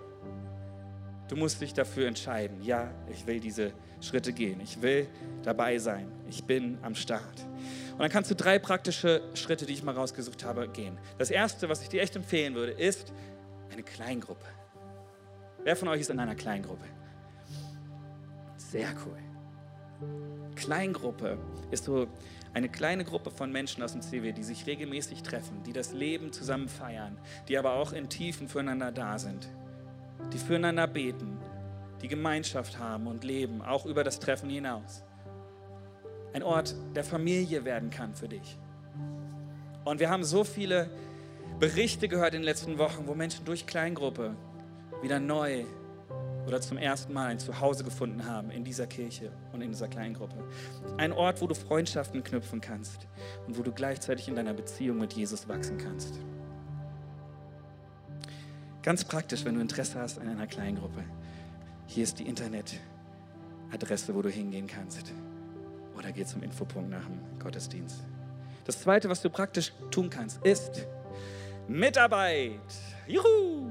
Du 1.28 1.36
musst 1.36 1.60
dich 1.60 1.72
dafür 1.72 2.06
entscheiden, 2.06 2.62
ja, 2.62 2.90
ich 3.10 3.26
will 3.26 3.40
diese 3.40 3.72
Schritte 4.00 4.32
gehen. 4.32 4.60
Ich 4.60 4.82
will 4.82 5.08
dabei 5.42 5.78
sein. 5.78 6.12
Ich 6.28 6.44
bin 6.44 6.78
am 6.82 6.94
Start. 6.94 7.46
Und 7.92 8.00
dann 8.00 8.10
kannst 8.10 8.30
du 8.30 8.34
drei 8.34 8.58
praktische 8.58 9.22
Schritte, 9.32 9.64
die 9.64 9.72
ich 9.72 9.82
mal 9.82 9.94
rausgesucht 9.94 10.44
habe, 10.44 10.68
gehen. 10.68 10.98
Das 11.16 11.30
erste, 11.30 11.68
was 11.68 11.80
ich 11.82 11.88
dir 11.88 12.02
echt 12.02 12.14
empfehlen 12.14 12.54
würde, 12.54 12.72
ist 12.72 13.12
eine 13.72 13.82
Kleingruppe. 13.82 14.46
Wer 15.62 15.76
von 15.76 15.88
euch 15.88 16.02
ist 16.02 16.10
in 16.10 16.20
einer 16.20 16.34
Kleingruppe? 16.34 16.84
Sehr 18.58 18.88
cool. 19.06 19.18
Kleingruppe 20.56 21.38
ist 21.70 21.84
so 21.84 22.06
eine 22.54 22.68
kleine 22.68 23.04
Gruppe 23.04 23.30
von 23.30 23.50
Menschen 23.50 23.82
aus 23.82 23.92
dem 23.92 24.00
CW, 24.00 24.32
die 24.32 24.44
sich 24.44 24.66
regelmäßig 24.66 25.22
treffen, 25.22 25.62
die 25.64 25.72
das 25.72 25.92
Leben 25.92 26.32
zusammen 26.32 26.68
feiern, 26.68 27.18
die 27.48 27.58
aber 27.58 27.74
auch 27.74 27.92
in 27.92 28.08
Tiefen 28.08 28.48
füreinander 28.48 28.92
da 28.92 29.18
sind, 29.18 29.48
die 30.32 30.38
füreinander 30.38 30.86
beten, 30.86 31.38
die 32.00 32.08
Gemeinschaft 32.08 32.78
haben 32.78 33.08
und 33.08 33.24
leben, 33.24 33.60
auch 33.60 33.86
über 33.86 34.04
das 34.04 34.20
Treffen 34.20 34.48
hinaus. 34.48 35.02
Ein 36.32 36.44
Ort 36.44 36.74
der 36.94 37.04
Familie 37.04 37.64
werden 37.64 37.90
kann 37.90 38.14
für 38.14 38.28
dich. 38.28 38.56
Und 39.84 40.00
wir 40.00 40.08
haben 40.08 40.24
so 40.24 40.44
viele 40.44 40.88
Berichte 41.58 42.08
gehört 42.08 42.34
in 42.34 42.40
den 42.40 42.44
letzten 42.44 42.78
Wochen, 42.78 43.06
wo 43.06 43.14
Menschen 43.14 43.44
durch 43.44 43.66
Kleingruppe 43.66 44.34
wieder 45.02 45.20
neu 45.20 45.64
oder 46.46 46.60
zum 46.60 46.76
ersten 46.76 47.12
Mal 47.12 47.28
ein 47.28 47.38
Zuhause 47.38 47.84
gefunden 47.84 48.26
haben 48.26 48.50
in 48.50 48.64
dieser 48.64 48.86
Kirche 48.86 49.32
und 49.52 49.60
in 49.60 49.70
dieser 49.70 49.88
Kleingruppe. 49.88 50.36
Ein 50.96 51.12
Ort, 51.12 51.40
wo 51.40 51.46
du 51.46 51.54
Freundschaften 51.54 52.22
knüpfen 52.22 52.60
kannst 52.60 53.06
und 53.46 53.58
wo 53.58 53.62
du 53.62 53.72
gleichzeitig 53.72 54.28
in 54.28 54.36
deiner 54.36 54.54
Beziehung 54.54 54.98
mit 54.98 55.12
Jesus 55.14 55.48
wachsen 55.48 55.78
kannst. 55.78 56.18
Ganz 58.82 59.04
praktisch, 59.04 59.44
wenn 59.44 59.54
du 59.54 59.60
Interesse 59.60 59.98
hast 59.98 60.18
an 60.18 60.28
einer 60.28 60.46
Kleingruppe. 60.46 61.02
Hier 61.86 62.04
ist 62.04 62.18
die 62.18 62.26
Internetadresse, 62.26 64.14
wo 64.14 64.20
du 64.20 64.28
hingehen 64.28 64.66
kannst. 64.66 65.12
Oder 65.96 66.12
geh 66.12 66.24
zum 66.24 66.42
Infopunkt 66.42 66.90
nach 66.90 67.04
dem 67.04 67.18
Gottesdienst. 67.38 68.04
Das 68.66 68.80
Zweite, 68.80 69.08
was 69.08 69.22
du 69.22 69.30
praktisch 69.30 69.72
tun 69.90 70.10
kannst, 70.10 70.44
ist 70.44 70.86
Mitarbeit. 71.68 72.60
Juhu! 73.06 73.70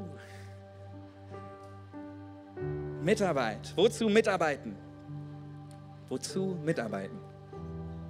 Mitarbeit. 3.03 3.73
Wozu 3.75 4.07
mitarbeiten? 4.07 4.77
Wozu 6.07 6.57
mitarbeiten? 6.63 7.19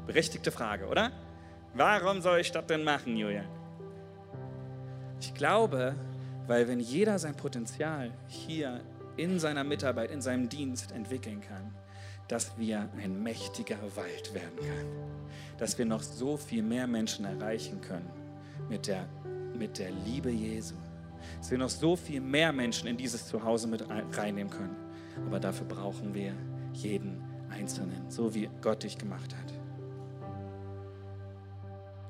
Berechtigte 0.06 0.52
Frage, 0.52 0.86
oder? 0.88 1.12
Warum 1.74 2.22
soll 2.22 2.40
ich 2.40 2.52
das 2.52 2.68
denn 2.68 2.84
machen, 2.84 3.18
Julian? 3.18 3.48
Ich 5.20 5.34
glaube, 5.34 5.96
weil 6.46 6.68
wenn 6.68 6.80
jeder 6.80 7.18
sein 7.18 7.36
Potenzial 7.36 8.12
hier 8.28 8.82
in 9.18 9.40
seiner 9.40 9.64
Mitarbeit, 9.64 10.12
in 10.12 10.22
seinem 10.22 10.48
Dienst 10.48 10.92
entwickeln 10.92 11.42
kann, 11.42 11.74
dass 12.28 12.56
wir 12.60 12.88
ein 13.02 13.24
mächtiger 13.24 13.78
Wald 13.96 14.34
werden 14.36 14.58
können. 14.58 15.22
Dass 15.58 15.78
wir 15.78 15.86
noch 15.86 16.04
so 16.04 16.38
viel 16.38 16.62
mehr 16.62 16.86
Menschen 16.86 17.26
erreichen 17.26 17.82
können 17.82 18.10
mit 18.70 18.86
der, 18.86 19.08
mit 19.58 19.80
der 19.80 19.90
Liebe 19.90 20.30
Jesu. 20.30 20.76
Dass 21.40 21.50
wir 21.50 21.58
noch 21.58 21.70
so 21.70 21.96
viel 21.96 22.22
mehr 22.22 22.54
Menschen 22.54 22.88
in 22.88 22.98
dieses 22.98 23.28
Zuhause 23.28 23.68
mit 23.68 23.84
reinnehmen 23.90 24.52
können. 24.52 24.83
Aber 25.26 25.40
dafür 25.40 25.68
brauchen 25.68 26.14
wir 26.14 26.34
jeden 26.74 27.22
Einzelnen, 27.50 28.10
so 28.10 28.34
wie 28.34 28.50
Gott 28.62 28.84
dich 28.84 28.98
gemacht 28.98 29.36
hat. 29.36 29.54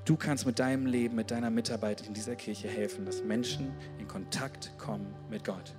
Du 0.05 0.17
kannst 0.17 0.45
mit 0.45 0.59
deinem 0.59 0.85
Leben, 0.85 1.15
mit 1.15 1.31
deiner 1.31 1.49
Mitarbeit 1.49 2.05
in 2.05 2.13
dieser 2.13 2.35
Kirche 2.35 2.67
helfen, 2.67 3.05
dass 3.05 3.23
Menschen 3.23 3.71
in 3.99 4.07
Kontakt 4.07 4.77
kommen 4.77 5.13
mit 5.29 5.45
Gott. 5.45 5.75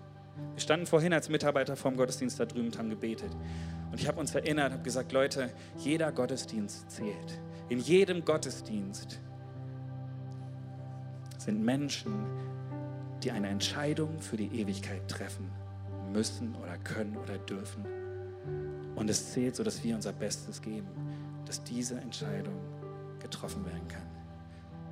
Wir 0.54 0.60
standen 0.60 0.86
vorhin 0.86 1.12
als 1.12 1.28
Mitarbeiter 1.28 1.76
vom 1.76 1.96
Gottesdienst 1.96 2.40
da 2.40 2.46
drüben 2.46 2.68
und 2.68 2.78
haben 2.78 2.90
gebetet. 2.90 3.30
Und 3.92 4.00
ich 4.00 4.08
habe 4.08 4.18
uns 4.18 4.34
erinnert, 4.34 4.72
habe 4.72 4.82
gesagt, 4.82 5.12
Leute, 5.12 5.50
jeder 5.76 6.10
Gottesdienst 6.10 6.90
zählt. 6.90 7.40
In 7.68 7.78
jedem 7.78 8.24
Gottesdienst 8.24 9.20
sind 11.38 11.62
Menschen, 11.62 12.14
die 13.22 13.30
eine 13.30 13.48
Entscheidung 13.48 14.20
für 14.20 14.36
die 14.36 14.60
Ewigkeit 14.60 15.06
treffen 15.08 15.50
müssen 16.14 16.54
oder 16.54 16.78
können 16.78 17.16
oder 17.16 17.36
dürfen. 17.36 17.84
Und 18.94 19.10
es 19.10 19.32
zählt 19.32 19.56
so, 19.56 19.64
dass 19.64 19.82
wir 19.84 19.94
unser 19.94 20.12
Bestes 20.12 20.62
geben, 20.62 20.88
dass 21.44 21.62
diese 21.62 21.96
Entscheidung 21.96 22.58
getroffen 23.20 23.66
werden 23.66 23.86
kann. 23.88 24.06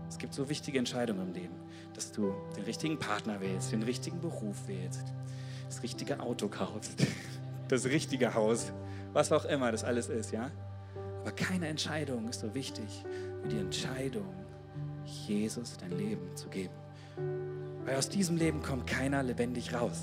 Es 0.09 0.19
gibt 0.19 0.35
so 0.35 0.49
wichtige 0.49 0.79
Entscheidungen 0.79 1.29
im 1.29 1.33
Leben, 1.33 1.55
dass 1.95 2.13
du 2.13 2.35
den 2.57 2.65
richtigen 2.65 2.99
Partner 2.99 3.41
wählst, 3.41 3.73
den 3.73 3.83
richtigen 3.83 4.21
Beruf 4.21 4.69
wählst, 4.69 5.05
das 5.67 5.83
richtige 5.83 6.21
Auto 6.21 6.49
kaufst, 6.49 7.07
das 7.69 7.87
richtige 7.87 8.35
Haus, 8.35 8.73
was 9.13 9.33
auch 9.33 9.45
immer 9.45 9.73
das 9.73 9.85
alles 9.85 10.09
ist, 10.09 10.33
ja? 10.33 10.51
Aber 11.21 11.33
keine 11.33 11.69
Entscheidung 11.69 12.29
ist 12.29 12.41
so 12.41 12.53
wichtig 12.55 13.05
wie 13.45 13.49
die 13.51 13.59
Entscheidung, 13.59 14.35
Jesus 15.05 15.77
dein 15.79 15.93
Leben 15.93 16.37
zu 16.37 16.49
geben. 16.49 16.75
Weil 17.85 17.97
aus 17.97 18.09
diesem 18.09 18.37
Leben 18.37 18.61
kommt 18.63 18.87
keiner 18.87 19.23
lebendig 19.23 19.73
raus. 19.73 20.03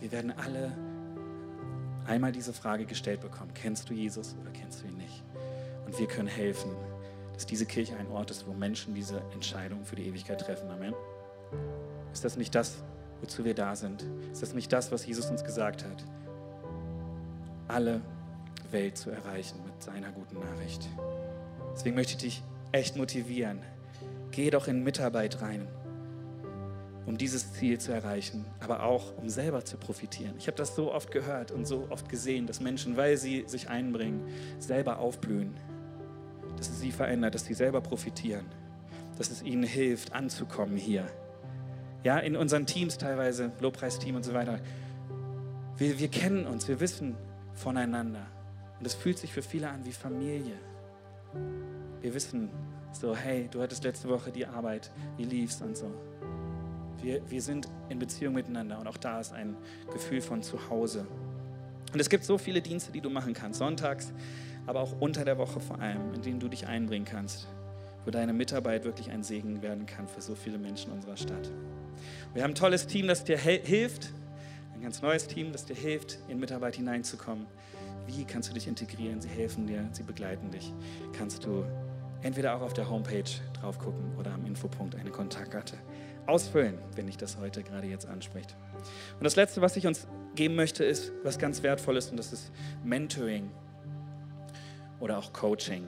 Wir 0.00 0.12
werden 0.12 0.32
alle 0.36 0.72
einmal 2.06 2.32
diese 2.32 2.52
Frage 2.52 2.86
gestellt 2.86 3.20
bekommen, 3.20 3.52
kennst 3.54 3.90
du 3.90 3.94
Jesus 3.94 4.36
oder 4.40 4.50
kennst 4.50 4.82
du 4.82 4.86
ihn 4.86 4.96
nicht? 4.96 5.22
Und 5.86 5.98
wir 5.98 6.06
können 6.06 6.28
helfen, 6.28 6.70
dass 7.34 7.46
diese 7.46 7.66
Kirche 7.66 7.96
ein 7.96 8.08
Ort 8.08 8.30
ist, 8.30 8.46
wo 8.46 8.52
Menschen 8.52 8.94
diese 8.94 9.22
Entscheidung 9.32 9.84
für 9.84 9.96
die 9.96 10.06
Ewigkeit 10.06 10.40
treffen. 10.40 10.70
Amen. 10.70 10.94
Ist 12.12 12.24
das 12.24 12.36
nicht 12.36 12.54
das, 12.54 12.82
wozu 13.20 13.44
wir 13.44 13.54
da 13.54 13.76
sind? 13.76 14.04
Ist 14.32 14.42
das 14.42 14.54
nicht 14.54 14.72
das, 14.72 14.90
was 14.92 15.06
Jesus 15.06 15.26
uns 15.26 15.44
gesagt 15.44 15.84
hat? 15.84 16.04
Alle 17.68 18.00
Welt 18.70 18.96
zu 18.96 19.10
erreichen 19.10 19.58
mit 19.64 19.82
seiner 19.82 20.10
guten 20.10 20.38
Nachricht. 20.40 20.88
Deswegen 21.74 21.94
möchte 21.94 22.12
ich 22.12 22.18
dich 22.18 22.42
echt 22.72 22.96
motivieren. 22.96 23.60
Geh 24.30 24.50
doch 24.50 24.68
in 24.68 24.82
Mitarbeit 24.82 25.40
rein 25.42 25.66
um 27.08 27.16
dieses 27.16 27.54
Ziel 27.54 27.78
zu 27.78 27.90
erreichen, 27.90 28.44
aber 28.60 28.82
auch 28.82 29.16
um 29.16 29.30
selber 29.30 29.64
zu 29.64 29.78
profitieren. 29.78 30.34
Ich 30.36 30.46
habe 30.46 30.58
das 30.58 30.76
so 30.76 30.92
oft 30.92 31.10
gehört 31.10 31.50
und 31.50 31.66
so 31.66 31.86
oft 31.88 32.10
gesehen, 32.10 32.46
dass 32.46 32.60
Menschen, 32.60 32.98
weil 32.98 33.16
sie 33.16 33.44
sich 33.46 33.70
einbringen, 33.70 34.28
selber 34.58 34.98
aufblühen, 34.98 35.54
dass 36.58 36.68
es 36.68 36.80
sie 36.80 36.92
verändert, 36.92 37.34
dass 37.34 37.46
sie 37.46 37.54
selber 37.54 37.80
profitieren, 37.80 38.44
dass 39.16 39.30
es 39.30 39.42
ihnen 39.42 39.62
hilft, 39.62 40.12
anzukommen 40.12 40.76
hier. 40.76 41.06
Ja, 42.04 42.18
in 42.18 42.36
unseren 42.36 42.66
Teams 42.66 42.98
teilweise, 42.98 43.52
Lobpreisteam 43.58 44.14
und 44.14 44.22
so 44.22 44.34
weiter. 44.34 44.60
Wir, 45.78 45.98
wir 45.98 46.08
kennen 46.08 46.46
uns, 46.46 46.68
wir 46.68 46.78
wissen 46.78 47.16
voneinander. 47.54 48.26
Und 48.78 48.86
es 48.86 48.94
fühlt 48.94 49.18
sich 49.18 49.32
für 49.32 49.42
viele 49.42 49.70
an 49.70 49.86
wie 49.86 49.92
Familie. 49.92 50.58
Wir 52.02 52.12
wissen 52.12 52.50
so, 52.92 53.16
hey, 53.16 53.48
du 53.50 53.62
hattest 53.62 53.84
letzte 53.84 54.10
Woche 54.10 54.30
die 54.30 54.44
Arbeit, 54.44 54.90
wie 55.16 55.24
lief's 55.24 55.62
und 55.62 55.74
so. 55.74 55.90
Wir, 57.02 57.20
wir 57.30 57.42
sind 57.42 57.68
in 57.88 57.98
Beziehung 57.98 58.34
miteinander 58.34 58.78
und 58.78 58.86
auch 58.86 58.96
da 58.96 59.20
ist 59.20 59.32
ein 59.32 59.56
Gefühl 59.92 60.20
von 60.20 60.42
Zuhause. 60.42 61.06
Und 61.92 62.00
es 62.00 62.08
gibt 62.08 62.24
so 62.24 62.38
viele 62.38 62.60
Dienste, 62.60 62.92
die 62.92 63.00
du 63.00 63.08
machen 63.08 63.34
kannst, 63.34 63.58
sonntags, 63.58 64.12
aber 64.66 64.80
auch 64.80 65.00
unter 65.00 65.24
der 65.24 65.38
Woche 65.38 65.60
vor 65.60 65.80
allem, 65.80 66.12
in 66.14 66.22
denen 66.22 66.40
du 66.40 66.48
dich 66.48 66.66
einbringen 66.66 67.06
kannst, 67.06 67.48
wo 68.04 68.10
deine 68.10 68.32
Mitarbeit 68.32 68.84
wirklich 68.84 69.10
ein 69.10 69.22
Segen 69.22 69.62
werden 69.62 69.86
kann 69.86 70.08
für 70.08 70.20
so 70.20 70.34
viele 70.34 70.58
Menschen 70.58 70.92
unserer 70.92 71.16
Stadt. 71.16 71.50
Wir 72.34 72.42
haben 72.42 72.52
ein 72.52 72.56
tolles 72.56 72.86
Team, 72.86 73.06
das 73.06 73.24
dir 73.24 73.38
hilft, 73.38 74.12
ein 74.74 74.82
ganz 74.82 75.00
neues 75.00 75.26
Team, 75.26 75.52
das 75.52 75.64
dir 75.64 75.76
hilft, 75.76 76.18
in 76.28 76.38
Mitarbeit 76.38 76.76
hineinzukommen. 76.76 77.46
Wie 78.06 78.24
kannst 78.24 78.50
du 78.50 78.54
dich 78.54 78.68
integrieren? 78.68 79.20
Sie 79.20 79.28
helfen 79.28 79.66
dir, 79.66 79.88
sie 79.92 80.02
begleiten 80.02 80.50
dich. 80.50 80.72
Kannst 81.16 81.44
du 81.44 81.64
entweder 82.22 82.56
auch 82.56 82.62
auf 82.62 82.72
der 82.72 82.88
Homepage 82.88 83.24
drauf 83.60 83.78
gucken 83.78 84.12
oder 84.18 84.32
am 84.32 84.44
Infopunkt 84.44 84.94
eine 84.94 85.10
Kontaktkarte 85.10 85.76
ausfüllen, 86.28 86.78
wenn 86.94 87.06
dich 87.06 87.16
das 87.16 87.38
heute 87.38 87.62
gerade 87.62 87.86
jetzt 87.86 88.06
anspricht. 88.06 88.54
Und 89.18 89.24
das 89.24 89.36
Letzte, 89.36 89.60
was 89.60 89.76
ich 89.76 89.86
uns 89.86 90.06
geben 90.34 90.54
möchte, 90.54 90.84
ist 90.84 91.12
was 91.24 91.38
ganz 91.38 91.62
Wertvolles 91.62 92.10
und 92.10 92.18
das 92.18 92.32
ist 92.32 92.52
Mentoring 92.84 93.50
oder 95.00 95.18
auch 95.18 95.32
Coaching. 95.32 95.86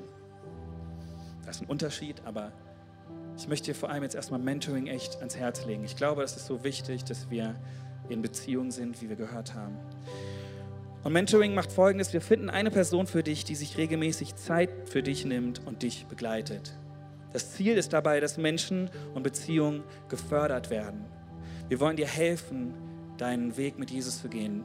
Das 1.45 1.57
ist 1.57 1.63
ein 1.63 1.69
Unterschied, 1.69 2.23
aber 2.25 2.53
ich 3.37 3.49
möchte 3.49 3.67
dir 3.67 3.75
vor 3.75 3.91
allem 3.91 4.03
jetzt 4.03 4.15
erstmal 4.15 4.41
Mentoring 4.41 4.87
echt 4.87 5.19
ans 5.19 5.37
Herz 5.37 5.67
legen. 5.67 5.85
Ich 5.85 5.97
glaube, 5.97 6.23
das 6.23 6.37
ist 6.37 6.47
so 6.47 6.65
wichtig, 6.65 7.05
dass 7.05 7.31
wir 7.31 7.55
in 8.09 8.23
Beziehung 8.23 8.71
sind, 8.71 9.01
wie 9.03 9.09
wir 9.09 9.17
gehört 9.17 9.55
haben. 9.55 9.77
Und 11.03 11.13
Mentoring 11.13 11.55
macht 11.55 11.73
folgendes: 11.73 12.13
Wir 12.13 12.21
finden 12.21 12.51
eine 12.51 12.71
Person 12.71 13.07
für 13.07 13.23
dich, 13.23 13.45
die 13.45 13.55
sich 13.55 13.77
regelmäßig 13.77 14.37
Zeit 14.37 14.71
für 14.87 15.03
dich 15.03 15.25
nimmt 15.25 15.67
und 15.67 15.83
dich 15.83 16.07
begleitet. 16.07 16.75
Das 17.33 17.53
Ziel 17.53 17.77
ist 17.77 17.93
dabei, 17.93 18.21
dass 18.21 18.37
Menschen 18.37 18.91
und 19.15 19.23
Beziehungen 19.23 19.85
gefördert 20.09 20.71
werden. 20.71 21.05
Wir 21.69 21.79
wollen 21.79 21.97
dir 21.97 22.09
helfen, 22.09 22.75
deinen 23.17 23.57
Weg 23.57 23.79
mit 23.79 23.91
Jesus 23.91 24.21
zu 24.21 24.29
gehen, 24.29 24.65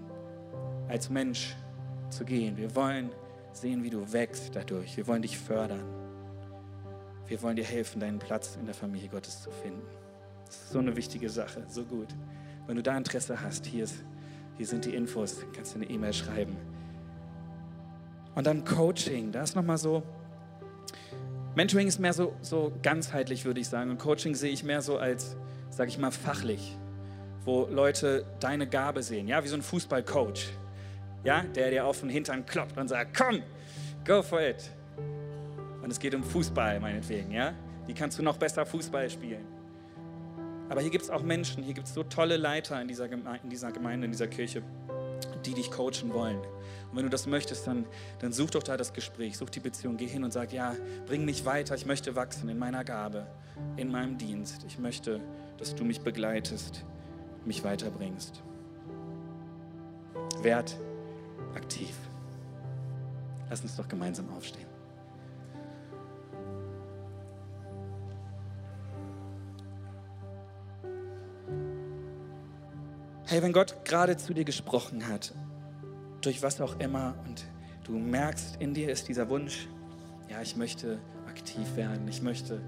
als 0.87 1.09
Mensch 1.09 1.55
zu 2.09 2.25
gehen. 2.25 2.57
Wir 2.57 2.75
wollen 2.75 3.11
sehen, 3.53 3.83
wie 3.83 3.89
du 3.89 4.11
wächst 4.11 4.55
dadurch. 4.55 4.97
Wir 4.97 5.05
wollen 5.07 5.21
dich 5.21 5.37
fördern. 5.37 5.83
Wir 7.27 7.41
wollen 7.41 7.55
dir 7.55 7.65
helfen, 7.65 7.99
deinen 7.99 8.19
Platz 8.19 8.57
in 8.59 8.65
der 8.65 8.75
Familie 8.75 9.09
Gottes 9.09 9.41
zu 9.41 9.51
finden. 9.51 9.81
Das 10.45 10.55
ist 10.55 10.71
so 10.71 10.79
eine 10.79 10.95
wichtige 10.95 11.29
Sache, 11.29 11.63
so 11.67 11.83
gut. 11.83 12.09
Wenn 12.67 12.75
du 12.75 12.83
da 12.83 12.97
Interesse 12.97 13.41
hast, 13.41 13.65
hier, 13.65 13.83
ist, 13.83 14.03
hier 14.57 14.65
sind 14.65 14.85
die 14.85 14.95
Infos, 14.95 15.37
kannst 15.53 15.73
du 15.73 15.79
eine 15.79 15.89
E-Mail 15.89 16.13
schreiben. 16.13 16.55
Und 18.35 18.45
dann 18.45 18.63
Coaching, 18.65 19.31
da 19.31 19.43
ist 19.43 19.55
nochmal 19.55 19.77
so, 19.77 20.03
Mentoring 21.55 21.87
ist 21.87 21.99
mehr 21.99 22.11
so, 22.11 22.35
so 22.41 22.73
ganzheitlich, 22.83 23.45
würde 23.45 23.61
ich 23.61 23.69
sagen. 23.69 23.89
Und 23.89 23.97
Coaching 23.97 24.35
sehe 24.35 24.51
ich 24.51 24.63
mehr 24.63 24.81
so 24.81 24.97
als, 24.97 25.37
sage 25.69 25.89
ich 25.89 25.97
mal, 25.97 26.11
fachlich, 26.11 26.77
wo 27.45 27.65
Leute 27.67 28.25
deine 28.41 28.67
Gabe 28.67 29.01
sehen. 29.01 29.27
Ja, 29.27 29.43
wie 29.43 29.47
so 29.47 29.55
ein 29.55 29.61
Fußballcoach, 29.61 30.49
ja, 31.23 31.43
der 31.55 31.69
dir 31.71 31.85
auf 31.85 32.01
den 32.01 32.09
Hintern 32.09 32.45
klopft 32.45 32.77
und 32.77 32.89
sagt, 32.89 33.17
komm, 33.17 33.41
go 34.05 34.21
for 34.21 34.41
it. 34.41 34.69
Und 35.81 35.91
es 35.91 35.99
geht 35.99 36.13
um 36.13 36.23
Fußball, 36.23 36.79
meinetwegen, 36.79 37.31
ja. 37.31 37.53
Wie 37.87 37.93
kannst 37.93 38.19
du 38.19 38.23
noch 38.23 38.37
besser 38.37 38.65
Fußball 38.65 39.09
spielen? 39.09 39.45
Aber 40.67 40.81
hier 40.81 40.89
gibt 40.89 41.03
es 41.03 41.09
auch 41.09 41.21
Menschen, 41.21 41.63
hier 41.63 41.73
gibt 41.73 41.87
es 41.87 41.93
so 41.93 42.03
tolle 42.03 42.37
Leiter 42.37 42.81
in 42.81 42.87
dieser, 42.87 43.07
Gemeinde, 43.07 43.39
in 43.43 43.49
dieser 43.49 43.71
Gemeinde, 43.71 44.05
in 44.05 44.11
dieser 44.11 44.27
Kirche, 44.27 44.63
die 45.45 45.53
dich 45.53 45.71
coachen 45.71 46.13
wollen. 46.13 46.37
Und 46.37 46.97
wenn 46.97 47.03
du 47.03 47.09
das 47.09 47.27
möchtest, 47.27 47.67
dann, 47.67 47.85
dann 48.19 48.33
such 48.33 48.51
doch 48.51 48.63
da 48.63 48.77
das 48.77 48.93
Gespräch, 48.93 49.37
such 49.37 49.49
die 49.49 49.59
Beziehung, 49.59 49.97
geh 49.97 50.07
hin 50.07 50.23
und 50.23 50.31
sag, 50.31 50.53
ja, 50.53 50.75
bring 51.05 51.25
mich 51.25 51.45
weiter, 51.45 51.75
ich 51.75 51.85
möchte 51.85 52.15
wachsen 52.15 52.49
in 52.49 52.57
meiner 52.57 52.83
Gabe, 52.83 53.27
in 53.77 53.91
meinem 53.91 54.17
Dienst. 54.17 54.63
Ich 54.67 54.79
möchte, 54.79 55.21
dass 55.57 55.75
du 55.75 55.83
mich 55.83 56.01
begleitest, 56.01 56.83
mich 57.45 57.63
weiterbringst. 57.63 58.41
werd 60.41 60.77
aktiv. 61.55 61.95
Lass 63.49 63.61
uns 63.61 63.75
doch 63.75 63.87
gemeinsam 63.87 64.29
aufstehen. 64.35 64.74
Hey, 73.27 73.41
wenn 73.41 73.53
Gott 73.53 73.83
gerade 73.85 74.17
zu 74.17 74.35
dir 74.35 74.45
gesprochen 74.45 75.07
hat, 75.07 75.33
durch 76.21 76.43
was 76.43 76.61
auch 76.61 76.79
immer, 76.79 77.15
und 77.25 77.43
du 77.83 77.93
merkst, 77.93 78.57
in 78.59 78.75
dir 78.75 78.91
ist 78.91 79.07
dieser 79.07 79.29
Wunsch, 79.29 79.67
ja, 80.29 80.43
ich 80.43 80.55
möchte 80.55 80.99
aktiv 81.27 81.75
werden, 81.75 82.07
ich 82.07 82.21
möchte 82.21 82.61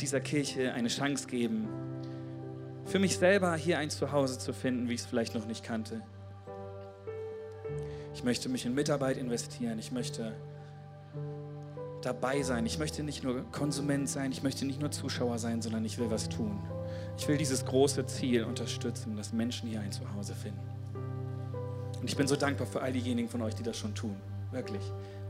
dieser 0.00 0.18
Kirche 0.18 0.72
eine 0.72 0.88
Chance 0.88 1.28
geben, 1.28 1.68
für 2.84 2.98
mich 2.98 3.16
selber 3.16 3.54
hier 3.54 3.78
ein 3.78 3.90
Zuhause 3.90 4.40
zu 4.40 4.52
finden, 4.52 4.88
wie 4.88 4.94
ich 4.94 5.02
es 5.02 5.06
vielleicht 5.06 5.36
noch 5.36 5.46
nicht 5.46 5.62
kannte. 5.62 6.02
Ich 8.12 8.24
möchte 8.24 8.48
mich 8.48 8.66
in 8.66 8.74
Mitarbeit 8.74 9.18
investieren, 9.18 9.78
ich 9.78 9.92
möchte 9.92 10.34
dabei 12.02 12.42
sein, 12.42 12.66
ich 12.66 12.80
möchte 12.80 13.04
nicht 13.04 13.22
nur 13.22 13.44
Konsument 13.52 14.08
sein, 14.08 14.32
ich 14.32 14.42
möchte 14.42 14.64
nicht 14.64 14.80
nur 14.80 14.90
Zuschauer 14.90 15.38
sein, 15.38 15.62
sondern 15.62 15.84
ich 15.84 15.96
will 15.98 16.10
was 16.10 16.28
tun. 16.28 16.60
Ich 17.20 17.28
will 17.28 17.36
dieses 17.36 17.66
große 17.66 18.06
Ziel 18.06 18.44
unterstützen, 18.44 19.14
dass 19.14 19.34
Menschen 19.34 19.68
hier 19.68 19.82
ein 19.82 19.92
Zuhause 19.92 20.34
finden. 20.34 20.58
Und 22.00 22.08
ich 22.08 22.16
bin 22.16 22.26
so 22.26 22.34
dankbar 22.34 22.66
für 22.66 22.80
all 22.80 22.94
diejenigen 22.94 23.28
von 23.28 23.42
euch, 23.42 23.54
die 23.54 23.62
das 23.62 23.76
schon 23.76 23.94
tun. 23.94 24.16
Wirklich. 24.52 24.80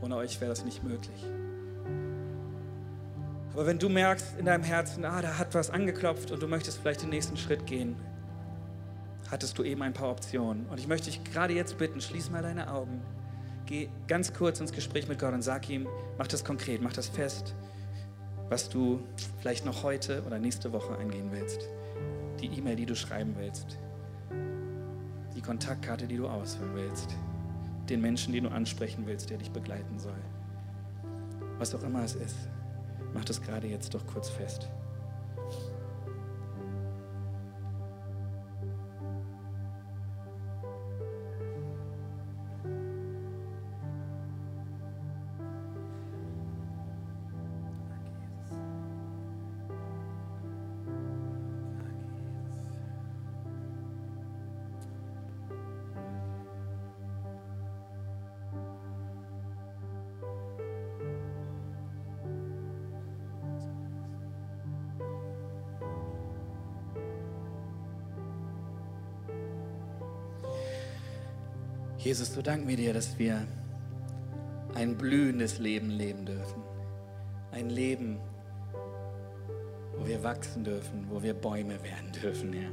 Ohne 0.00 0.14
euch 0.14 0.40
wäre 0.40 0.50
das 0.50 0.64
nicht 0.64 0.84
möglich. 0.84 1.24
Aber 3.52 3.66
wenn 3.66 3.80
du 3.80 3.88
merkst 3.88 4.38
in 4.38 4.46
deinem 4.46 4.62
Herzen, 4.62 5.04
ah, 5.04 5.20
da 5.20 5.36
hat 5.36 5.52
was 5.56 5.68
angeklopft 5.68 6.30
und 6.30 6.40
du 6.40 6.46
möchtest 6.46 6.78
vielleicht 6.78 7.02
den 7.02 7.08
nächsten 7.08 7.36
Schritt 7.36 7.66
gehen, 7.66 7.96
hattest 9.28 9.58
du 9.58 9.64
eben 9.64 9.82
ein 9.82 9.92
paar 9.92 10.10
Optionen. 10.10 10.66
Und 10.66 10.78
ich 10.78 10.86
möchte 10.86 11.10
dich 11.10 11.24
gerade 11.24 11.54
jetzt 11.54 11.76
bitten, 11.76 12.00
schließ 12.00 12.30
mal 12.30 12.42
deine 12.42 12.72
Augen, 12.72 13.02
geh 13.66 13.88
ganz 14.06 14.32
kurz 14.32 14.60
ins 14.60 14.70
Gespräch 14.70 15.08
mit 15.08 15.18
Gott 15.18 15.34
und 15.34 15.42
sag 15.42 15.68
ihm, 15.68 15.88
mach 16.18 16.28
das 16.28 16.44
konkret, 16.44 16.82
mach 16.82 16.92
das 16.92 17.08
fest, 17.08 17.52
was 18.48 18.68
du 18.68 19.00
vielleicht 19.40 19.66
noch 19.66 19.82
heute 19.82 20.22
oder 20.24 20.38
nächste 20.38 20.72
Woche 20.72 20.96
eingehen 20.96 21.30
willst. 21.32 21.68
Die 22.40 22.46
E-Mail, 22.46 22.76
die 22.76 22.86
du 22.86 22.96
schreiben 22.96 23.34
willst. 23.36 23.78
Die 25.36 25.42
Kontaktkarte, 25.42 26.06
die 26.06 26.16
du 26.16 26.26
ausfüllen 26.26 26.74
willst. 26.74 27.16
Den 27.88 28.00
Menschen, 28.00 28.32
den 28.32 28.44
du 28.44 28.50
ansprechen 28.50 29.06
willst, 29.06 29.30
der 29.30 29.38
dich 29.38 29.50
begleiten 29.50 29.98
soll. 29.98 30.20
Was 31.58 31.74
auch 31.74 31.82
immer 31.82 32.02
es 32.02 32.14
ist. 32.14 32.48
Mach 33.12 33.24
das 33.24 33.42
gerade 33.42 33.66
jetzt 33.66 33.92
doch 33.94 34.06
kurz 34.06 34.30
fest. 34.30 34.70
Jesus, 72.20 72.34
so 72.34 72.42
danken 72.42 72.68
wir 72.68 72.76
dir, 72.76 72.92
dass 72.92 73.18
wir 73.18 73.46
ein 74.74 74.98
blühendes 74.98 75.58
Leben 75.58 75.88
leben 75.88 76.26
dürfen. 76.26 76.62
Ein 77.50 77.70
Leben, 77.70 78.18
wo 79.96 80.06
wir 80.06 80.22
wachsen 80.22 80.62
dürfen, 80.62 81.06
wo 81.08 81.22
wir 81.22 81.32
Bäume 81.32 81.82
werden 81.82 82.12
dürfen, 82.22 82.52
Herr. 82.52 82.72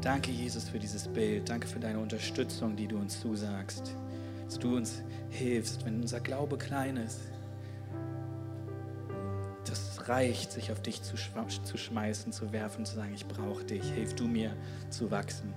Danke, 0.00 0.30
Jesus, 0.30 0.70
für 0.70 0.78
dieses 0.78 1.06
Bild. 1.06 1.50
Danke 1.50 1.68
für 1.68 1.78
deine 1.78 1.98
Unterstützung, 1.98 2.76
die 2.76 2.86
du 2.86 2.96
uns 2.96 3.20
zusagst. 3.20 3.94
Dass 4.46 4.58
du 4.58 4.76
uns 4.76 5.02
hilfst, 5.28 5.84
wenn 5.84 6.00
unser 6.00 6.20
Glaube 6.20 6.56
klein 6.56 6.96
ist. 6.96 7.20
Dass 9.66 9.98
es 9.98 10.08
reicht, 10.08 10.50
sich 10.50 10.72
auf 10.72 10.80
dich 10.80 11.02
zu, 11.02 11.18
schmeißen, 11.18 12.32
zu 12.32 12.52
werfen, 12.54 12.86
zu 12.86 12.94
sagen, 12.94 13.12
ich 13.12 13.28
brauche 13.28 13.64
dich. 13.64 13.84
Hilf 13.92 14.14
du 14.14 14.26
mir 14.26 14.56
zu 14.88 15.10
wachsen. 15.10 15.52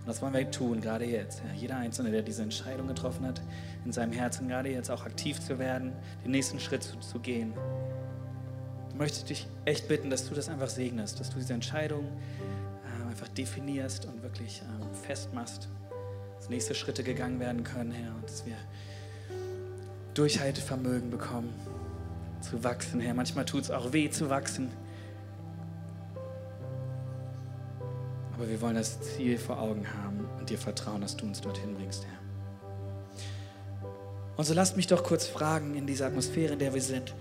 Und 0.00 0.08
das 0.08 0.22
wollen 0.22 0.34
wir 0.34 0.50
tun, 0.50 0.80
gerade 0.80 1.04
jetzt. 1.04 1.40
Ja, 1.40 1.54
jeder 1.54 1.76
Einzelne, 1.76 2.10
der 2.10 2.22
diese 2.22 2.42
Entscheidung 2.42 2.88
getroffen 2.88 3.26
hat, 3.26 3.40
in 3.84 3.92
seinem 3.92 4.12
Herzen 4.12 4.48
gerade 4.48 4.70
jetzt 4.70 4.90
auch 4.90 5.04
aktiv 5.04 5.40
zu 5.40 5.58
werden, 5.58 5.92
den 6.24 6.30
nächsten 6.30 6.60
Schritt 6.60 6.82
zu, 6.82 6.98
zu 6.98 7.18
gehen. 7.18 7.52
Ich 8.90 8.96
möchte 8.96 9.24
dich 9.26 9.46
echt 9.64 9.88
bitten, 9.88 10.10
dass 10.10 10.28
du 10.28 10.34
das 10.34 10.48
einfach 10.48 10.68
segnest, 10.68 11.20
dass 11.20 11.30
du 11.30 11.38
diese 11.38 11.54
Entscheidung 11.54 12.04
äh, 12.04 13.10
einfach 13.10 13.28
definierst 13.28 14.06
und 14.06 14.22
wirklich 14.22 14.62
äh, 14.62 15.06
festmachst, 15.06 15.68
dass 16.36 16.48
nächste 16.48 16.74
Schritte 16.74 17.02
gegangen 17.02 17.40
werden 17.40 17.64
können, 17.64 17.92
Herr, 17.92 18.14
und 18.14 18.24
dass 18.24 18.44
wir 18.44 18.56
Durchhaltevermögen 20.14 21.10
bekommen, 21.10 21.54
zu 22.42 22.62
wachsen, 22.64 23.00
Herr. 23.00 23.14
Manchmal 23.14 23.44
tut 23.44 23.62
es 23.62 23.70
auch 23.70 23.92
weh 23.92 24.10
zu 24.10 24.28
wachsen. 24.28 24.70
Aber 28.42 28.50
wir 28.50 28.60
wollen 28.60 28.74
das 28.74 29.00
Ziel 29.00 29.38
vor 29.38 29.60
Augen 29.60 29.86
haben 30.02 30.28
und 30.36 30.50
dir 30.50 30.58
vertrauen, 30.58 31.00
dass 31.00 31.16
du 31.16 31.24
uns 31.26 31.40
dorthin 31.40 31.76
bringst, 31.76 32.04
Herr. 32.04 33.88
Und 34.36 34.44
so 34.44 34.52
lasst 34.52 34.76
mich 34.76 34.88
doch 34.88 35.04
kurz 35.04 35.28
fragen 35.28 35.76
in 35.76 35.86
dieser 35.86 36.06
Atmosphäre, 36.06 36.54
in 36.54 36.58
der 36.58 36.74
wir 36.74 36.82
sind. 36.82 37.14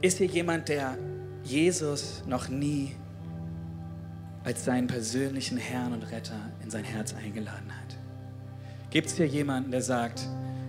Ist 0.00 0.16
hier 0.16 0.26
jemand, 0.26 0.70
der 0.70 0.96
Jesus 1.42 2.22
noch 2.26 2.48
nie 2.48 2.96
als 4.42 4.64
seinen 4.64 4.86
persönlichen 4.86 5.58
Herrn 5.58 5.92
und 5.92 6.10
Retter 6.10 6.50
in 6.62 6.70
sein 6.70 6.84
Herz 6.84 7.12
eingeladen 7.12 7.70
hat? 7.70 7.98
Gibt 8.88 9.08
es 9.08 9.16
hier 9.16 9.26
jemanden, 9.26 9.70
der 9.70 9.82
sagt, 9.82 10.26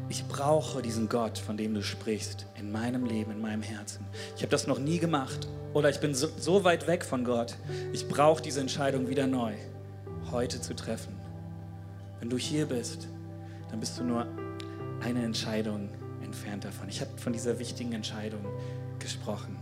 ich 0.09 0.27
brauche 0.27 0.81
diesen 0.81 1.09
Gott, 1.09 1.37
von 1.37 1.57
dem 1.57 1.73
du 1.73 1.81
sprichst, 1.81 2.45
in 2.57 2.71
meinem 2.71 3.05
Leben, 3.05 3.31
in 3.31 3.41
meinem 3.41 3.63
Herzen. 3.63 4.05
Ich 4.35 4.41
habe 4.43 4.51
das 4.51 4.67
noch 4.67 4.79
nie 4.79 4.99
gemacht 4.99 5.47
oder 5.73 5.89
ich 5.89 5.99
bin 5.99 6.13
so, 6.13 6.27
so 6.37 6.63
weit 6.63 6.87
weg 6.87 7.03
von 7.03 7.23
Gott. 7.23 7.55
Ich 7.91 8.07
brauche 8.07 8.41
diese 8.41 8.61
Entscheidung 8.61 9.09
wieder 9.09 9.25
neu, 9.27 9.53
heute 10.31 10.61
zu 10.61 10.75
treffen. 10.75 11.15
Wenn 12.19 12.29
du 12.29 12.37
hier 12.37 12.67
bist, 12.67 13.07
dann 13.69 13.79
bist 13.79 13.97
du 13.99 14.03
nur 14.03 14.27
eine 15.01 15.23
Entscheidung 15.23 15.89
entfernt 16.23 16.65
davon. 16.65 16.87
Ich 16.87 17.01
habe 17.01 17.11
von 17.17 17.33
dieser 17.33 17.57
wichtigen 17.59 17.93
Entscheidung 17.93 18.45
gesprochen. 18.99 19.57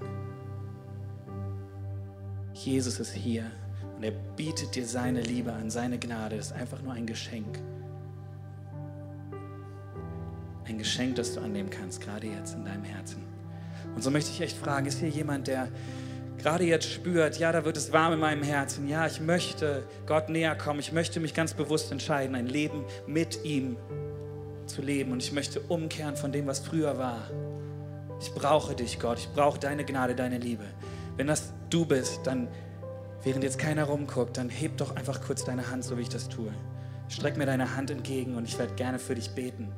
Jesus 2.54 3.00
ist 3.00 3.14
hier 3.14 3.50
und 3.96 4.04
er 4.04 4.12
bietet 4.12 4.76
dir 4.76 4.86
seine 4.86 5.22
Liebe 5.22 5.52
an, 5.54 5.70
seine 5.70 5.98
Gnade. 5.98 6.38
Das 6.38 6.48
ist 6.48 6.54
einfach 6.54 6.82
nur 6.82 6.94
ein 6.94 7.06
Geschenk. 7.06 7.60
Ein 10.74 10.80
Geschenk, 10.80 11.18
das 11.18 11.36
du 11.36 11.40
annehmen 11.40 11.70
kannst, 11.70 12.02
gerade 12.02 12.26
jetzt 12.26 12.56
in 12.56 12.66
deinem 12.66 12.84
Herzen. 12.84 13.22
Und 13.94 14.04
so 14.04 14.10
möchte 14.10 14.32
ich 14.32 14.42
echt 14.42 14.58
fragen, 14.58 14.88
ist 14.88 14.98
hier 14.98 15.10
jemand, 15.10 15.46
der 15.46 15.68
gerade 16.40 16.64
jetzt 16.64 16.92
spürt, 16.92 17.38
ja, 17.38 17.52
da 17.52 17.64
wird 17.64 17.78
es 17.78 17.94
warm 17.94 18.14
in 18.14 18.20
meinem 18.20 18.42
Herzen, 18.42 18.90
ja, 18.90 19.06
ich 19.06 19.22
möchte 19.22 19.84
Gott 20.08 20.30
näher 20.30 20.56
kommen, 20.56 20.80
ich 20.80 20.92
möchte 20.92 21.20
mich 21.20 21.36
ganz 21.36 21.54
bewusst 21.54 21.92
entscheiden, 21.92 22.36
ein 22.36 22.48
Leben 22.48 22.86
mit 23.06 23.46
ihm 23.46 23.78
zu 24.66 24.82
leben 24.82 25.12
und 25.12 25.22
ich 25.22 25.32
möchte 25.32 25.60
umkehren 25.60 26.16
von 26.16 26.32
dem, 26.32 26.48
was 26.48 26.58
früher 26.58 26.98
war. 26.98 27.22
Ich 28.20 28.34
brauche 28.34 28.74
dich, 28.74 29.00
Gott, 29.00 29.20
ich 29.20 29.30
brauche 29.30 29.60
deine 29.60 29.86
Gnade, 29.86 30.16
deine 30.16 30.40
Liebe. 30.40 30.66
Wenn 31.18 31.28
das 31.28 31.54
du 31.70 31.86
bist, 31.86 32.22
dann, 32.24 32.48
während 33.22 33.44
jetzt 33.44 33.60
keiner 33.60 33.84
rumguckt, 33.84 34.38
dann 34.38 34.50
heb 34.50 34.78
doch 34.78 34.96
einfach 34.96 35.22
kurz 35.22 35.46
deine 35.46 35.70
Hand, 35.70 35.84
so 35.84 36.00
wie 36.00 36.02
ich 36.02 36.10
das 36.10 36.30
tue. 36.30 36.52
Streck 37.10 37.38
mir 37.38 37.46
deine 37.46 37.76
Hand 37.76 37.92
entgegen 37.92 38.38
und 38.38 38.46
ich 38.46 38.58
werde 38.58 38.74
gerne 38.74 38.98
für 38.98 39.14
dich 39.14 39.30
beten 39.36 39.72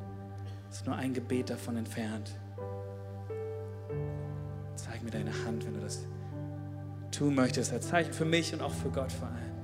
ist 0.75 0.85
nur 0.85 0.95
ein 0.97 1.13
Gebet 1.13 1.49
davon 1.49 1.77
entfernt. 1.77 2.31
Zeig 4.75 5.01
mir 5.03 5.09
deine 5.09 5.31
Hand, 5.45 5.65
wenn 5.65 5.73
du 5.73 5.79
das 5.79 6.05
tun 7.11 7.33
möchtest. 7.33 7.71
Ein 7.71 7.81
Zeichen 7.81 8.11
für 8.11 8.25
mich 8.25 8.53
und 8.53 8.61
auch 8.61 8.73
für 8.73 8.89
Gott 8.89 9.11
vor 9.11 9.29
allem. 9.29 9.55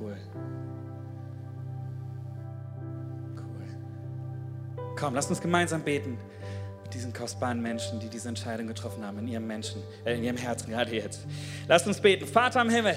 Cool. 0.00 0.16
Cool. 3.36 4.96
Komm, 4.98 5.14
lass 5.14 5.30
uns 5.30 5.40
gemeinsam 5.40 5.82
beten. 5.82 6.18
diesen 6.92 7.12
kostbaren 7.12 7.62
Menschen, 7.62 8.00
die 8.00 8.08
diese 8.08 8.28
Entscheidung 8.28 8.66
getroffen 8.66 9.06
haben, 9.06 9.16
in 9.20 9.28
ihrem 9.28 9.46
Menschen, 9.46 9.80
äh, 10.04 10.16
in 10.16 10.24
ihrem 10.24 10.36
Herzen 10.36 10.70
gerade 10.70 10.92
jetzt. 10.92 11.24
Lasst 11.68 11.86
uns 11.86 12.00
beten. 12.00 12.26
Vater 12.26 12.62
im 12.62 12.68
Himmel, 12.68 12.96